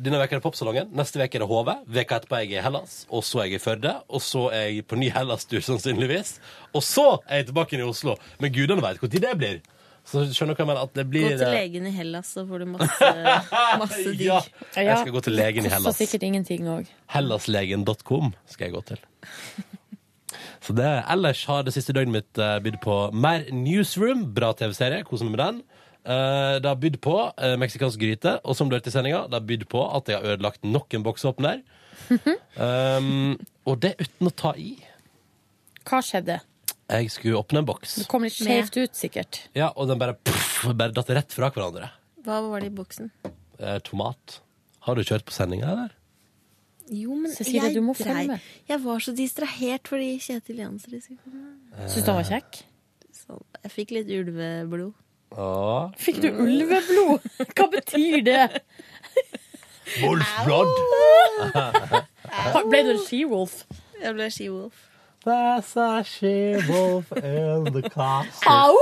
[0.00, 2.62] denne veka er det Popsalongen, neste veke er det HV, veka etterpå er jeg i
[2.62, 6.36] Hellas, og så er jeg i Førde, og så er jeg på ny Hellas-tur sannsynligvis,
[6.70, 8.14] og så er jeg tilbake inn i Oslo.
[8.38, 9.58] Men gudene vet hvor tid det blir.
[10.06, 10.86] Så skjønner du hva jeg mener?
[10.86, 13.10] At det Gå til eh, legen i Hellas, så får du masse,
[13.82, 14.22] masse digg.
[14.30, 14.38] Ja,
[14.78, 15.98] jeg skal gå til legen i Hellas.
[15.98, 16.88] sikkert ingenting òg.
[17.12, 19.04] Hellaslegen.com skal jeg gå til.
[20.60, 25.02] Så det, ellers har det siste døgnet mitt eh, bydd på mer Newsroom, bra TV-serie,
[25.08, 25.60] koser meg med den.
[26.00, 29.36] Eh, det har bydd på uh, meksikansk gryte, og som du hørte i sendinga, det
[29.36, 31.60] har bydd på at jeg har ødelagt nok en boksåpner.
[32.10, 33.36] um,
[33.68, 34.72] og det uten å ta i.
[35.84, 36.40] Hva skjedde?
[36.90, 39.44] Jeg skulle åpne en boks, Det kom litt skjevt ut, sikkert.
[39.54, 41.92] ja, og den bare, puff, bare datt rett fra hverandre.
[42.24, 43.12] Hva var det i boksen?
[43.60, 44.40] Eh, tomat.
[44.86, 45.92] Har du kjørt på sendinga, eller?
[46.90, 48.48] Jo, men Cecilie, jeg du må følge med.
[48.66, 51.84] Jeg var så distrahert fordi Kjetil Jansrud skulle komme.
[51.86, 52.62] Syns du han var kjekk?
[53.14, 54.96] Så jeg fikk litt ulveblod.
[56.00, 57.24] Fikk du ulveblod?
[57.56, 58.44] Hva betyr det?
[60.02, 60.70] Wolfblood.
[62.70, 63.62] Ble du en she-wolf?
[64.02, 64.86] Jeg ble she-wolf.
[65.26, 68.48] There's a she-wolf in the castle.
[68.48, 68.76] Au!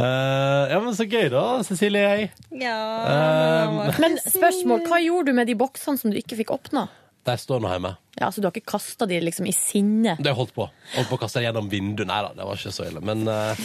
[0.00, 2.30] Eh, ja, men så gøy da, Cecilie.
[2.58, 6.88] Ja, Um, Men spørsmål, hva gjorde du med de boksene som du ikke fikk åpna?
[7.22, 7.92] De står nå hjemme.
[8.18, 10.16] Ja, så du har ikke kasta de liksom i sinne?
[10.20, 10.66] Det holdt på.
[10.96, 12.08] Holdt på å kaste gjennom vinduet.
[12.10, 13.00] Nei da, det var ikke så ille.
[13.04, 13.62] Men, eh,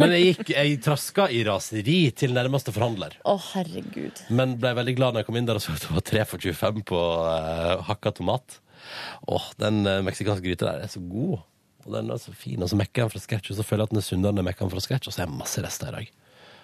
[0.00, 3.16] men jeg, gikk, jeg traska i raseri til nærmeste forhandler.
[3.24, 4.26] Å, herregud.
[4.34, 6.26] Men ble veldig glad når jeg kom inn der og så at det var 3
[6.32, 8.58] for 25 på uh, hakka tomat.
[9.32, 11.46] Åh, den uh, meksikanske gryta der er så god.
[11.86, 12.60] Og den er så fin.
[12.60, 14.34] Og så mekker jeg den fra scratch, og så føler jeg at den er sunnere
[14.34, 15.08] enn jeg mekker den fra scratch.
[15.08, 16.14] Og så er det masse rester i dag.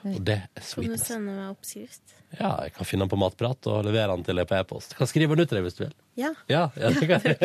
[0.02, 2.14] Og det er Kan du sende meg oppskrift?
[2.32, 4.94] Ja, jeg kan finne den på Matprat og levere den til deg på e-post.
[4.94, 5.92] Jeg kan skrive den ut til deg hvis du vil.
[6.16, 6.30] Ja.
[6.48, 7.36] Ja, ja det kan jeg.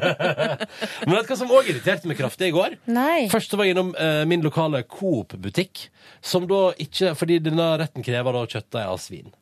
[1.06, 2.76] Men vet du hva som òg irriterte meg kraftig i går?
[2.90, 3.26] Nei.
[3.32, 5.88] Først var jeg innom eh, min lokale Coop-butikk,
[6.22, 9.34] som da ikke Fordi denne retten krever da kjøttdeig av svin.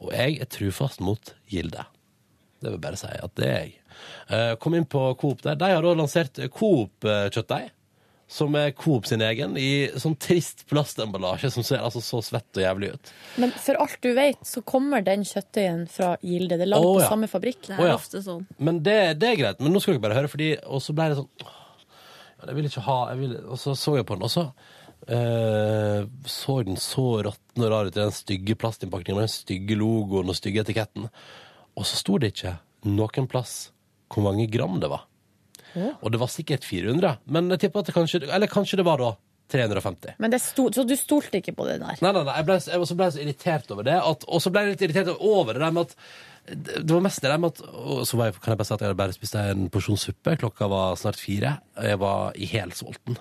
[0.00, 1.84] Og jeg er trufast mot Gilde.
[2.60, 3.74] Det vil bare si at det er jeg.
[4.30, 5.58] Eh, kom inn på Coop der.
[5.58, 7.74] De har da lansert Coop-kjøttdeig.
[8.30, 12.62] Som er Coop sin egen, i sånn trist plastemballasje som ser altså så svett og
[12.62, 13.12] jævlig ut.
[13.42, 16.54] Men for alt du vet, så kommer den kjøttdeigen fra Gilde.
[16.60, 16.92] Det er lagd ja.
[16.94, 17.64] på samme fabrikk.
[17.66, 17.98] Det er er ja.
[17.98, 18.44] ofte sånn.
[18.62, 19.62] Men det, det er greit.
[19.62, 21.50] Men nå skal dere bare høre, fordi Og så ble det sånn ja,
[22.46, 24.46] Jeg vil ikke ha jeg vil, Og så så jeg på den, og så
[25.10, 26.06] eh,
[26.38, 30.30] så den så råtten og rar ut i den stygge plastinnpakningen med den stygge logoen
[30.30, 31.10] og stygge etiketten.
[31.74, 33.70] Og så sto det ikke noen plass
[34.10, 35.06] hvor mange gram det var.
[35.76, 39.02] Og det var sikkert 400, men jeg tipper at det kanskje Eller kanskje det var
[39.02, 39.10] da
[39.50, 40.16] 350.
[40.22, 41.98] Men det sto, så du stolte ikke på det der?
[41.98, 43.96] Nei, nei, nei, jeg ble, jeg så ble så irritert over det.
[43.98, 45.96] At, og så ble jeg litt irritert over det der med at
[46.50, 48.74] det var mest det der med at og Så var jeg, kan jeg bare si
[48.74, 50.36] at jeg hadde bare spist en porsjon suppe.
[50.40, 51.56] Klokka var snart fire.
[51.84, 53.16] Jeg var i helsulten.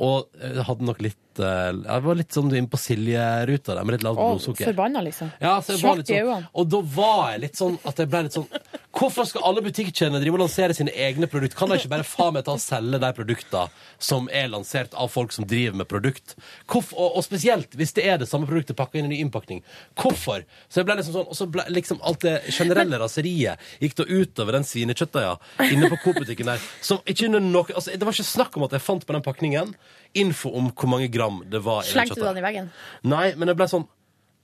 [0.00, 3.96] Og jeg hadde nok litt eh, Jeg var litt sånn inne på Silje-ruta der, med
[3.98, 4.70] litt lavt blodsukker.
[4.72, 5.30] forbanna, liksom.
[5.40, 8.22] Ja, så jeg var litt sånn, og da var jeg litt sånn at jeg ble
[8.28, 8.48] litt sånn
[8.90, 11.54] Hvorfor skal alle butikkjedene drive og lansere sine egne produkter?
[11.60, 13.68] Kan de ikke bare faen meg ta og selge de produktene
[14.02, 16.34] som er lansert av folk som driver med produkt?
[16.66, 19.62] Hvorfor, og, og spesielt hvis det er det samme produktet pakka inn i ny innpakning.
[19.94, 20.42] Hvorfor?
[20.66, 24.08] Så jeg ble liksom sånn, Og så ble liksom alt det generelle raseriet gikk da
[24.10, 25.36] utover den svinekjøttdeia
[25.70, 26.66] inne på Coop-butikken der.
[26.82, 29.24] Som ikke under noe, altså, det var ikke snakk om at jeg fant på den
[29.24, 29.72] pakningen
[30.18, 32.70] info om hvor mange gram det var i den Slengte du den i veggen?
[33.06, 33.86] Nei, men jeg ble sånn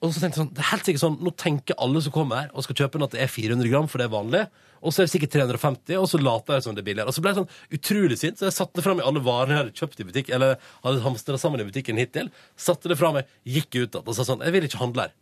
[0.04, 2.44] Og så tenkte jeg sånn, det er helt sikkert sånn Nå tenker alle som kommer
[2.44, 4.46] her og skal kjøpe den at det er 400 gram, for det er vanlig.
[4.84, 7.10] Og så er det sikkert 350, og så later jeg som det er billigere.
[7.10, 9.56] Og så ble jeg sånn utrolig sint, så jeg satte det fra meg alle varene
[9.56, 12.28] jeg hadde kjøpt i butikk, eller hadde hamstra sammen i butikken hittil.
[12.60, 15.16] Satte det fra meg, gikk ut igjen og sa sånn Jeg vil ikke handle her.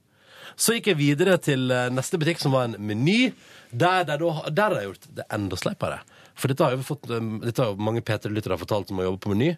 [0.60, 3.32] Så gikk jeg videre til eh, neste butikk, som var en meny.
[3.74, 6.02] Der, de har gjort det enda sleipere.
[6.34, 9.22] For dette har jo, fått, um, dette har jo mange P3-lyttere fortalt om å jobbe
[9.22, 9.52] på Meny.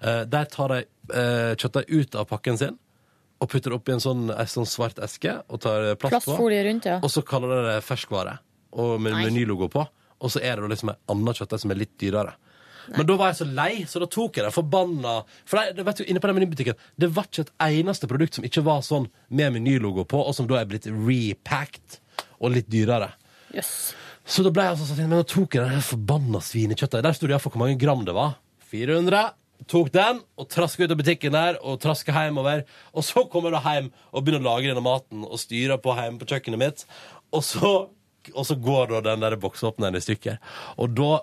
[0.00, 0.82] Eh, der tar de
[1.14, 2.74] uh, kjøttdeig ut av pakken sin
[3.36, 6.68] og putter det oppi en sånn, en sånn svart eske og tar plast Plastfolie på.
[6.70, 6.96] Rundt, ja.
[7.04, 8.38] Og så kaller de det ferskvare,
[8.80, 9.26] og med Nei.
[9.28, 9.84] menylogo på.
[10.24, 12.32] Og så er det liksom et annet kjøttdeig som er litt dyrere.
[12.94, 15.98] Men da var jeg så lei, så da tok jeg det forbanna For det, vet
[15.98, 19.08] du, inne på den menybutikken Det var ikke et eneste produkt som ikke var sånn
[19.26, 21.98] med menylogo på, og som da er blitt repacked
[22.36, 23.10] og litt dyrere.
[23.56, 23.72] Jøss.
[24.26, 27.02] Så da ble jeg altså sånn Men da tok jeg den forbanna svinekjøttet.
[27.06, 28.38] Der sto det iallfall hvor mange gram det var.
[28.72, 29.20] 400.
[29.70, 32.64] Tok den og traska ut av butikken der og traska hjemover.
[32.92, 36.20] Og så kommer da hjem og begynner å lage denne maten og styrer på hjemme
[36.20, 36.84] på kjøkkenet mitt.
[37.32, 37.72] Og så,
[38.34, 40.42] og så går da den der boksåpneren i stykker.
[40.82, 41.22] Og da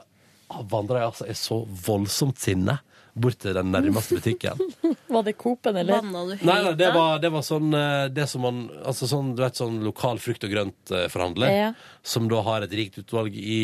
[0.71, 2.79] vandrer jeg altså i så voldsomt sinne
[3.13, 4.59] bort til den nærmeste butikken.
[5.13, 6.01] Var det Coop-en, eller?
[6.01, 9.05] Banna du høyt Nei, nei, det var, det var sånn eh, Det som man Altså
[9.11, 11.53] sånn, du vet, sånn lokal frukt- og grønt-forhandler.
[11.53, 11.67] Ja.
[12.01, 13.59] Som da har et rikt utvalg i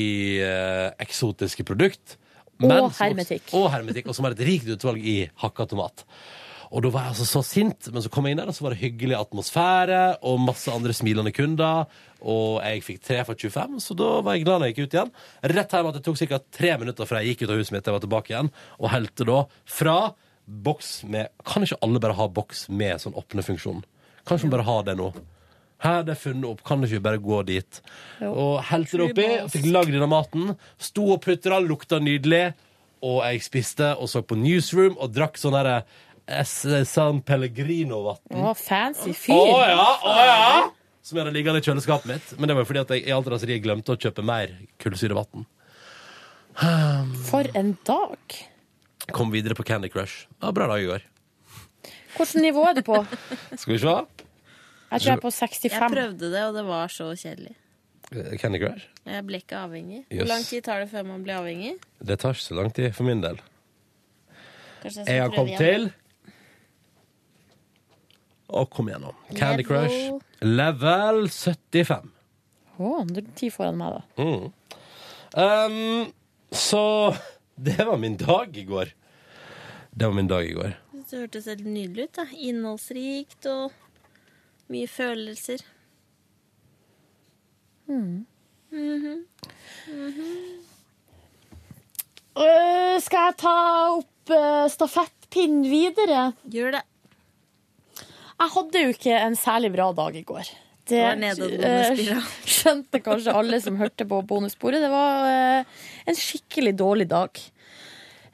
[0.45, 2.17] eh, eksotiske produkt.
[2.59, 4.07] Og som også- Og hermetikk.
[4.11, 6.05] Og som har et rikt utvalg i hakka tomat.
[6.69, 8.61] Og da var jeg altså så sint, men så kom jeg inn der, og så
[8.67, 11.87] var det hyggelig atmosfære og masse andre smilende kunder.
[12.21, 14.97] Og jeg fikk 3 for 25, så da var jeg glad når jeg gikk ut
[14.99, 15.11] igjen.
[15.55, 16.39] Rett hjem at det tok ca.
[16.59, 18.93] tre minutter fra jeg gikk ut av huset mitt til jeg var tilbake igjen, og
[18.93, 19.39] helte da
[19.79, 19.97] fra
[20.49, 23.83] boks med Kan ikke alle bare ha boks med sånn åpne funksjon?
[24.29, 25.09] Kanskje vi bare ha det nå?
[25.79, 27.81] Her det er funnet opp, kan du ikke bare gå dit?
[28.19, 28.33] Jo.
[28.33, 30.57] Og helte det oppi, fikk lagd denne maten.
[30.77, 32.49] Sto og putra, lukta nydelig.
[32.99, 36.08] Og jeg spiste og så på Newsroom og drakk sånn derre S-
[36.85, 38.19] San Pellegrino-vann.
[38.29, 39.33] Å, fancy Å fyr.
[39.71, 40.59] ja, å ja!
[41.01, 42.33] Som jeg hadde liggende i kjøleskapet mitt.
[42.37, 44.51] Men det var fordi at jeg i alt raseriet glemte å kjøpe mer
[44.83, 45.45] kullsyrevann.
[47.29, 48.35] For en dag.
[49.15, 50.27] Kom videre på Candy Crush.
[50.43, 51.05] Ja, bra dag i går.
[52.17, 52.99] Hvilket nivå er du på?
[53.61, 53.95] Skal vi se.
[54.89, 55.73] Jeg tror jeg er på 65.
[55.73, 57.55] Jeg prøvde det, og det var så kjedelig.
[58.11, 58.87] Eh, Candy Crush?
[59.09, 60.03] Jeg ble ikke avhengig.
[60.09, 60.19] Yes.
[60.19, 61.75] Hvor lang tid tar det før man blir avhengig?
[62.01, 63.39] Det tar ikke så lang tid for min del.
[64.83, 65.89] Jeg, Jeg har kommet til?
[68.49, 69.13] Å, kom igjen nå.
[69.37, 70.17] Candy Crush.
[70.41, 72.09] Level 75.
[72.79, 74.25] Å, du er ti foran meg, da.
[74.25, 74.47] Mm.
[75.37, 76.07] Um,
[76.51, 77.13] så
[77.55, 78.93] det var min dag i går.
[79.91, 80.73] Det var min dag i går.
[81.09, 82.15] Det hørtes helt nydelig ut.
[82.17, 82.25] da.
[82.33, 83.77] Innholdsrikt og
[84.73, 85.61] mye følelser.
[87.89, 88.25] Mm.
[88.71, 89.23] Mm -hmm.
[89.87, 90.59] Mm -hmm.
[92.39, 93.55] Uh, skal jeg ta
[93.97, 96.33] opp uh, stafettpinnen videre?
[96.43, 96.81] Gjør det.
[98.39, 100.49] Jeg hadde jo ikke en særlig bra dag i går.
[100.89, 102.11] Det eh,
[102.57, 104.81] skjønte kanskje alle som hørte på bonussporet.
[104.81, 105.79] Det var eh,
[106.09, 107.41] en skikkelig dårlig dag.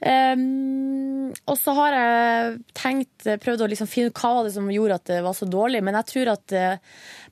[0.06, 4.68] Um, og så har jeg tenkt, prøvd å liksom finne ut hva var det som
[4.69, 6.82] gjorde at det var så dårlig, men jeg tror at jeg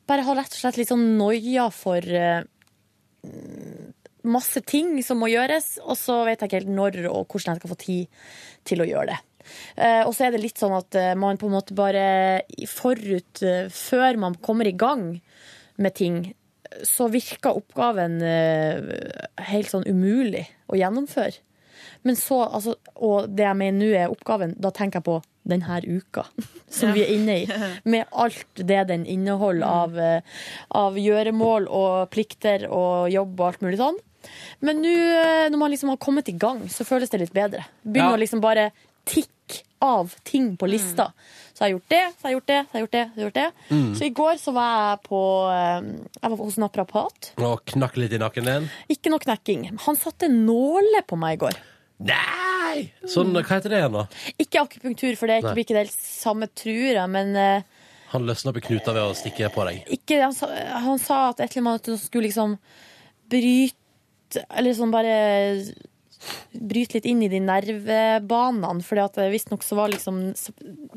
[0.10, 2.41] bare har rett og slett litt sånn noia for eh,
[4.24, 7.62] masse ting som må gjøres, og så vet jeg ikke helt når og hvordan jeg
[7.62, 8.26] skal få tid
[8.72, 9.20] til å gjøre det.
[9.76, 12.06] Eh, og så er det litt sånn at eh, man på en måte bare
[12.70, 15.22] forut, eh, før man kommer i gang
[15.78, 16.22] med ting,
[16.88, 18.15] så virker oppgaven
[19.49, 21.36] helt sånn umulig å gjennomføre.
[22.03, 25.18] Men så, altså, og det jeg mener nå er oppgaven, da tenker jeg på
[25.48, 26.24] denne uka
[26.72, 26.94] som Ja.
[26.95, 27.45] vi er inne i.
[27.94, 30.22] Med alt det den inneholder av, eh,
[30.72, 33.99] av gjøremål og plikter og jobb og alt mulig sånn.
[34.64, 34.94] Men nå,
[35.52, 37.65] når man liksom har kommet i gang, så føles det litt bedre.
[37.84, 38.18] Begynner Ja.
[38.18, 38.70] å liksom bare
[39.06, 39.30] tikke
[39.84, 41.10] av ting på lista.
[41.53, 43.03] Så jeg har gjort det, så jeg har gjort det, så jeg har gjort det.
[43.03, 43.76] Så, har jeg gjort det.
[43.76, 43.91] Mm.
[43.98, 45.20] så i går så var jeg på
[45.52, 45.90] eh,
[46.22, 47.30] Jeg var hos naprapat.
[47.49, 48.72] Og knakk litt i nakken din.
[48.95, 49.68] Ikke noe knekking.
[49.86, 51.60] Han satte nåler på meg i går.
[52.03, 52.88] Nei!
[53.10, 54.07] Sånn, hva heter det igjen, da?
[54.41, 58.52] Ikke akupunktur, for det er ikke, ikke det samme, tror jeg, men eh, Han løsna
[58.52, 59.86] opp i knuta ved å stikke på deg.
[59.94, 60.49] ikke, han, sa,
[60.88, 62.57] han sa at et eller annet skulle liksom
[63.30, 65.15] bryte Eller sånn bare
[66.54, 70.22] bryte litt inn i de nervebanene, for visstnok så var liksom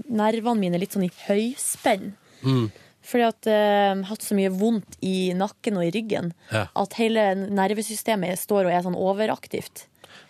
[0.09, 2.13] nervene mine litt sånn i høyspenn.
[2.45, 2.69] Mm.
[3.07, 6.65] Fordi at eh, jeg har hatt så mye vondt i nakken og i ryggen Ja.
[6.75, 9.87] at hele nervesystemet står og er sånn overaktivt.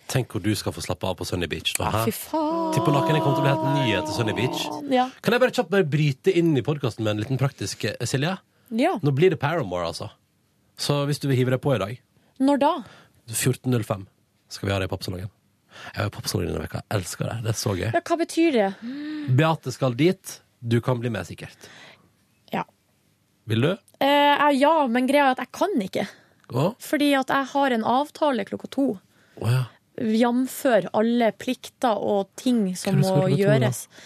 [0.07, 1.73] Tenk hvor du skal få slappe av på Sunny Beach.
[1.75, 1.89] Da.
[2.05, 2.69] Fy faen.
[2.75, 4.61] Tipper nakken kommer til å bli helt ny etter Sunny Beach.
[4.93, 5.09] Ja.
[5.25, 8.37] Kan jeg bare kjapt bare bryte inn i podkasten med en liten praktisk eh, Silje?
[8.77, 8.93] ja.
[9.03, 10.09] Nå blir det Paramore, altså.
[10.77, 11.97] Så hvis du vil hive deg på i dag,
[12.39, 12.71] Når da?
[13.27, 14.05] 14.05,
[14.49, 15.31] skal vi ha det i popsalongen.
[15.93, 16.81] Jeg var i popsalongen denne veka.
[16.83, 17.37] Jeg elsker det.
[17.45, 17.89] Det er så gøy.
[17.93, 18.69] Ja, hva betyr det?
[19.37, 20.37] Beate skal dit.
[20.59, 21.67] Du kan bli med, sikkert.
[22.53, 22.63] Ja.
[23.49, 23.71] Vil du?
[24.03, 26.07] Eh, ja, men greia er at jeg kan ikke.
[26.53, 26.71] Hva?
[26.81, 28.87] Fordi at jeg har en avtale klokka to.
[29.41, 29.65] Oh, ja.
[29.97, 33.85] Jamfør alle plikter og ting som må gjøres.
[33.85, 34.01] to.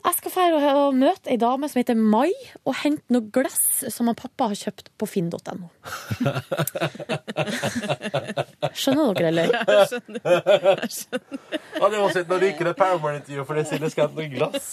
[0.00, 2.32] Jeg skal fære og møte ei dame som heter Mai,
[2.64, 5.68] og hente noe glass som han pappa har kjøpt på finn.no.
[8.80, 9.46] Skjønner dere, eller?
[9.60, 9.84] Ja,
[11.84, 14.66] det var synd når du gikk i det fordi Silje skal hente noe glass.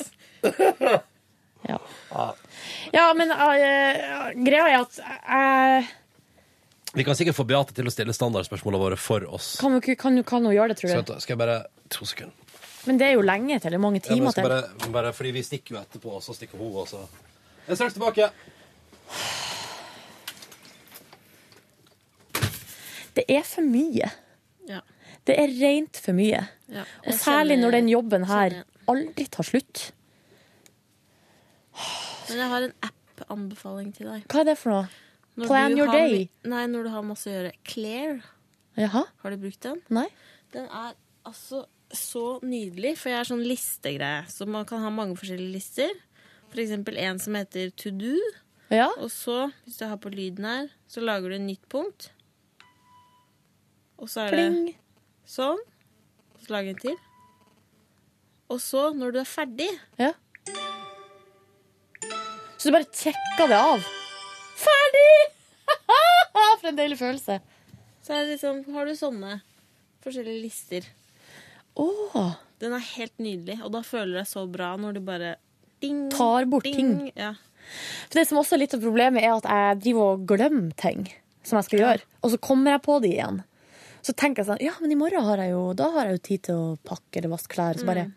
[1.68, 1.80] Ja.
[2.94, 5.88] Ja, men uh, greia er at jeg
[6.95, 9.58] Vi kan sikkert få Beate til å stille standardspørsmålene våre for oss.
[9.60, 11.18] kan kan, kan hun gjøre det, tror Skal, jeg.
[11.18, 11.58] jeg skal jeg bare
[11.94, 12.47] To sekunder.
[12.88, 13.72] Men det er jo lenge til.
[13.74, 14.48] Det er mange timer til.
[14.48, 17.02] bare, bare, fordi vi stikker jo etterpå, og så stikker hun også.
[17.68, 18.30] Jeg er straks tilbake.
[23.18, 24.10] Det er for mye.
[24.70, 24.80] Ja.
[25.28, 26.44] Det er rent for mye.
[26.72, 29.90] Ja, Og særlig når den jobben her aldri tar slutt.
[32.30, 34.26] Men jeg har en app-anbefaling til deg.
[34.32, 34.88] Hva er det for noe?
[35.38, 36.28] Når Plan your har day.
[36.50, 37.52] Nei, når du har masse å gjøre.
[37.68, 38.22] Claire,
[38.78, 39.04] Jaha?
[39.22, 39.82] har du brukt den?
[39.94, 40.08] Nei?
[40.54, 40.96] Den er
[41.28, 45.94] altså så nydelig, for jeg er sånn listegreie, så man kan ha mange forskjellige lister.
[46.52, 48.16] For eksempel en som heter To Do.
[48.74, 48.90] Ja.
[49.00, 52.10] Og så, hvis du har på lyden her, så lager du et nytt punkt.
[53.98, 54.58] Og så er Pling.
[54.68, 54.76] det
[55.28, 55.60] sånn.
[56.36, 56.98] Og så lager du en til.
[58.54, 59.70] Og så, når du er ferdig
[60.00, 60.14] Ja.
[62.58, 63.84] Så du bare tjekker det av.
[64.58, 65.18] Ferdig!
[66.60, 67.40] For en deilig følelse.
[68.02, 69.36] Så er det liksom, har du sånne
[70.04, 70.88] forskjellige lister.
[71.78, 75.36] Åh, Den er helt nydelig, og da føler du deg så bra når du bare
[75.84, 76.76] ding, Tar bort ding.
[76.76, 77.12] ting.
[77.16, 77.34] Ja.
[78.08, 81.06] For det som også er litt av problemet, er at jeg driver og glemmer ting
[81.45, 83.44] som jeg skal gjøre, og så kommer jeg på de igjen.
[84.08, 86.24] Så tenker jeg sånn Ja, men i morgen har jeg jo, da har jeg jo
[86.30, 87.78] tid til å pakke eller vaske klær.
[87.80, 88.08] Så bare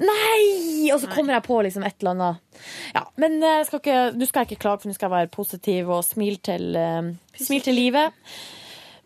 [0.00, 0.88] Nei!
[0.92, 2.62] Og så kommer jeg på liksom et eller annet.
[2.96, 5.32] Ja, men jeg skal ikke, nå skal jeg ikke klage, for nå skal jeg være
[5.34, 8.16] positiv og smile til, uh, smil til livet.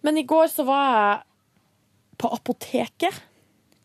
[0.06, 1.24] Men i går så var jeg
[2.22, 3.18] på apoteket.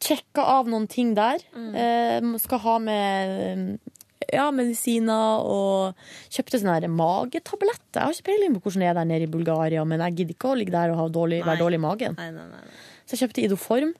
[0.01, 1.43] Sjekka av noen ting der.
[1.53, 3.91] Eh, skal ha med eh,
[4.33, 5.99] ja, medisiner og
[6.33, 7.99] kjøpte sånne magetabletter.
[7.99, 10.35] Jeg har ikke peiling på hvordan det er der nede i Bulgaria, men jeg gidder
[10.37, 12.17] ikke å ligge der og ha dårlig, være dårlig i magen.
[12.17, 12.63] Nei, nei, nei.
[13.05, 13.93] Så jeg kjøpte Idoform.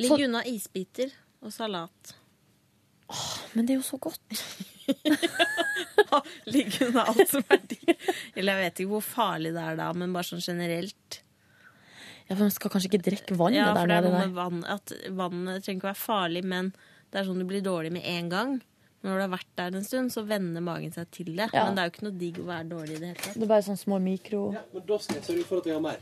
[0.00, 1.10] Ligg Så- unna isbiter
[1.42, 2.14] og salat.
[3.12, 4.20] Åh, Men det er jo så godt.
[6.52, 8.06] Ligg unna alt som er dyrt.
[8.36, 11.20] Eller jeg vet ikke hvor farlig det er da, men bare sånn generelt.
[12.28, 14.18] Ja, for Man skal kanskje ikke drikke vannet Ja, der for det er nede.
[14.26, 16.72] med vann At vannet trenger ikke å være farlig, men
[17.12, 18.52] det er sånn du blir dårlig med en gang.
[19.02, 21.48] Men når du har vært der en stund, så venner magen seg til det.
[21.52, 21.64] Ja.
[21.66, 23.34] Men det er jo ikke noe digg å være dårlig i det hele tatt.
[23.34, 24.42] Det er bare sånn små mikro...
[24.54, 25.98] Ja, Men da skal jeg sørge for at jeg har mer.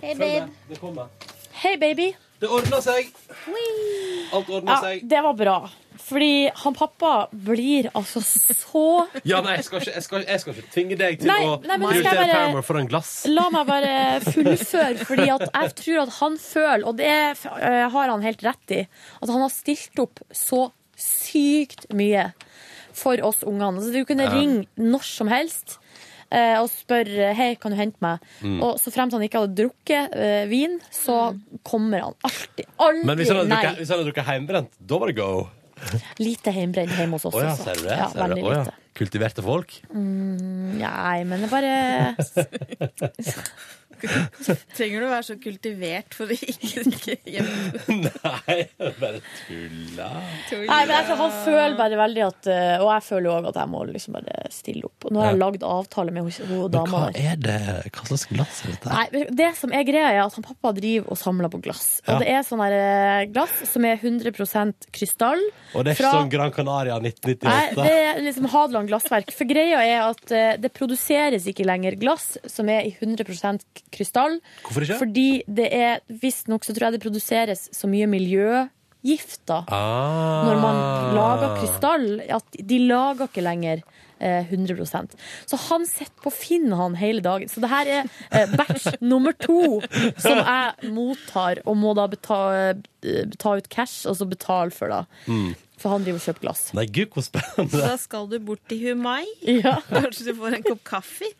[0.00, 0.54] Hei, med.
[0.70, 1.10] Det kommer.
[1.60, 2.06] Hei, baby.
[2.40, 3.10] Det ordna seg.
[4.32, 5.02] Alt ordna Ja, seg.
[5.08, 5.56] det var bra.
[6.00, 8.84] Fordi han pappa blir altså så
[9.28, 11.58] Ja, nei, jeg skal ikke, jeg skal, jeg skal ikke tvinge deg til Nei, å
[11.62, 13.10] nei, prioritere bare- Paramore foran glass.
[13.28, 13.92] La meg bare
[14.24, 18.80] fullføre, fordi jeg tror at han føler, og det eh, har han helt rett i,
[19.20, 22.30] at han har stilt opp så sykt mye
[22.96, 23.80] for oss ungene.
[23.84, 24.32] Så du kunne Ja.
[24.34, 25.76] ringe når som helst
[26.60, 28.22] og spør hei, kan du hente meg?
[28.44, 28.58] Mm.
[28.62, 31.16] Og så fremt han ikke hadde drukket eh, vin, så
[31.66, 32.68] kommer han alltid.
[32.78, 33.62] Aldri Men hvis han hadde nei.
[33.64, 35.30] drukket, hvis han hadde drukket heimbrent, da var det go.
[36.20, 37.34] Lite heimbrent hjemme hos oss.
[37.34, 37.96] Oh, ja, ser du det?
[37.98, 38.44] Ja, Ser du det?
[38.44, 38.62] Oh, ja.
[38.68, 38.76] lite.
[39.00, 39.74] Kultiverte folk?
[39.94, 41.74] Mm, nei, men det bare
[44.76, 47.82] Trenger du å være så kultivert for å ikke drikke hjemme?
[48.48, 48.56] Nei,
[49.00, 50.08] bare tulla.
[50.50, 53.70] Nei, men jeg han føler bare veldig at eh, Og jeg føler òg at jeg
[53.72, 55.06] må liksom bare stille opp.
[55.08, 57.58] Og nå har jeg lagd avtale med hun- dama hva er det?
[57.94, 58.94] Hva slags glass er dette?
[58.94, 62.00] Nei, Det som er greia, er at han pappa driver og samler på glass.
[62.06, 62.18] Og Ja.
[62.22, 64.32] det er sånn her eh, glass som er 100
[64.94, 65.40] krystall.
[65.74, 67.44] Og det er ikke fra- sånn Gran Canaria 1998?
[67.46, 69.32] Nei, det er liksom Hadeland glassverk.
[69.36, 73.26] For greia er at eh, det produseres ikke lenger glass som er i 100
[73.94, 74.38] krystall.
[74.66, 74.98] Hvorfor ikke?
[75.02, 80.44] Fordi det er visstnok så tror jeg det produseres så mye miljøgifter Ah.
[80.46, 80.76] når man
[81.16, 83.82] lager krystall, at de lager ikke lenger
[84.20, 85.14] eh, 100%
[85.48, 87.48] Så han sitter på Finn han hele dagen.
[87.48, 89.80] Så det her er eh, batch nummer to
[90.20, 92.40] som jeg mottar, og må da beta,
[93.02, 95.04] eh, ta ut cash og så betale for, da.
[95.26, 95.54] Mm.
[95.80, 96.62] For han driver og kjøper glass.
[96.76, 97.78] Nei, gud, hvor spennende.
[97.80, 99.22] Da skal du bort til Humai.
[99.48, 99.78] Ja.
[99.88, 101.30] Kanskje du får en kopp kaffe?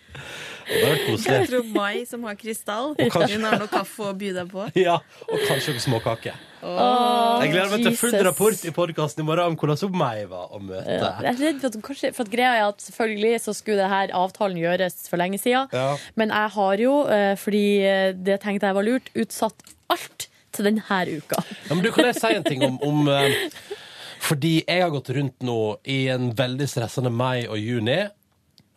[0.71, 1.49] Det var Jeg koselig.
[1.51, 4.65] tror Mai, som har krystall, kanskje- hun har noe kaffe å by deg på.
[4.81, 4.95] Ja,
[5.29, 6.39] og kanskje noen småkaker.
[6.63, 8.27] Oh, Jeg gleder meg til full Jesus.
[8.27, 10.85] rapport i podkasten i morgen om hvordan Mai var å møte.
[10.89, 13.81] Ja, jeg er redd for at, kanskje, for at greia er at selvfølgelig så skulle
[13.81, 15.69] denne avtalen gjøres for lenge siden.
[15.73, 15.97] Ja.
[16.21, 20.67] Men jeg har jo, eh, fordi eh, det tenkte jeg var lurt, utsatt alt til
[20.69, 21.41] denne uka.
[21.69, 23.51] Ja, men du, kan jeg si en ting om, om eh,
[24.21, 28.03] Fordi jeg har gått rundt nå i en veldig stressende mai og juni.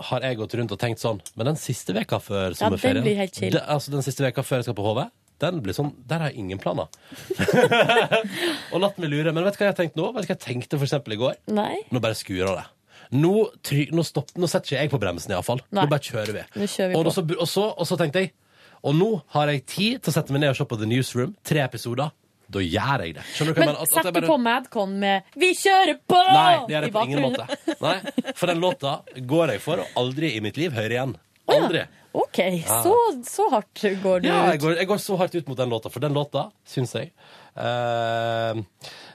[0.03, 3.05] Har jeg gått rundt og tenkt sånn Men den siste veka før Ja, sommerferien den
[3.05, 3.53] blir helt chill.
[3.53, 5.03] De, altså den siste veka før jeg skal på HV,
[5.43, 6.89] den blir sånn Der har jeg ingen planer.
[8.73, 9.33] og latt meg lure.
[9.35, 10.09] Men vet du hva jeg har tenkt nå?
[10.15, 11.37] Vet du hva jeg tenkte for eksempel i går?
[11.53, 11.75] Nei.
[11.93, 12.65] Nå bare skurer det.
[13.13, 13.33] Nå,
[13.65, 15.61] try, nå, stopp, nå setter ikke jeg på bremsen, iallfall.
[15.75, 16.45] Nå bare kjører vi.
[16.57, 18.31] Nå kjører vi og, så, og, så, og så tenkte jeg
[18.87, 21.35] Og nå har jeg tid til å sette meg ned og se på The Newsroom.
[21.45, 22.09] Tre episoder.
[22.53, 23.23] Da gjør jeg det.
[23.33, 23.79] Skjønner du hva jeg Men mener?
[23.79, 26.83] At- at sett jeg du bare- på Madcon med 'Vi kjører på!' Nei, det gjør
[26.83, 27.47] i jeg på ingen bakgrunnen?
[27.47, 27.81] måte.
[27.81, 29.01] Nei, For den låta
[29.33, 31.15] går jeg for, og aldri i mitt liv hører igjen.
[31.49, 31.85] Aldri.
[32.13, 32.83] OK, Ja.
[32.83, 32.93] så,
[33.25, 33.73] så hardt
[34.03, 34.61] går du Ja, jeg ut.
[34.61, 37.11] går, jeg går så hardt ut mot den låta, for den låta syns jeg
[37.57, 38.53] eh,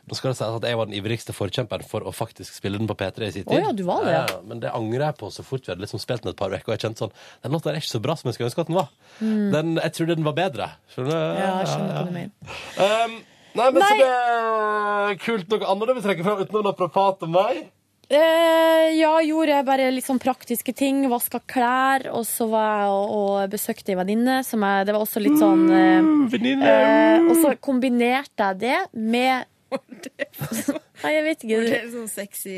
[0.09, 2.89] Nå skal det sies at jeg var den ivrigste forkjemperen for å faktisk spille den
[2.91, 3.59] på P3 i sin tid.
[3.59, 4.25] Oh, ja, du var det, ja.
[4.25, 6.55] Eh, men det angrer jeg på så fort vi hadde liksom spilt den et par
[6.55, 6.67] uker.
[6.67, 8.71] Og jeg kjente sånn Den låta er ikke så bra som jeg skulle ønske at
[8.73, 8.93] den var.
[9.21, 9.49] Mm.
[9.55, 10.71] Den, jeg trodde den var bedre.
[10.95, 11.41] Skjønner du?
[11.43, 12.55] Ja, jeg skjønner hva du mener.
[12.79, 13.19] Um,
[13.61, 13.89] nei, men Nei.
[13.89, 15.51] så det er kult.
[15.53, 17.67] Noe annet du vil trekke fram utenom å prate om meg?
[18.09, 21.03] Eh, ja, gjorde jeg bare litt sånn praktiske ting.
[21.13, 24.41] Vaska klær, og så var jeg og, og besøkte ei venninne.
[24.41, 29.45] Det var også litt sånn eh, eh, Og så kombinerte jeg det med
[31.03, 31.59] Nei, jeg vet ikke.
[31.65, 32.55] Det er sånn sexy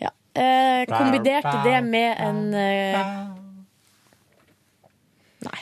[0.00, 0.10] Ja.
[0.34, 3.00] Eh, kombinerte det med en eh,
[5.46, 5.60] Nei.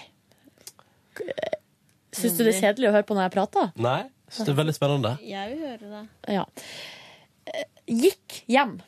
[2.18, 3.72] Syns du det er kjedelig å høre på når jeg prater?
[3.78, 4.02] Nei.
[4.28, 5.12] Syns det er veldig spennende.
[5.24, 6.04] Jeg vil høre det.
[6.34, 6.44] Ja.
[7.52, 8.78] Eh, Gikk hjem.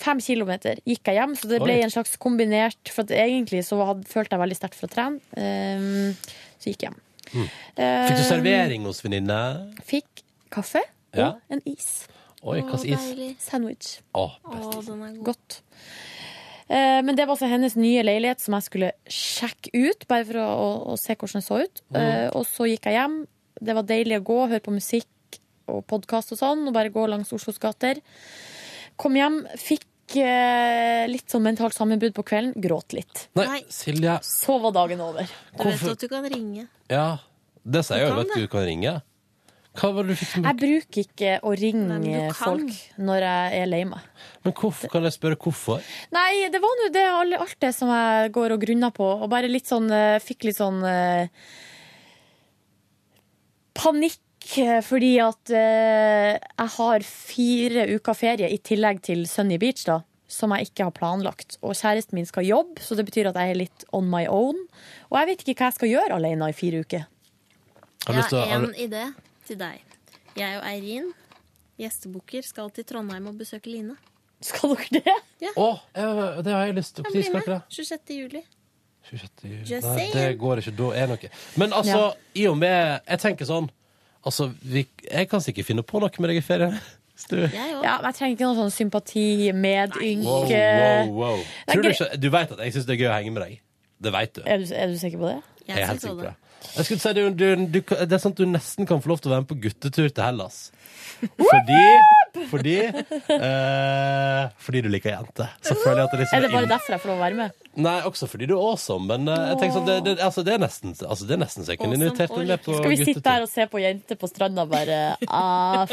[0.00, 1.82] Fem kilometer gikk jeg hjem, så det ble Oi.
[1.84, 5.20] en slags kombinert For at egentlig så hadde, følte jeg veldig sterkt for å trene.
[5.36, 6.14] Um,
[6.56, 7.00] så gikk jeg hjem.
[7.30, 7.50] Mm.
[7.76, 9.36] Fikk du servering hos venninne?
[9.86, 10.19] Fikk
[10.50, 10.82] kaffe
[11.14, 11.32] og Ja.
[11.50, 12.06] en is.
[12.42, 13.08] Oi, hva slags is?
[13.10, 13.30] deilig.
[13.42, 13.88] Sandwich.
[14.16, 15.24] Å, Å, den er god.
[15.32, 15.60] Godt.
[16.70, 20.38] Eh, men det var altså hennes nye leilighet som jeg skulle sjekke ut, bare for
[20.38, 21.82] å, å, å se hvordan det så ut.
[21.90, 22.00] Mm.
[22.00, 23.16] Eh, og så gikk jeg hjem.
[23.60, 25.40] Det var deilig å gå, høre på musikk
[25.70, 28.00] og podkast og sånn, og bare gå langs Oslos gater.
[29.00, 33.26] Kom hjem, fikk eh, litt sånn mentalt sammenbrudd på kvelden, gråt litt.
[33.38, 34.16] Nei, Silje.
[34.26, 35.28] Så var dagen over.
[35.58, 36.68] Du vet at du kan ringe.
[36.90, 37.18] Ja,
[37.66, 38.96] det sier jeg jo kan at du kan ringe.
[39.80, 43.68] Hva var det du fikk som Jeg bruker ikke å ringe folk når jeg er
[43.70, 44.08] lei meg.
[44.44, 45.84] Men hvorfor, kan jeg spørre hvorfor?
[46.12, 47.04] Nei, det var nå det,
[47.40, 49.06] alt det som jeg går og grunner på.
[49.16, 51.30] Og bare litt sånn eh, Fikk litt sånn eh,
[53.80, 59.86] panikk eh, fordi at eh, jeg har fire uker ferie i tillegg til Sunny Beach,
[59.88, 60.02] da.
[60.30, 61.56] Som jeg ikke har planlagt.
[61.64, 64.60] Og kjæresten min skal jobbe, så det betyr at jeg er litt on my own.
[65.08, 67.08] Og jeg vet ikke hva jeg skal gjøre alene i fire uker.
[68.06, 69.08] Jeg har en idé
[69.50, 69.82] til deg.
[70.38, 71.10] Jeg og Eirin,
[71.80, 73.96] gjestebukker, skal til Trondheim og besøke Line.
[74.44, 75.02] Skal dere
[75.40, 75.50] det?
[75.58, 75.66] Å,
[75.96, 76.12] ja,
[76.44, 77.04] det har jeg lyst til.
[77.04, 77.76] Når skal dere det?
[77.76, 78.14] 26.
[78.22, 78.42] juli.
[79.10, 79.42] 26.
[79.48, 79.58] juli.
[79.68, 80.14] Just Nei, saying.
[80.14, 80.72] det går ikke.
[80.78, 81.30] Da er noe.
[81.60, 82.00] Men altså,
[82.38, 83.68] i og med Jeg tenker sånn
[84.20, 86.74] Altså, vi, jeg kan sikkert finne på noe med deg i ferien.
[87.16, 89.24] Hvis du- Ja, men jeg trenger ikke noe sånn sympati,
[89.56, 91.40] medynk Wow, eh, wow, wow.
[91.70, 93.54] Tror du, ikke, du vet at jeg syns det er gøy å henge med deg.
[94.00, 94.42] Det vet du.
[94.44, 95.38] Er du, er du sikker på det?
[95.66, 96.34] Jeg er helt sikker på det.
[96.76, 99.22] Jeg skulle si, du, du, du, det er sånn at du nesten kan få lov
[99.22, 100.58] til å være med på guttetur til Hellas.
[101.20, 101.82] Fordi
[102.50, 105.50] Fordi eh, Fordi du liker jenter.
[105.64, 107.24] Så føler jeg at det liksom Er det bare inn- derfor jeg får lov å
[107.24, 107.56] være med?
[107.80, 109.06] Nei, også fordi du er awesome.
[109.10, 111.66] Men eh, jeg tenker sånn, det, det, altså, det er nesten altså, Det er nesten
[111.66, 114.20] så jeg kunne invitert deg med på Skal vi sitte her og se på jenter
[114.20, 114.98] på stranda bare
[115.28, 115.84] ah,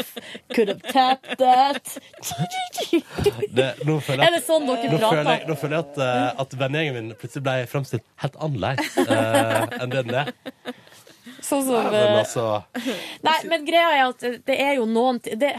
[0.54, 1.94] Could have tapped that.
[3.54, 5.16] Det, nå føler jeg Er det sånn dere nå prater?
[5.18, 8.98] føler jeg, nå føler jeg at, eh, at vennegjengen min plutselig ble fremstilt helt annerledes
[9.04, 10.32] eh, enn det den er.
[11.48, 12.46] Sånn som Men eh, altså
[13.26, 15.54] Nei, men greia er at det er jo noen det,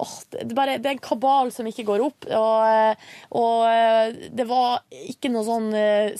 [0.00, 2.28] åh, det, bare, det er en kabal som ikke går opp.
[2.28, 3.08] Og, eh,
[3.40, 5.70] og eh, det var ikke noe sånn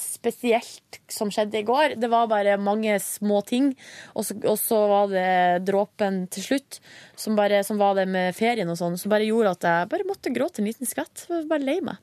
[0.00, 1.96] spesielt som skjedde i går.
[2.00, 3.72] Det var bare mange små ting.
[4.14, 5.28] Og så, og så var det
[5.68, 6.80] dråpen til slutt,
[7.18, 10.10] som, bare, som var det med ferien og sånn, som bare gjorde at jeg bare
[10.10, 11.26] måtte gråte en liten skvett.
[11.30, 12.02] Bare lei meg.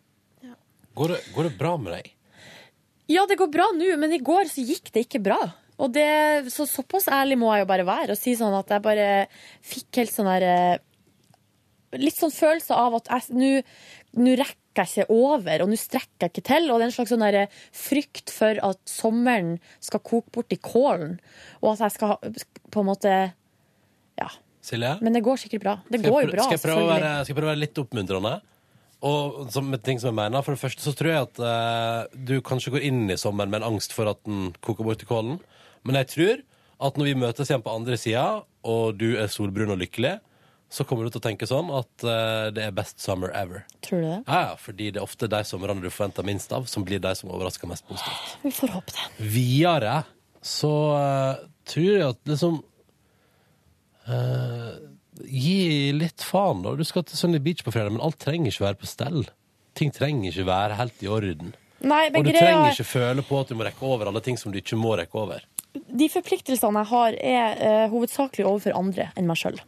[0.96, 2.14] går det, går det bra med deg?
[3.12, 5.40] Ja, det går bra nå, men i går så gikk det ikke bra.
[5.82, 8.86] Og det, så såpass ærlig må jeg jo bare være og si sånn at jeg
[8.86, 9.08] bare
[9.66, 10.80] fikk helt sånn der eh,
[12.00, 16.44] Litt sånn følelse av at nå rekker jeg ikke over, og nå strekker jeg ikke
[16.48, 16.70] til.
[16.72, 20.60] Og det er en slags sånn der frykt for at sommeren skal koke bort i
[20.64, 21.18] kålen,
[21.60, 22.16] og at jeg skal
[22.72, 23.12] på en måte
[24.22, 24.30] Ja.
[24.64, 24.94] Silje?
[25.02, 25.76] Men det går sikkert bra.
[25.90, 28.34] Det går jo bra, skal jeg, prøve være, skal jeg prøve å være litt oppmuntrende?
[29.02, 32.06] Og som, med ting som jeg mener For det første så tror jeg at uh,
[32.14, 35.10] du kanskje går inn i sommeren med en angst for at den koker bort i
[35.10, 35.40] kålen.
[35.84, 36.42] Men jeg tror
[36.82, 38.26] at når vi møtes igjen på andre sida,
[38.66, 40.20] og du er solbrun og lykkelig,
[40.72, 43.66] så kommer du til å tenke sånn at eh, det er best summer ever.
[43.84, 44.20] Tror du det?
[44.30, 47.12] Ja, ja, fordi det er ofte de somrene du forventer minst av, som blir de
[47.20, 48.38] som overrasker mest positivt.
[48.46, 49.08] Vi får håpe det.
[49.34, 49.98] Videre
[50.42, 52.62] så eh, tror jeg at liksom
[54.08, 54.72] eh,
[55.22, 56.72] Gi litt faen, da.
[56.80, 59.26] Du skal til Sunny Beach på fredag, men alt trenger ikke være på stell.
[59.78, 61.52] Ting trenger ikke være helt i orden.
[61.82, 64.08] Nei, men Og du greia trenger er- ikke føle på at du må rekke over
[64.10, 65.44] alle ting som du ikke må rekke over.
[65.74, 69.60] De forpliktelsene jeg har, er uh, hovedsakelig overfor andre enn meg sjøl.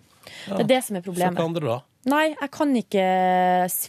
[0.47, 1.39] Det er det som er problemet.
[1.39, 1.79] hva andre, da?
[2.11, 3.03] Nei, jeg kan ikke,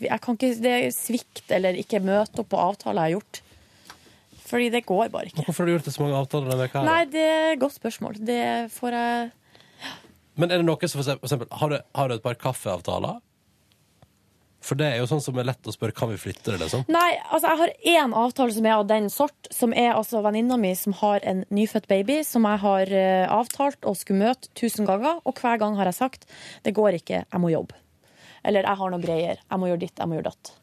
[0.06, 3.40] jeg kan ikke Det er svikt eller ikke møte opp på avtaler jeg har gjort.
[4.44, 5.42] Fordi det går bare ikke.
[5.48, 6.82] Hvorfor har du gjort det så mange avtaler denne uka?
[6.86, 8.20] Nei, det er et godt spørsmål.
[8.22, 8.42] Det
[8.74, 9.30] får jeg
[10.38, 13.22] Men er det noe som for eksempel har, du, har du et par kaffeavtaler?
[14.64, 16.86] For det er jo sånn som er lett å spørre kan vi flytte det, liksom.
[16.92, 20.56] Nei, altså jeg har én avtale som er av den sort, som er altså venninna
[20.60, 24.88] mi som har en nyfødt baby, som jeg har uh, avtalt og skulle møte tusen
[24.88, 26.24] ganger, og hver gang har jeg sagt
[26.64, 27.76] det går ikke, jeg må jobbe.
[28.44, 30.54] Eller jeg har noen greier, jeg må gjøre ditt, jeg må gjøre datt.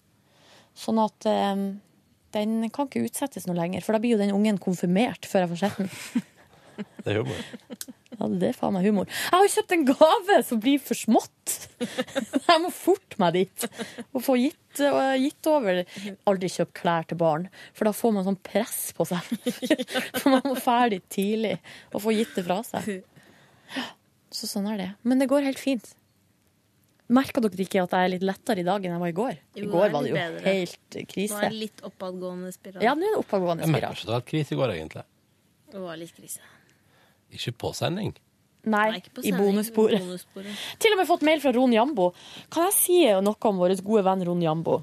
[0.82, 1.64] Sånn at eh,
[2.38, 5.54] den kan ikke utsettes noe lenger, for da blir jo den ungen konfirmert før jeg
[5.54, 6.28] får sett den.
[7.04, 7.98] Det er humor.
[8.22, 9.08] Ja, det er faen meg humor.
[9.10, 11.56] Jeg har jo kjøpt en gave som blir for smått.
[12.52, 13.66] Jeg må forte meg dit
[14.12, 15.80] og få gitt, og gitt over.
[16.30, 19.32] Aldri kjøpt klær til barn, for da får man sånn press på seg.
[20.22, 21.56] For man må ferdig tidlig
[21.96, 23.02] og få gitt det fra seg.
[24.32, 24.90] Så sånn er det.
[25.04, 25.90] Men det går helt fint.
[27.12, 29.40] Merka dere ikke at jeg er litt lettere i dag enn jeg var i går?
[29.60, 30.44] I går var det jo bedre.
[30.46, 31.40] helt Nå er krise.
[31.44, 32.86] det litt oppadgående spiral.
[32.86, 33.98] Ja, nå er det oppadgående Jeg merker spiral.
[33.98, 35.04] ikke at det var krise i går, egentlig.
[35.74, 36.40] Det var litt krise.
[37.32, 38.14] Ikke på sending.
[38.62, 40.04] Nei, Nei, på i bonussporet.
[40.04, 40.64] bonussporet.
[40.78, 42.12] Til og med fått mail fra Ron Jambo.
[42.54, 44.82] Kan jeg si noe om vår gode venn Ron Jambo?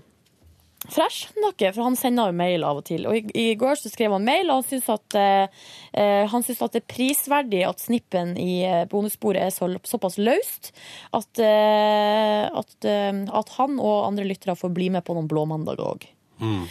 [0.87, 3.07] For jeg skjønner ikke, for han sender jo mail av og til.
[3.11, 6.45] Og i, i går så skrev han mail, og han syns at, eh, eh, han
[6.47, 10.71] syns at det er prisverdig at snippen i eh, bonussporet er så, såpass løst
[11.19, 15.83] at, eh, at, eh, at han og andre lyttere får bli med på noen blåmandager
[15.83, 16.09] òg.
[16.39, 16.65] Mm.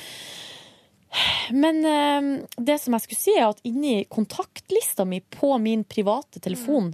[1.52, 6.42] Men eh, det som jeg skulle si, er at inni kontaktlista mi på min private
[6.44, 6.94] telefon,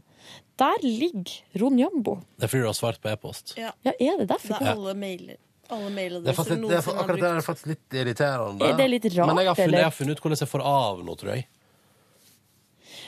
[0.61, 2.19] der ligger Ron Jambo.
[2.37, 3.55] Det er fordi du har svart på e-post.
[3.57, 3.71] Ja.
[3.85, 4.53] Ja, er det derfor?
[4.59, 5.39] Det er alle mailer.
[5.73, 5.89] Alle
[6.21, 8.67] Det er faktisk, det er, akkurat det er faktisk litt irriterende.
[8.67, 10.63] Er det litt rart, Men jeg har, funnet, jeg har funnet ut hvordan jeg får
[10.69, 11.47] av nå, tror jeg.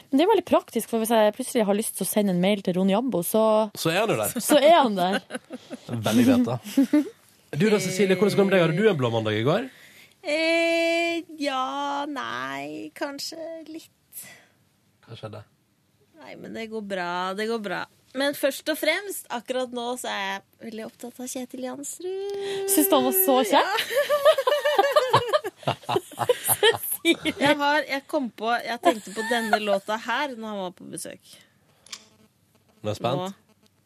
[0.09, 2.41] Men det er veldig praktisk, for hvis jeg plutselig har lyst til å sende en
[2.41, 3.43] mail til Ron Jambo, så,
[3.77, 4.33] Så er han jo der.
[4.47, 5.19] så er han der.
[6.09, 6.57] Veldig greit, da.
[7.55, 8.61] Du da, Cecilie, hvordan går det med deg?
[8.65, 9.67] Hadde du en blå mandag i går?
[10.25, 13.37] Eh, ja, nei, kanskje
[13.69, 14.23] litt.
[15.05, 15.43] Hva skjedde?
[16.17, 17.11] Nei, men det går bra.
[17.37, 17.83] Det går bra.
[18.15, 22.37] Men først og fremst, akkurat nå så er jeg veldig opptatt av Kjetil Jansrud.
[22.71, 23.79] Syns du han var så kjekk?
[27.05, 30.87] Jeg, har, jeg kom på Jeg tenkte på denne låta her når han var på
[30.89, 31.35] besøk.
[32.81, 33.35] Nå er jeg spent.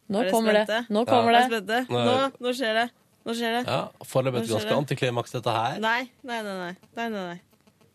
[0.07, 0.79] Nå Er dere kommer det.
[0.87, 1.59] Nå kommer ja.
[1.59, 1.81] det.
[1.91, 2.85] Nå, nå skjer det.
[3.29, 3.65] Nå skjer det.
[3.69, 4.77] Ja, Foreløpig et ganske det.
[4.81, 5.75] antiklimaks, dette her.
[5.83, 6.71] Nei, nei, nei, nei.
[6.97, 7.35] nei, nei.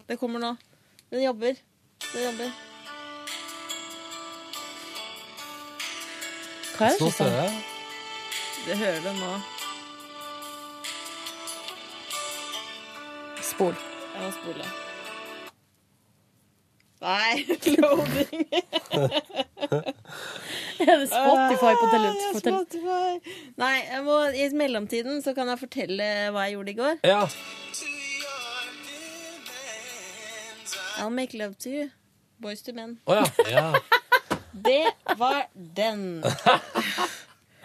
[0.07, 0.53] Det kommer nå.
[1.11, 1.59] Den jobber.
[2.13, 2.53] Den jobber.
[6.77, 7.59] Hva er det som skjer?
[8.69, 9.35] Det hører du nå.
[13.43, 13.75] Spol.
[14.15, 14.84] Jeg må spole.
[17.05, 17.45] Nei,
[17.79, 18.45] loading.
[20.85, 23.35] Er det Spotify på tele- Ah, ja, Spotify.
[23.61, 26.97] Nei, jeg må, i mellomtiden så kan jeg fortelle hva jeg gjorde i går.
[27.07, 27.21] Ja.
[30.99, 31.91] I'll make love to you.
[32.41, 32.99] Boys to men.
[33.07, 33.25] Oh, ja.
[33.51, 33.75] ja.
[34.65, 34.87] Det
[35.19, 36.23] var den.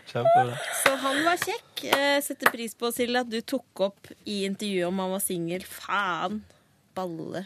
[0.09, 0.55] Kjempebra.
[0.83, 1.83] Så han var kjekk.
[2.25, 5.61] Setter pris på, Silje, at du tok opp i intervjuet om han var singel.
[5.69, 6.39] Faen.
[6.97, 7.45] Balle.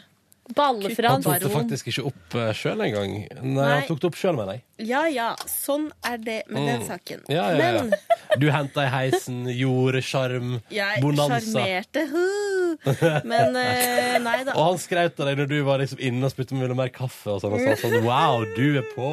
[0.52, 3.14] Balle Han tok det faktisk ikke opp uh, sjøl engang.
[3.40, 3.68] Nei, Nei.
[3.78, 4.62] han tok det opp sjøl, mener jeg.
[4.90, 6.86] Ja ja, sånn er det med den Mm.
[6.88, 7.22] saken.
[7.32, 7.82] Ja, ja, ja.
[7.86, 7.94] Men
[8.42, 11.38] Du henta i heisen, gjorde sjarm, jeg bonanza.
[11.40, 12.02] sjarmerte.
[12.12, 13.22] huh.
[13.24, 14.52] Men uh, nei da.
[14.58, 16.76] Og han skrøt av deg når du var liksom inne og spurte om du ville
[16.76, 17.30] mer kaffe.
[17.32, 19.08] Og sånn, og sa sånn Wow, du er på!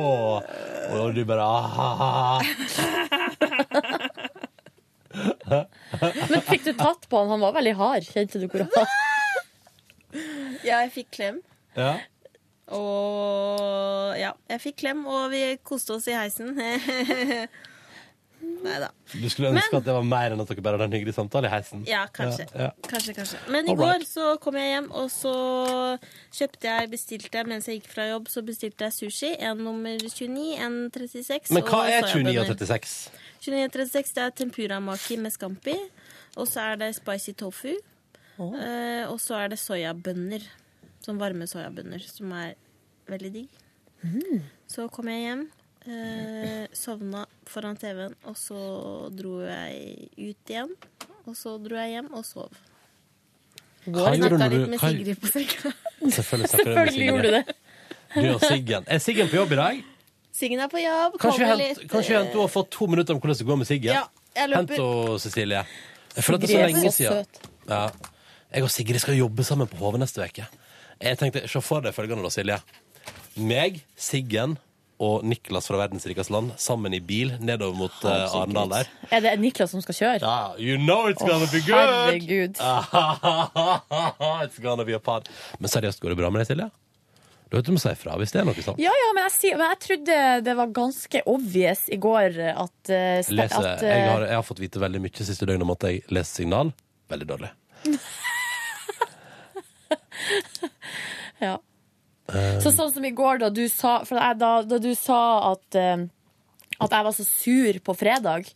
[1.00, 2.42] Og du bare ah.
[6.32, 7.32] Men fikk du tatt på han?
[7.34, 8.04] Han var veldig hard.
[8.08, 8.72] Kjente du hvor han
[10.66, 11.42] Jeg fikk klem.
[11.76, 11.96] Ja.
[12.72, 16.56] Og ja, jeg fikk klem, og vi koste oss i heisen.
[18.62, 18.90] Nei da.
[19.14, 21.50] Du skulle ønske at det var mer enn at dere bare hadde en hyggelig samtale
[21.50, 21.84] i heisen.
[21.90, 22.46] Ja, kanskje.
[22.54, 22.90] Ja, ja.
[22.90, 23.42] Kanskje, kanskje.
[23.54, 25.34] Men i går så kom jeg hjem, og så
[26.38, 29.32] kjøpte jeg, bestilte jeg mens jeg gikk fra jobb, så bestilte jeg sushi.
[29.50, 31.54] En nummer 29, en 36.
[31.54, 32.98] Men hva er 29 og 36?
[33.46, 35.78] 29 og 36 det er tempuramaki med scampi.
[36.40, 37.74] Og så er det spicy tofu.
[38.58, 40.44] Eh, og så er det soyabønner.
[41.06, 42.56] Sånn varme soyabønner, som er
[43.10, 43.50] veldig digg.
[44.72, 45.42] Så kom jeg hjem,
[45.86, 48.58] eh, sovna foran TV-en, og så
[49.14, 50.74] dro jeg ut igjen.
[51.28, 52.52] Og så dro jeg hjem og sov.
[53.86, 55.74] Hva gjorde du Snakka når du- litt med Sigrid på senga.
[56.12, 57.56] Selvfølgelig gjorde du det.
[58.16, 58.84] Du og Siggen.
[58.88, 59.84] Er Siggen på jobb i dag?
[60.34, 61.18] Siggen er på jobb.
[61.20, 63.58] Kanskje kommer hent- litt, kanskje hent du har fått to minutter om hvordan det går
[63.58, 63.94] med Siggen?
[63.94, 64.06] Ja,
[64.36, 65.66] jeg Hent henne, Cecilie.
[66.16, 67.26] Jeg føler at det er så lenge så siden.
[67.70, 67.90] Ja.
[68.52, 70.44] Jeg og Sigrid skal jobbe sammen på HV neste uke.
[71.02, 72.58] Jeg tenkte, Se for deg følgende, da, Silje.
[73.40, 74.58] Meg, Siggen
[75.02, 78.90] og Niklas fra Verdens rikeste land sammen i bil nedover mot uh, Arendal der.
[79.10, 80.20] Er det Niklas som skal kjøre?
[80.22, 81.80] Ja, you know it's gonna be good!
[81.80, 82.60] Herregud.
[84.46, 85.32] it's gonna be a pod.
[85.58, 86.68] Men seriøst, går det bra med deg, Silje?
[87.48, 88.84] Du vet du må si ifra hvis det er noe sånt.
[88.84, 93.32] Ja, ja, men jeg, men jeg trodde det var ganske obvious i går at, uh,
[93.32, 95.88] Leser, at uh, jeg, har, jeg har fått vite veldig mye siste døgnet om at
[95.88, 96.76] jeg leser signal.
[97.16, 97.56] Veldig dårlig.
[101.42, 101.56] Ja.
[102.32, 102.60] Um.
[102.64, 105.18] Så sånn som i går, da du sa, jeg, da, da du sa
[105.52, 106.04] at, uh,
[106.86, 108.52] at jeg var så sur på fredag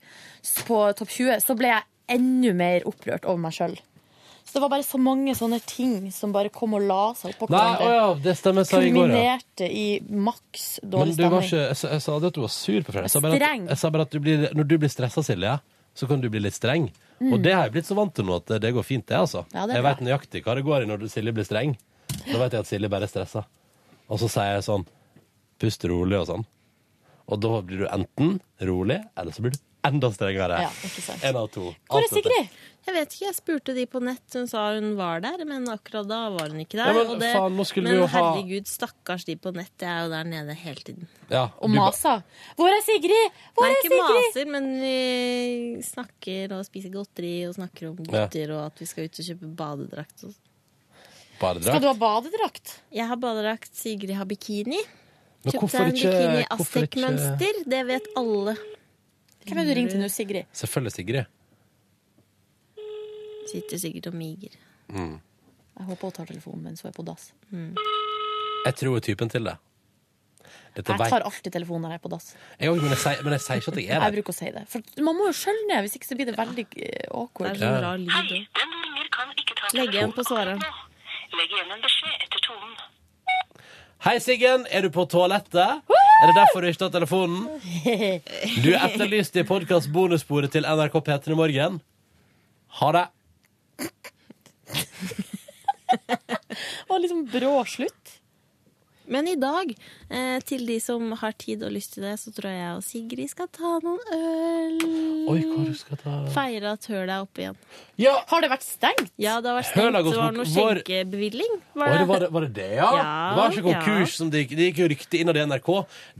[0.67, 3.73] på Topp 20, så ble jeg enda mer opprørt over meg sjøl.
[4.45, 7.47] Så det var bare så mange sånne ting som bare kom og la seg oppå
[7.49, 7.87] hverandre.
[7.97, 9.15] ja, det stemmer, sa i går, ja.
[9.17, 11.47] Kulminerte i maks Men dårlig du var stemning.
[11.49, 13.09] ikke, jeg, sa- jeg sa aldri at du var sur på fredag.
[13.09, 15.57] Jeg jeg sa bare at du blir, når du blir stressa, Silje,
[15.95, 16.89] så kan du bli litt streng.
[17.21, 17.31] Mm.
[17.31, 19.45] Og det har jeg blitt så vant til nå at det, går fint, det, altså.
[19.55, 21.77] Ja, det jeg veit nøyaktig hva det går i når Silje blir streng.
[22.25, 23.45] Da vet jeg at Silje bare er stressa.
[24.11, 24.85] Og så sier jeg sånn
[25.55, 26.41] Pust rolig og sånn.
[27.31, 28.33] Og da blir du enten
[28.67, 30.61] rolig, eller så blir du enda strengere.
[30.65, 31.23] Ja, ikke sant.
[31.23, 31.73] En av to.
[31.89, 32.49] Hvor er Sigrid?
[32.85, 34.21] Jeg vet ikke, jeg spurte de på nett.
[34.37, 36.91] Hun sa hun var der, men akkurat da var hun ikke der.
[36.91, 39.71] Ja, men og det, faen, nå men vi jo ha- herregud, stakkars de på nett.
[39.81, 41.07] Jeg er jo der nede hele tiden.
[41.31, 42.19] Ja, Og Masa.
[42.59, 43.31] Hvor er Sigrid?
[43.57, 44.27] Hvor Nei, er ikke Sigrid?
[44.27, 48.27] maser, men vi snakker og spiser godteri og snakker om Ja.
[48.27, 50.23] gutter og at vi skal ut og kjøpe badedrakt.
[50.29, 50.35] og-
[51.41, 51.65] Badedrakt?
[51.65, 52.75] Skal du ha badedrakt?
[52.93, 54.77] Jeg har badedrakt, Sigrid har bikini.
[55.45, 57.63] Kjøpte en bikini i Aztek-mønster.
[57.67, 58.55] Det vet alle.
[59.45, 60.47] Hvem er det du ringte nå, Sigrid?
[60.57, 61.25] Selvfølgelig Sigrid.
[63.51, 64.55] Sitter sikkert og miger.
[64.89, 65.19] Mm.
[65.75, 67.27] Jeg håper hun tar telefonen mens hun er på dass.
[67.51, 69.55] Jeg tror hun er typen til det.
[70.75, 72.31] Dette Jeg tar alltid telefonen når jeg er på dass.
[72.59, 74.37] Jeg også, men, jeg sier- men jeg sier ikke at jeg er Jeg bruker å
[74.39, 74.63] si det.
[74.67, 77.53] For man må jo skjølle ned, hvis ikke så blir det veldig eh, awkward.
[77.53, 78.33] Det er så rar lyd òg.
[79.75, 80.59] Legg igjen på svaret.
[81.35, 82.75] Legg igjen en beskjed etter tonen.
[84.05, 84.65] Hei, Siggen.
[84.69, 85.81] Er du på toalettet?
[86.21, 87.47] Er det derfor du ikke tar telefonen?
[88.63, 91.79] Du er etterlyst i podkast-bonussporet til NRK P3 i morgen.
[92.79, 93.05] Ha det.
[96.89, 98.04] Og liksom brå slutt.
[99.07, 99.71] Men i dag,
[100.09, 102.83] eh, til de som har tid og lyst til det, så tror jeg jeg og
[102.85, 104.77] Sigrid skal ta noen øl.
[105.29, 107.59] Oi, hva skal ta Feire at hølet er oppe igjen.
[108.31, 109.11] Har det vært stengt?
[109.21, 109.97] Ja, det har vært stengt.
[110.09, 110.81] Det var noe var...
[110.81, 111.57] skjenkebevilling.
[111.75, 112.91] Var det, var, det, var det det, ja?
[112.97, 114.19] Ja, det var ikke konkurs.
[114.19, 114.29] Ja.
[114.33, 115.69] det, gikk- det gikk jo rykte innad i NRK.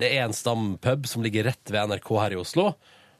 [0.03, 2.71] Det er en stampub som ligger rett ved NRK her i Oslo.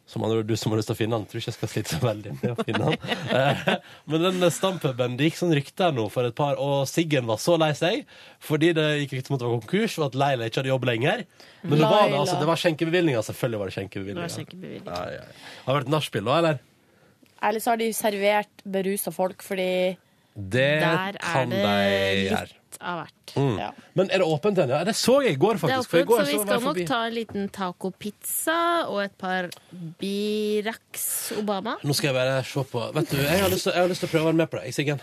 [0.05, 1.23] Som andre, du som har lyst til å finne den.
[1.25, 3.15] Tror ikke jeg skal slite så veldig med å finne den.
[3.35, 3.71] Eh,
[4.11, 7.55] Men den stampuben, det gikk sånn rykter nå for et par Og Siggen var så
[7.57, 8.03] lei seg
[8.45, 10.85] fordi det gikk rykter om at det var konkurs, og at Leila ikke hadde jobb
[10.91, 11.23] lenger.
[11.63, 13.25] Men det var, det, altså, det var skjenkebevilgninger.
[13.25, 14.85] Selvfølgelig var det skjenkebevilgninger.
[14.85, 15.23] Ja, ja.
[15.25, 15.55] ja.
[15.65, 16.61] Har det vært nachspiel da, eller?
[17.49, 19.71] Eller så har de servert berusa folk fordi
[20.35, 22.53] Det Der er kan det de gjøre.
[22.75, 23.33] Litt av hvert.
[23.35, 23.57] Mm.
[23.59, 23.69] Ja.
[23.95, 24.75] Men er det åpent ennå?
[24.77, 25.89] Ja, det så jeg i går, Det er faktisk.
[25.89, 28.57] for åpent, går så vi skal nok ta en liten tacopizza
[28.89, 29.47] og et par
[29.99, 31.77] Birax Obama.
[31.83, 34.09] Nå skal jeg bare se på Vet du, jeg har lyst til, har lyst til
[34.09, 34.65] å prøve å være med på det.
[34.69, 35.01] Jeg, Siggen.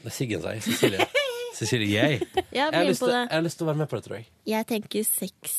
[0.00, 0.62] Det er Siggen, sier jeg.
[0.68, 1.08] Cecilie.
[1.60, 2.20] Cecilie, jeg.
[2.54, 4.28] Jeg har, lyst til, jeg har lyst til å være med på det, tror jeg.
[4.48, 5.56] Jeg tenker seks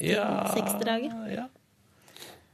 [0.00, 1.12] Ja, seksdraget.
[1.34, 1.48] ja.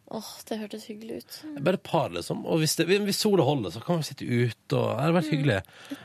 [0.09, 1.35] Åh, det hørtes hyggelig ut.
[1.60, 2.40] Bare et par, liksom.
[2.48, 4.78] Og hvis, det, hvis sola holder, så kan vi sitte ute.
[4.78, 5.59] Og, det hadde vært hyggelig.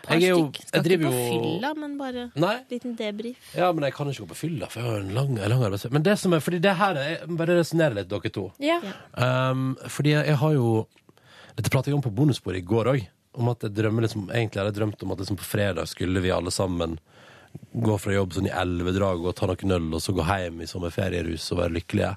[0.04, 0.58] Par Jeg er jo stykk.
[0.60, 2.56] Jeg Skal ikke på jo fylla, men bare Nei.
[2.74, 3.54] liten debrief.
[3.56, 5.96] Ja, men jeg kan ikke gå på fylla, for jeg har en lang, lang arbeidsdag.
[5.96, 8.44] Men det som er, fordi det her er jeg Bare resonnere litt, dere to.
[8.64, 8.82] Ja.
[9.16, 10.74] Um, fordi jeg, jeg har jo
[11.56, 13.08] Dette pratet jeg om på bonusbordet i går òg.
[13.40, 16.22] Om at jeg drømmer liksom Egentlig hadde jeg drømt om at liksom på fredag skulle
[16.26, 17.00] vi alle sammen
[17.72, 20.68] gå fra jobb sånn i elvedrag og ta noen øl, og så gå hjem i
[20.70, 22.16] sommerferierus og være lykkelige.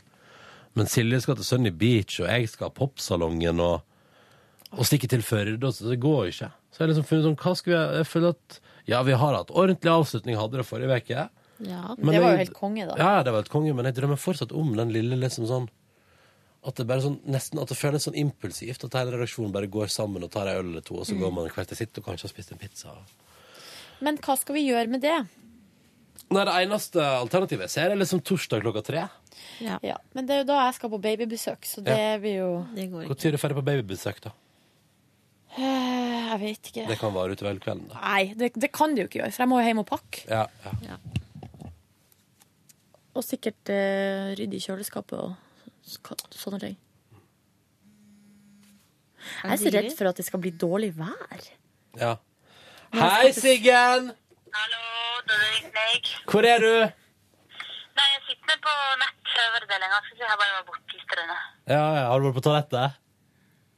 [0.76, 3.82] Men Silje skal til Sunny Beach, og jeg skal ha popsalongen og,
[4.76, 5.62] og stikke til Førde.
[5.64, 6.50] og så Det går jo ikke.
[6.70, 9.34] Så jeg har liksom funnet sånn Hva skal vi Jeg føler at Ja, vi har
[9.34, 11.28] hatt ordentlig avslutning, hadde det forrige uke.
[11.64, 12.94] Ja, Men det var jo jeg- helt konge, da.
[13.00, 15.68] Ja, det var helt konge, men jeg drømmer fortsatt om den lille liksom sånn
[16.66, 19.86] At det bare sånn, nesten at det føles sånn impulsivt at hele redaksjonen bare går
[19.88, 21.20] sammen og tar en øl eller to, og så Mm.
[21.20, 22.88] går man hvert til sitt og kanskje har spist en pizza.
[24.00, 25.26] Men hva skal vi gjøre med det?
[26.26, 29.04] Nei, det eneste alternativet jeg ser, er liksom torsdag klokka tre.
[29.62, 29.96] Ja.
[30.16, 32.16] Men det er jo da jeg skal på babybesøk, så det Ja.
[32.18, 34.32] blir jo Når er du ferdig på babybesøk, da?
[35.56, 35.62] Eh,
[36.26, 36.86] Jeg vet ikke.
[36.88, 38.00] Det kan vare utover kvelden, da.
[38.02, 40.24] Nei, det, det kan det jo ikke gjøre, for jeg må jo hjem og pakke.
[40.28, 40.46] Ja,
[40.82, 40.96] ja.
[43.16, 45.36] Og sikkert uh, rydde i kjøleskapet og
[46.36, 46.76] sånne ting.
[49.42, 51.46] Jeg er så redd for at det skal bli dårlig vær.
[51.96, 52.16] ja.
[52.92, 54.12] Hei, Siggen!
[56.30, 56.72] Hvor er du?
[57.96, 58.72] Nei, jeg sitter med på
[60.30, 61.16] jeg bare borte litt.
[61.18, 61.38] Rønne.
[61.70, 62.98] Ja, ja, Har du vært på toalettet?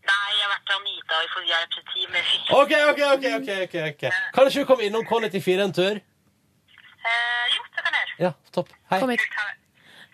[0.08, 2.24] Nei, jeg har vært og Anita og fått hjelp til time.
[2.58, 3.26] OK, OK, OK.
[3.38, 4.12] ok, ok, okay.
[4.34, 6.00] Kan ikke du komme innom K94 en tur?
[7.08, 8.20] Eh, jo, det kan jeg gjøre.
[8.26, 8.72] Ja, topp.
[8.90, 9.00] Hei.
[9.04, 9.66] Kom hit.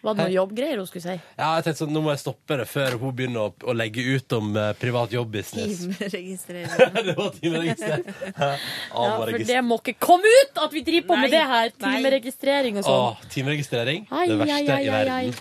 [0.05, 1.15] Var det noe jobbgreier hun skulle si?
[1.39, 4.03] Ja, jeg tenkte sånn, Nå må jeg stoppe det før hun begynner å, å legge
[4.05, 5.81] ut om uh, privat jobbbusiness.
[5.87, 6.69] Timeregistrering.
[7.09, 8.05] det var timeregistrering.
[8.35, 8.51] Ja,
[8.93, 11.73] Ja, for det må ikke komme ut at vi driver på med det her!
[11.81, 13.09] Timeregistrering og sånn.
[13.09, 14.05] Åh, timeregistrering.
[14.13, 15.33] Ai, det verste ai, ai, i ai, verden.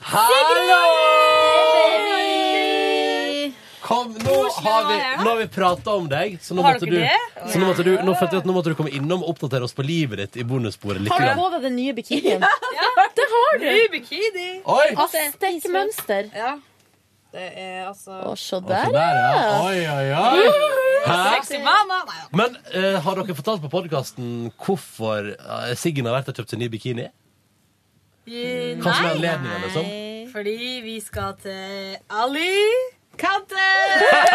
[0.00, 2.19] Hallo!
[3.90, 6.94] Kom, nå har vi, nå har vi prata om deg, så nå Har måtte, dere
[6.94, 7.50] du, det?
[7.50, 9.66] så nå, måtte du, nå følte jeg at nå måtte du komme innom og oppdatere
[9.66, 11.02] oss på livet ditt i bonussporet.
[11.02, 11.40] litt Har du grann.
[11.40, 12.44] på deg den nye bikinien?
[13.18, 13.64] Det har du!
[13.66, 14.50] Ny bikini.
[14.62, 14.84] Oi!
[15.04, 16.30] Aztek-mønster.
[16.36, 16.52] Ja.
[17.34, 19.42] Det er altså Å, se der, så der, ja.
[19.66, 20.46] Oi, oi, oi.
[21.06, 21.18] Hæ?
[21.34, 22.00] Sexy mama.
[22.06, 26.54] Nei, Men eh, har dere fortalt på podkasten hvorfor uh, Siggen har vært og kjøpt
[26.54, 27.08] seg ny bikini?
[28.30, 29.92] Hva som er anledningen, liksom?
[30.30, 30.56] Fordi
[30.86, 32.99] vi skal til Ali!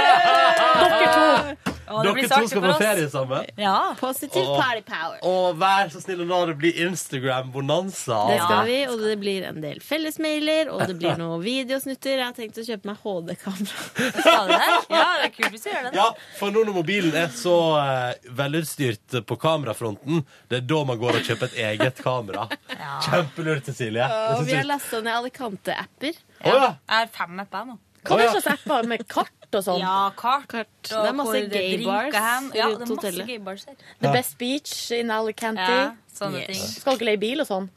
[0.06, 1.72] Dere to.
[1.86, 2.80] Å, det Dere to skal for på oss.
[2.82, 3.44] ferie sammen.
[3.62, 3.74] Ja.
[4.00, 4.56] Positive Åh.
[4.58, 5.20] party power.
[5.30, 8.18] Og vær så snill og la det bli Instagram-bonanza.
[8.32, 12.16] Det skal vi, og det blir en del fellesmailer, og det blir noen videosnutter.
[12.18, 13.86] Jeg har tenkt å kjøpe meg HD-kamera.
[14.26, 14.60] Skal det?
[14.96, 15.94] Ja, det er kult hvis du gjør det.
[16.02, 16.08] Ja,
[16.40, 21.22] for nå når mobilen er så eh, velutstyrt på kamerafronten, det er da man går
[21.22, 22.48] og kjøper et eget kamera.
[23.06, 24.10] Kjempelurt, Cecilie.
[24.10, 26.18] Det Og synes vi har jeg- lasta ned Alicante-apper.
[26.42, 26.72] Å, ja.
[26.90, 27.78] Jeg har fem apper nå.
[28.06, 29.80] Hva er det slags apper med kart og sånn?
[29.82, 30.48] Ja, kart.
[30.90, 32.14] Det er masse gay bars.
[32.56, 33.28] Ja, rundt hotellet.
[33.28, 33.76] gay bars her.
[34.02, 35.62] The Best Beach in Alicante.
[35.72, 36.48] Ja, sånne Yes.
[36.52, 36.68] ting.
[36.82, 37.70] Skal dere leie bil og sånn?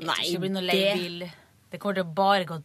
[0.00, 1.30] Nei, det blir noe leiebil.
[1.72, 2.62] Det kommer til å bare gå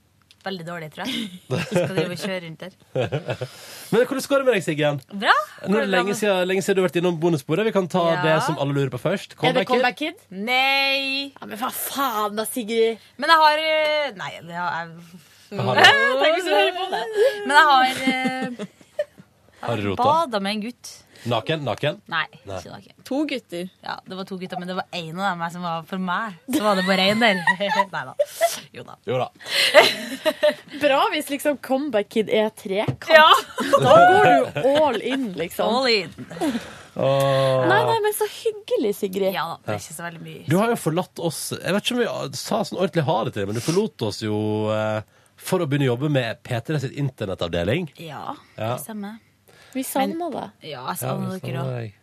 [0.48, 1.30] veldig dårlig, tror jeg.
[1.50, 2.74] Vi skal drive og kjøre rundt der.
[3.92, 5.00] Men hvordan går det med deg, Siggen?
[5.12, 5.34] Bra.
[5.68, 7.66] Nå er det lenge siden, lenge siden du har vært innom bonusbordet.
[7.68, 8.22] Vi kan ta Ja.
[8.24, 9.36] det som alle lurer på først.
[9.44, 10.16] Er det Comeback Kid?
[10.16, 10.38] Kid?
[10.48, 11.34] Nei.
[11.36, 12.98] Ja, men hva faen da, Sigrid?
[13.18, 15.20] Men jeg har eh, Nei, det har jeg
[15.52, 17.04] Har du- Tenk hvis du hører på det.
[17.48, 18.66] Men jeg har eh,
[19.62, 20.04] Har du rota?
[20.04, 20.94] bada med en gutt.
[21.28, 21.64] Naken?
[21.66, 21.98] Naken?
[22.08, 22.58] Nei, Nei.
[22.62, 22.94] ikke naken.
[23.04, 23.70] To gutter.
[23.84, 26.36] Ja, det var to gutter, men det var én av dem som var for meg.
[26.54, 27.40] Så var det bare én der.
[27.60, 28.14] Nei da.
[28.72, 28.96] Jo da.
[29.10, 29.28] Jo da.
[30.82, 33.08] Bra hvis liksom Comeback Kid er trekant.
[33.18, 33.28] Ja.
[33.82, 35.74] Da går du all in, liksom.
[35.82, 36.14] All in.
[36.98, 37.66] Åh.
[37.70, 39.34] Nei, nei, men så hyggelig, Sigrid.
[39.36, 40.46] Ja da, det er ikke så veldig mye.
[40.50, 42.00] Du har jo forlatt oss Jeg vet ikke om
[42.32, 44.40] vi sa sånn ordentlig ha det til deg, men du forlot oss jo
[44.74, 45.02] eh,
[45.48, 47.90] for å begynne å jobbe med P3 sitt internettavdeling.
[48.04, 48.74] Ja, Ja.
[48.76, 49.20] det stemmer.
[49.74, 50.46] Vi savner det.
[50.72, 51.72] Ja, jeg Ja, savner vi dere òg.
[51.78, 51.94] deg.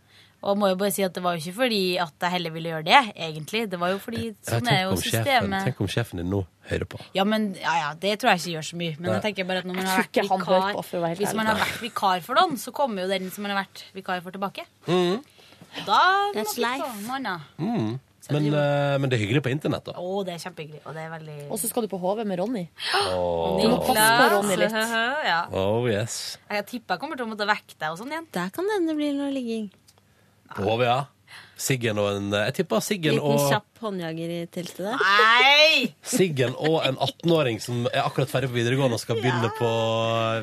[0.44, 2.50] Og jeg må jo bare si at det var jo ikke fordi at jeg heller
[2.52, 3.62] ville gjøre det, egentlig.
[3.70, 5.64] Det var jo fordi sånn er tenk, jo om sjefen, systemet.
[5.64, 7.00] tenk om sjefen din nå hører på.
[7.16, 8.96] Ja, men ja, ja, det tror jeg ikke gjør så mye.
[9.00, 9.14] Men Nei.
[9.20, 11.00] jeg tenker bare at når man har tror ikke vært han vikar på, for å
[11.00, 11.56] være helt Hvis man ærlig.
[11.56, 14.30] har vært vikar for noen, så kommer jo den som man har vært vikar for,
[14.36, 14.66] tilbake.
[14.86, 15.24] Mm.
[15.86, 16.84] Da må That's vi life.
[16.84, 18.00] få noe annet.
[18.32, 19.94] Men, eh, men det er hyggelig på internett, da.
[20.00, 20.80] Å, det er kjempehyggelig.
[20.88, 22.64] Og det er veldig Og så skal du på HV med Ronny.
[22.96, 23.60] Åh.
[23.60, 24.78] Du må passe på Ronny litt.
[25.34, 25.40] Ja.
[25.52, 26.38] Oh yes.
[26.50, 28.28] Jeg tipper jeg kommer til å måtte vekke deg og sånn igjen.
[28.36, 29.68] Der kan det hende bli noe ligging.
[30.54, 30.98] På HV, ja.
[31.56, 34.96] Siggen og en Jeg tipper Siggen Liten og kjapp håndjager i teltet der.
[34.98, 35.92] Nei!
[36.02, 39.68] Siggen og en 18-åring som er akkurat ferdig på videregående og skal begynne på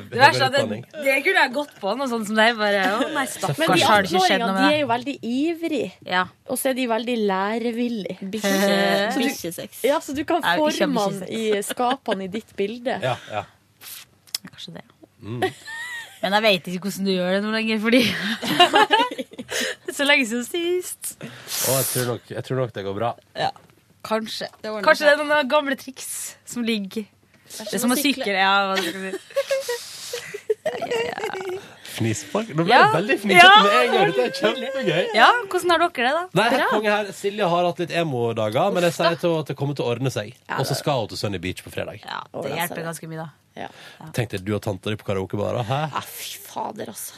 [0.08, 0.86] Det, verste høyere er utdanning.
[0.94, 2.46] det, det kunne jeg gått på, noe sånt som det.
[2.56, 3.26] Bare, å nei,
[3.60, 5.90] Men de har det ikke skjedd 18-åringene de er jo veldig ivrige.
[6.14, 6.24] Ja.
[6.48, 8.18] Og så er de veldig lærevillige.
[8.32, 9.84] Bikkje- Bikkjesex.
[9.90, 12.96] Ja, så du kan forme han i skapene i ditt bilde.
[13.04, 13.44] Ja, ja.
[14.48, 14.86] Kanskje det.
[15.20, 15.44] Mm.
[16.22, 18.02] Men jeg vet ikke hvordan du gjør det noe lenger, fordi
[19.31, 19.31] Det
[19.96, 21.16] så lenge siden sist.
[21.22, 23.10] Og jeg tror, nok, jeg tror nok det går bra.
[23.38, 23.50] Ja,
[24.04, 24.48] kanskje.
[24.64, 25.20] ordner Kanskje det seg.
[25.20, 26.08] er noen gamle triks
[26.44, 27.04] som ligger
[27.52, 28.32] Det er som å sykle.
[28.32, 29.18] Ja, hva skal vi si.
[31.92, 32.48] Fnispark?
[32.56, 32.86] Nå ble Ja.
[32.88, 33.62] jeg veldig fnisete Ja.
[33.62, 34.12] med en gang.
[34.12, 35.14] Dette er kjempegøy.
[35.14, 36.28] ja, hvordan har dere det, da?
[36.34, 37.04] Nei, her, konge her.
[37.12, 39.90] Silje har hatt litt emo-dager, men jeg sier til henne at det kommer til å
[39.94, 40.32] ordne seg.
[40.58, 42.00] Og så skal hun til Sunny Beach på fredag.
[42.04, 43.68] Ja, Det hjelper ganske mye, da.
[44.12, 45.64] Tenk deg du og tanta di på karaokebarer.
[45.64, 45.92] Hæ?
[45.92, 47.12] Ja, fy fader, altså.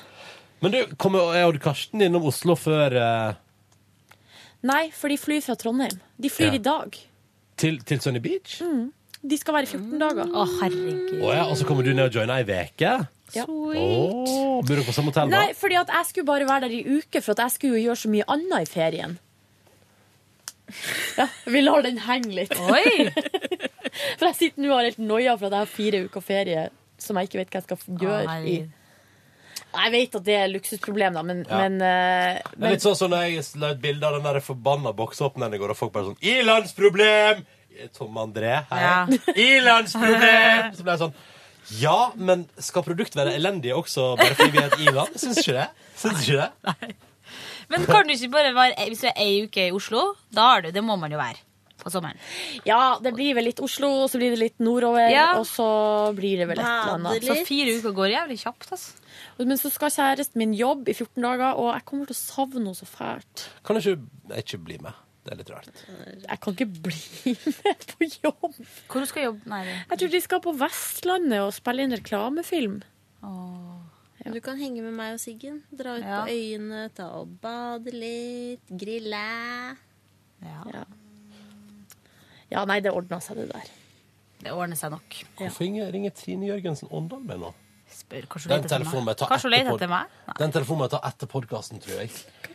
[0.65, 3.41] Men du, kommer er Odd Karsten innom Oslo før eh,
[4.65, 5.99] Nei, for de flyr fra Trondheim.
[6.16, 6.57] De flyr Ja.
[6.57, 6.97] i dag.
[7.61, 8.62] til, til Sunny Beach?
[8.65, 8.86] Mm.
[9.24, 10.31] De skal være i 14 dager.
[10.32, 11.20] Å, herregud.
[11.20, 12.95] Å ja, og så kommer du ned og joiner ei veke?
[13.35, 13.45] Ja.
[13.45, 15.43] Åh, Bor dere på samme hotell, da?
[15.45, 17.86] Nei, fordi at jeg skulle bare være der i uke, for at jeg skulle jo
[17.89, 19.16] gjøre så mye annet i ferien.
[21.19, 22.53] Ja, vi lar den henge litt.
[22.57, 23.11] Oi!
[24.19, 26.65] for jeg sitter nå og har helt noia for at jeg har fire uker ferie
[27.01, 28.57] som jeg ikke vet hva jeg skal gjøre i.
[29.75, 31.59] Jeg vet at det er luksusproblem, da, men, Ja.
[31.65, 34.41] men, Det er men litt sånn som når jeg la ut bilde av den der
[34.41, 37.45] forbanna boksåpneren i går, og folk bare sånn Ilandsproblem!
[37.97, 38.83] Tom André, her.
[38.85, 39.07] Ja.
[39.35, 40.75] Ilandsproblem!
[40.77, 41.15] Så ble jeg sånn
[41.81, 45.17] Ja, men skal produkt være elendige også bare fordi vi er et i-land?
[45.19, 45.69] Syns ikke det?
[45.97, 46.95] Syns ikke det?
[47.73, 50.67] Men kan du ikke bare være Hvis du er ei uke i Oslo, da er
[50.67, 51.41] du Det må man jo være
[51.85, 52.17] på sommeren.
[52.65, 55.35] Ja, det blir vel litt Oslo, og så blir det litt nordover, Ja.
[55.37, 55.67] og så
[56.17, 57.25] blir det vel et eller annet.
[57.27, 58.93] Så fire uker går jævlig kjapt, altså.
[59.39, 62.61] Men så skal kjæresten min jobbe i 14 dager, og jeg kommer til å savne
[62.61, 63.48] henne så fælt.
[63.66, 64.05] Kan du ikke,
[64.44, 65.01] ikke bli med?
[65.24, 65.69] Det er litt rart.
[66.28, 67.32] Jeg kan ikke bli
[67.65, 68.59] med på jobb.
[68.93, 69.48] Hvor du skal jobbe?
[69.48, 69.77] Nei, det.
[69.90, 72.82] Jeg tror de skal på Vestlandet og spille inn reklamefilm.
[74.24, 75.62] Du kan henge med meg og Siggen.
[75.77, 76.23] Dra ut Ja.
[76.24, 79.24] på øyene, ta og bade litt, grille.
[80.44, 80.85] Ja.
[82.52, 83.69] ja, nei, det ordna seg, det der.
[84.44, 85.19] Det ordner seg nok.
[85.40, 87.52] Hvorfor ringer, ringer Trine Jørgensen Åndal med nå?
[88.05, 89.14] Spør, kanskje hun Den leter etter telefonen må meg?
[89.14, 90.39] jeg ta Kanskje hun etter leter pod- etter meg?
[90.39, 92.10] Den telefonen må jeg ta etter podkasten, tror jeg.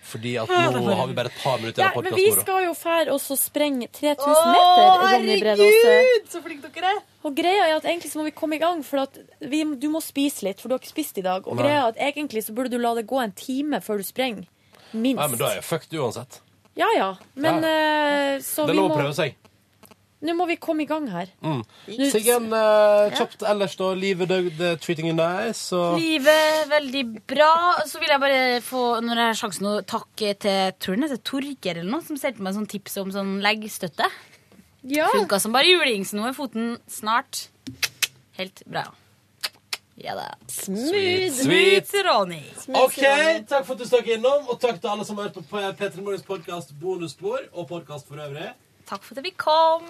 [0.09, 2.41] Fordi at nå har vi bare et par minutter Ja, igjen av men vi podkasten.
[2.45, 5.95] skal jo fære og så sprenge 3000 meter, Ronny Bredåse.
[6.31, 7.01] Så flinke dere er!
[7.25, 9.89] Og greia er at egentlig så må vi komme i gang, for at vi, du
[9.89, 11.47] må spise litt, for du har ikke spist i dag.
[11.47, 11.63] Og Nei.
[11.65, 14.45] greia er at egentlig så burde du la det gå en time før du sprenger.
[14.93, 15.19] Minst.
[15.19, 16.39] Nei, men da er jeg fucked uansett.
[16.79, 17.09] Ja ja.
[17.35, 19.35] Men eh, så Det er lov må å prøve seg.
[20.19, 21.29] Nå må vi komme i gang her.
[21.39, 21.61] Mm.
[22.11, 23.93] Siggen, eh, kjapt ellers, da.
[23.95, 25.69] Livet, det, det treating you nice.
[25.75, 25.95] Og...
[26.01, 27.53] Livet veldig bra.
[27.87, 31.79] Så vil jeg bare få, når jeg har sjansen, å takke til det heter Torger
[31.79, 34.09] eller noe, som sendte meg sånn tips om sånn leggstøtte.
[34.91, 35.07] Ja.
[35.15, 37.47] Funka som bare juling, så nå er foten snart
[38.39, 38.89] helt bra.
[39.99, 40.29] Ja da.
[40.47, 41.31] Smooth.
[41.35, 41.91] Sweet.
[42.07, 42.43] Ronny.
[42.67, 43.01] OK,
[43.47, 46.03] takk for at du stakk innom, og takk til alle som har hørt på P3
[46.03, 48.51] Morgens podkast Bonusspor og podkast for øvrig.
[48.87, 49.83] Takk for at vi kom.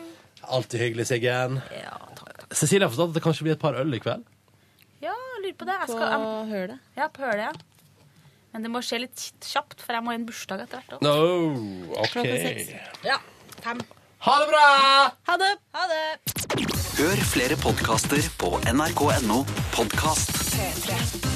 [0.48, 1.60] Alltid hyggelig, Siggen.
[1.76, 2.54] Ja, takk, takk.
[2.56, 4.24] Cecilie har forstått at det kanskje blir et par øl i kveld.
[5.04, 5.76] Ja, jeg lurer på det.
[5.80, 6.80] Jeg På skal, jeg, hølet.
[6.98, 7.52] ja, på hølet, ja.
[8.54, 10.98] Men det må skje litt kjapt, for jeg må i en bursdag etter hvert.
[10.98, 11.06] også.
[11.06, 12.12] No, OK.
[12.16, 12.72] Klokka seks.
[13.06, 13.20] Ja,
[13.62, 13.82] fem.
[14.26, 14.66] Ha det bra!
[15.30, 15.52] Ha det!
[15.78, 16.04] Ha det!
[17.00, 19.44] Hør flere podkaster på nrk.no
[19.78, 20.34] podkast.
[20.58, 21.29] P3.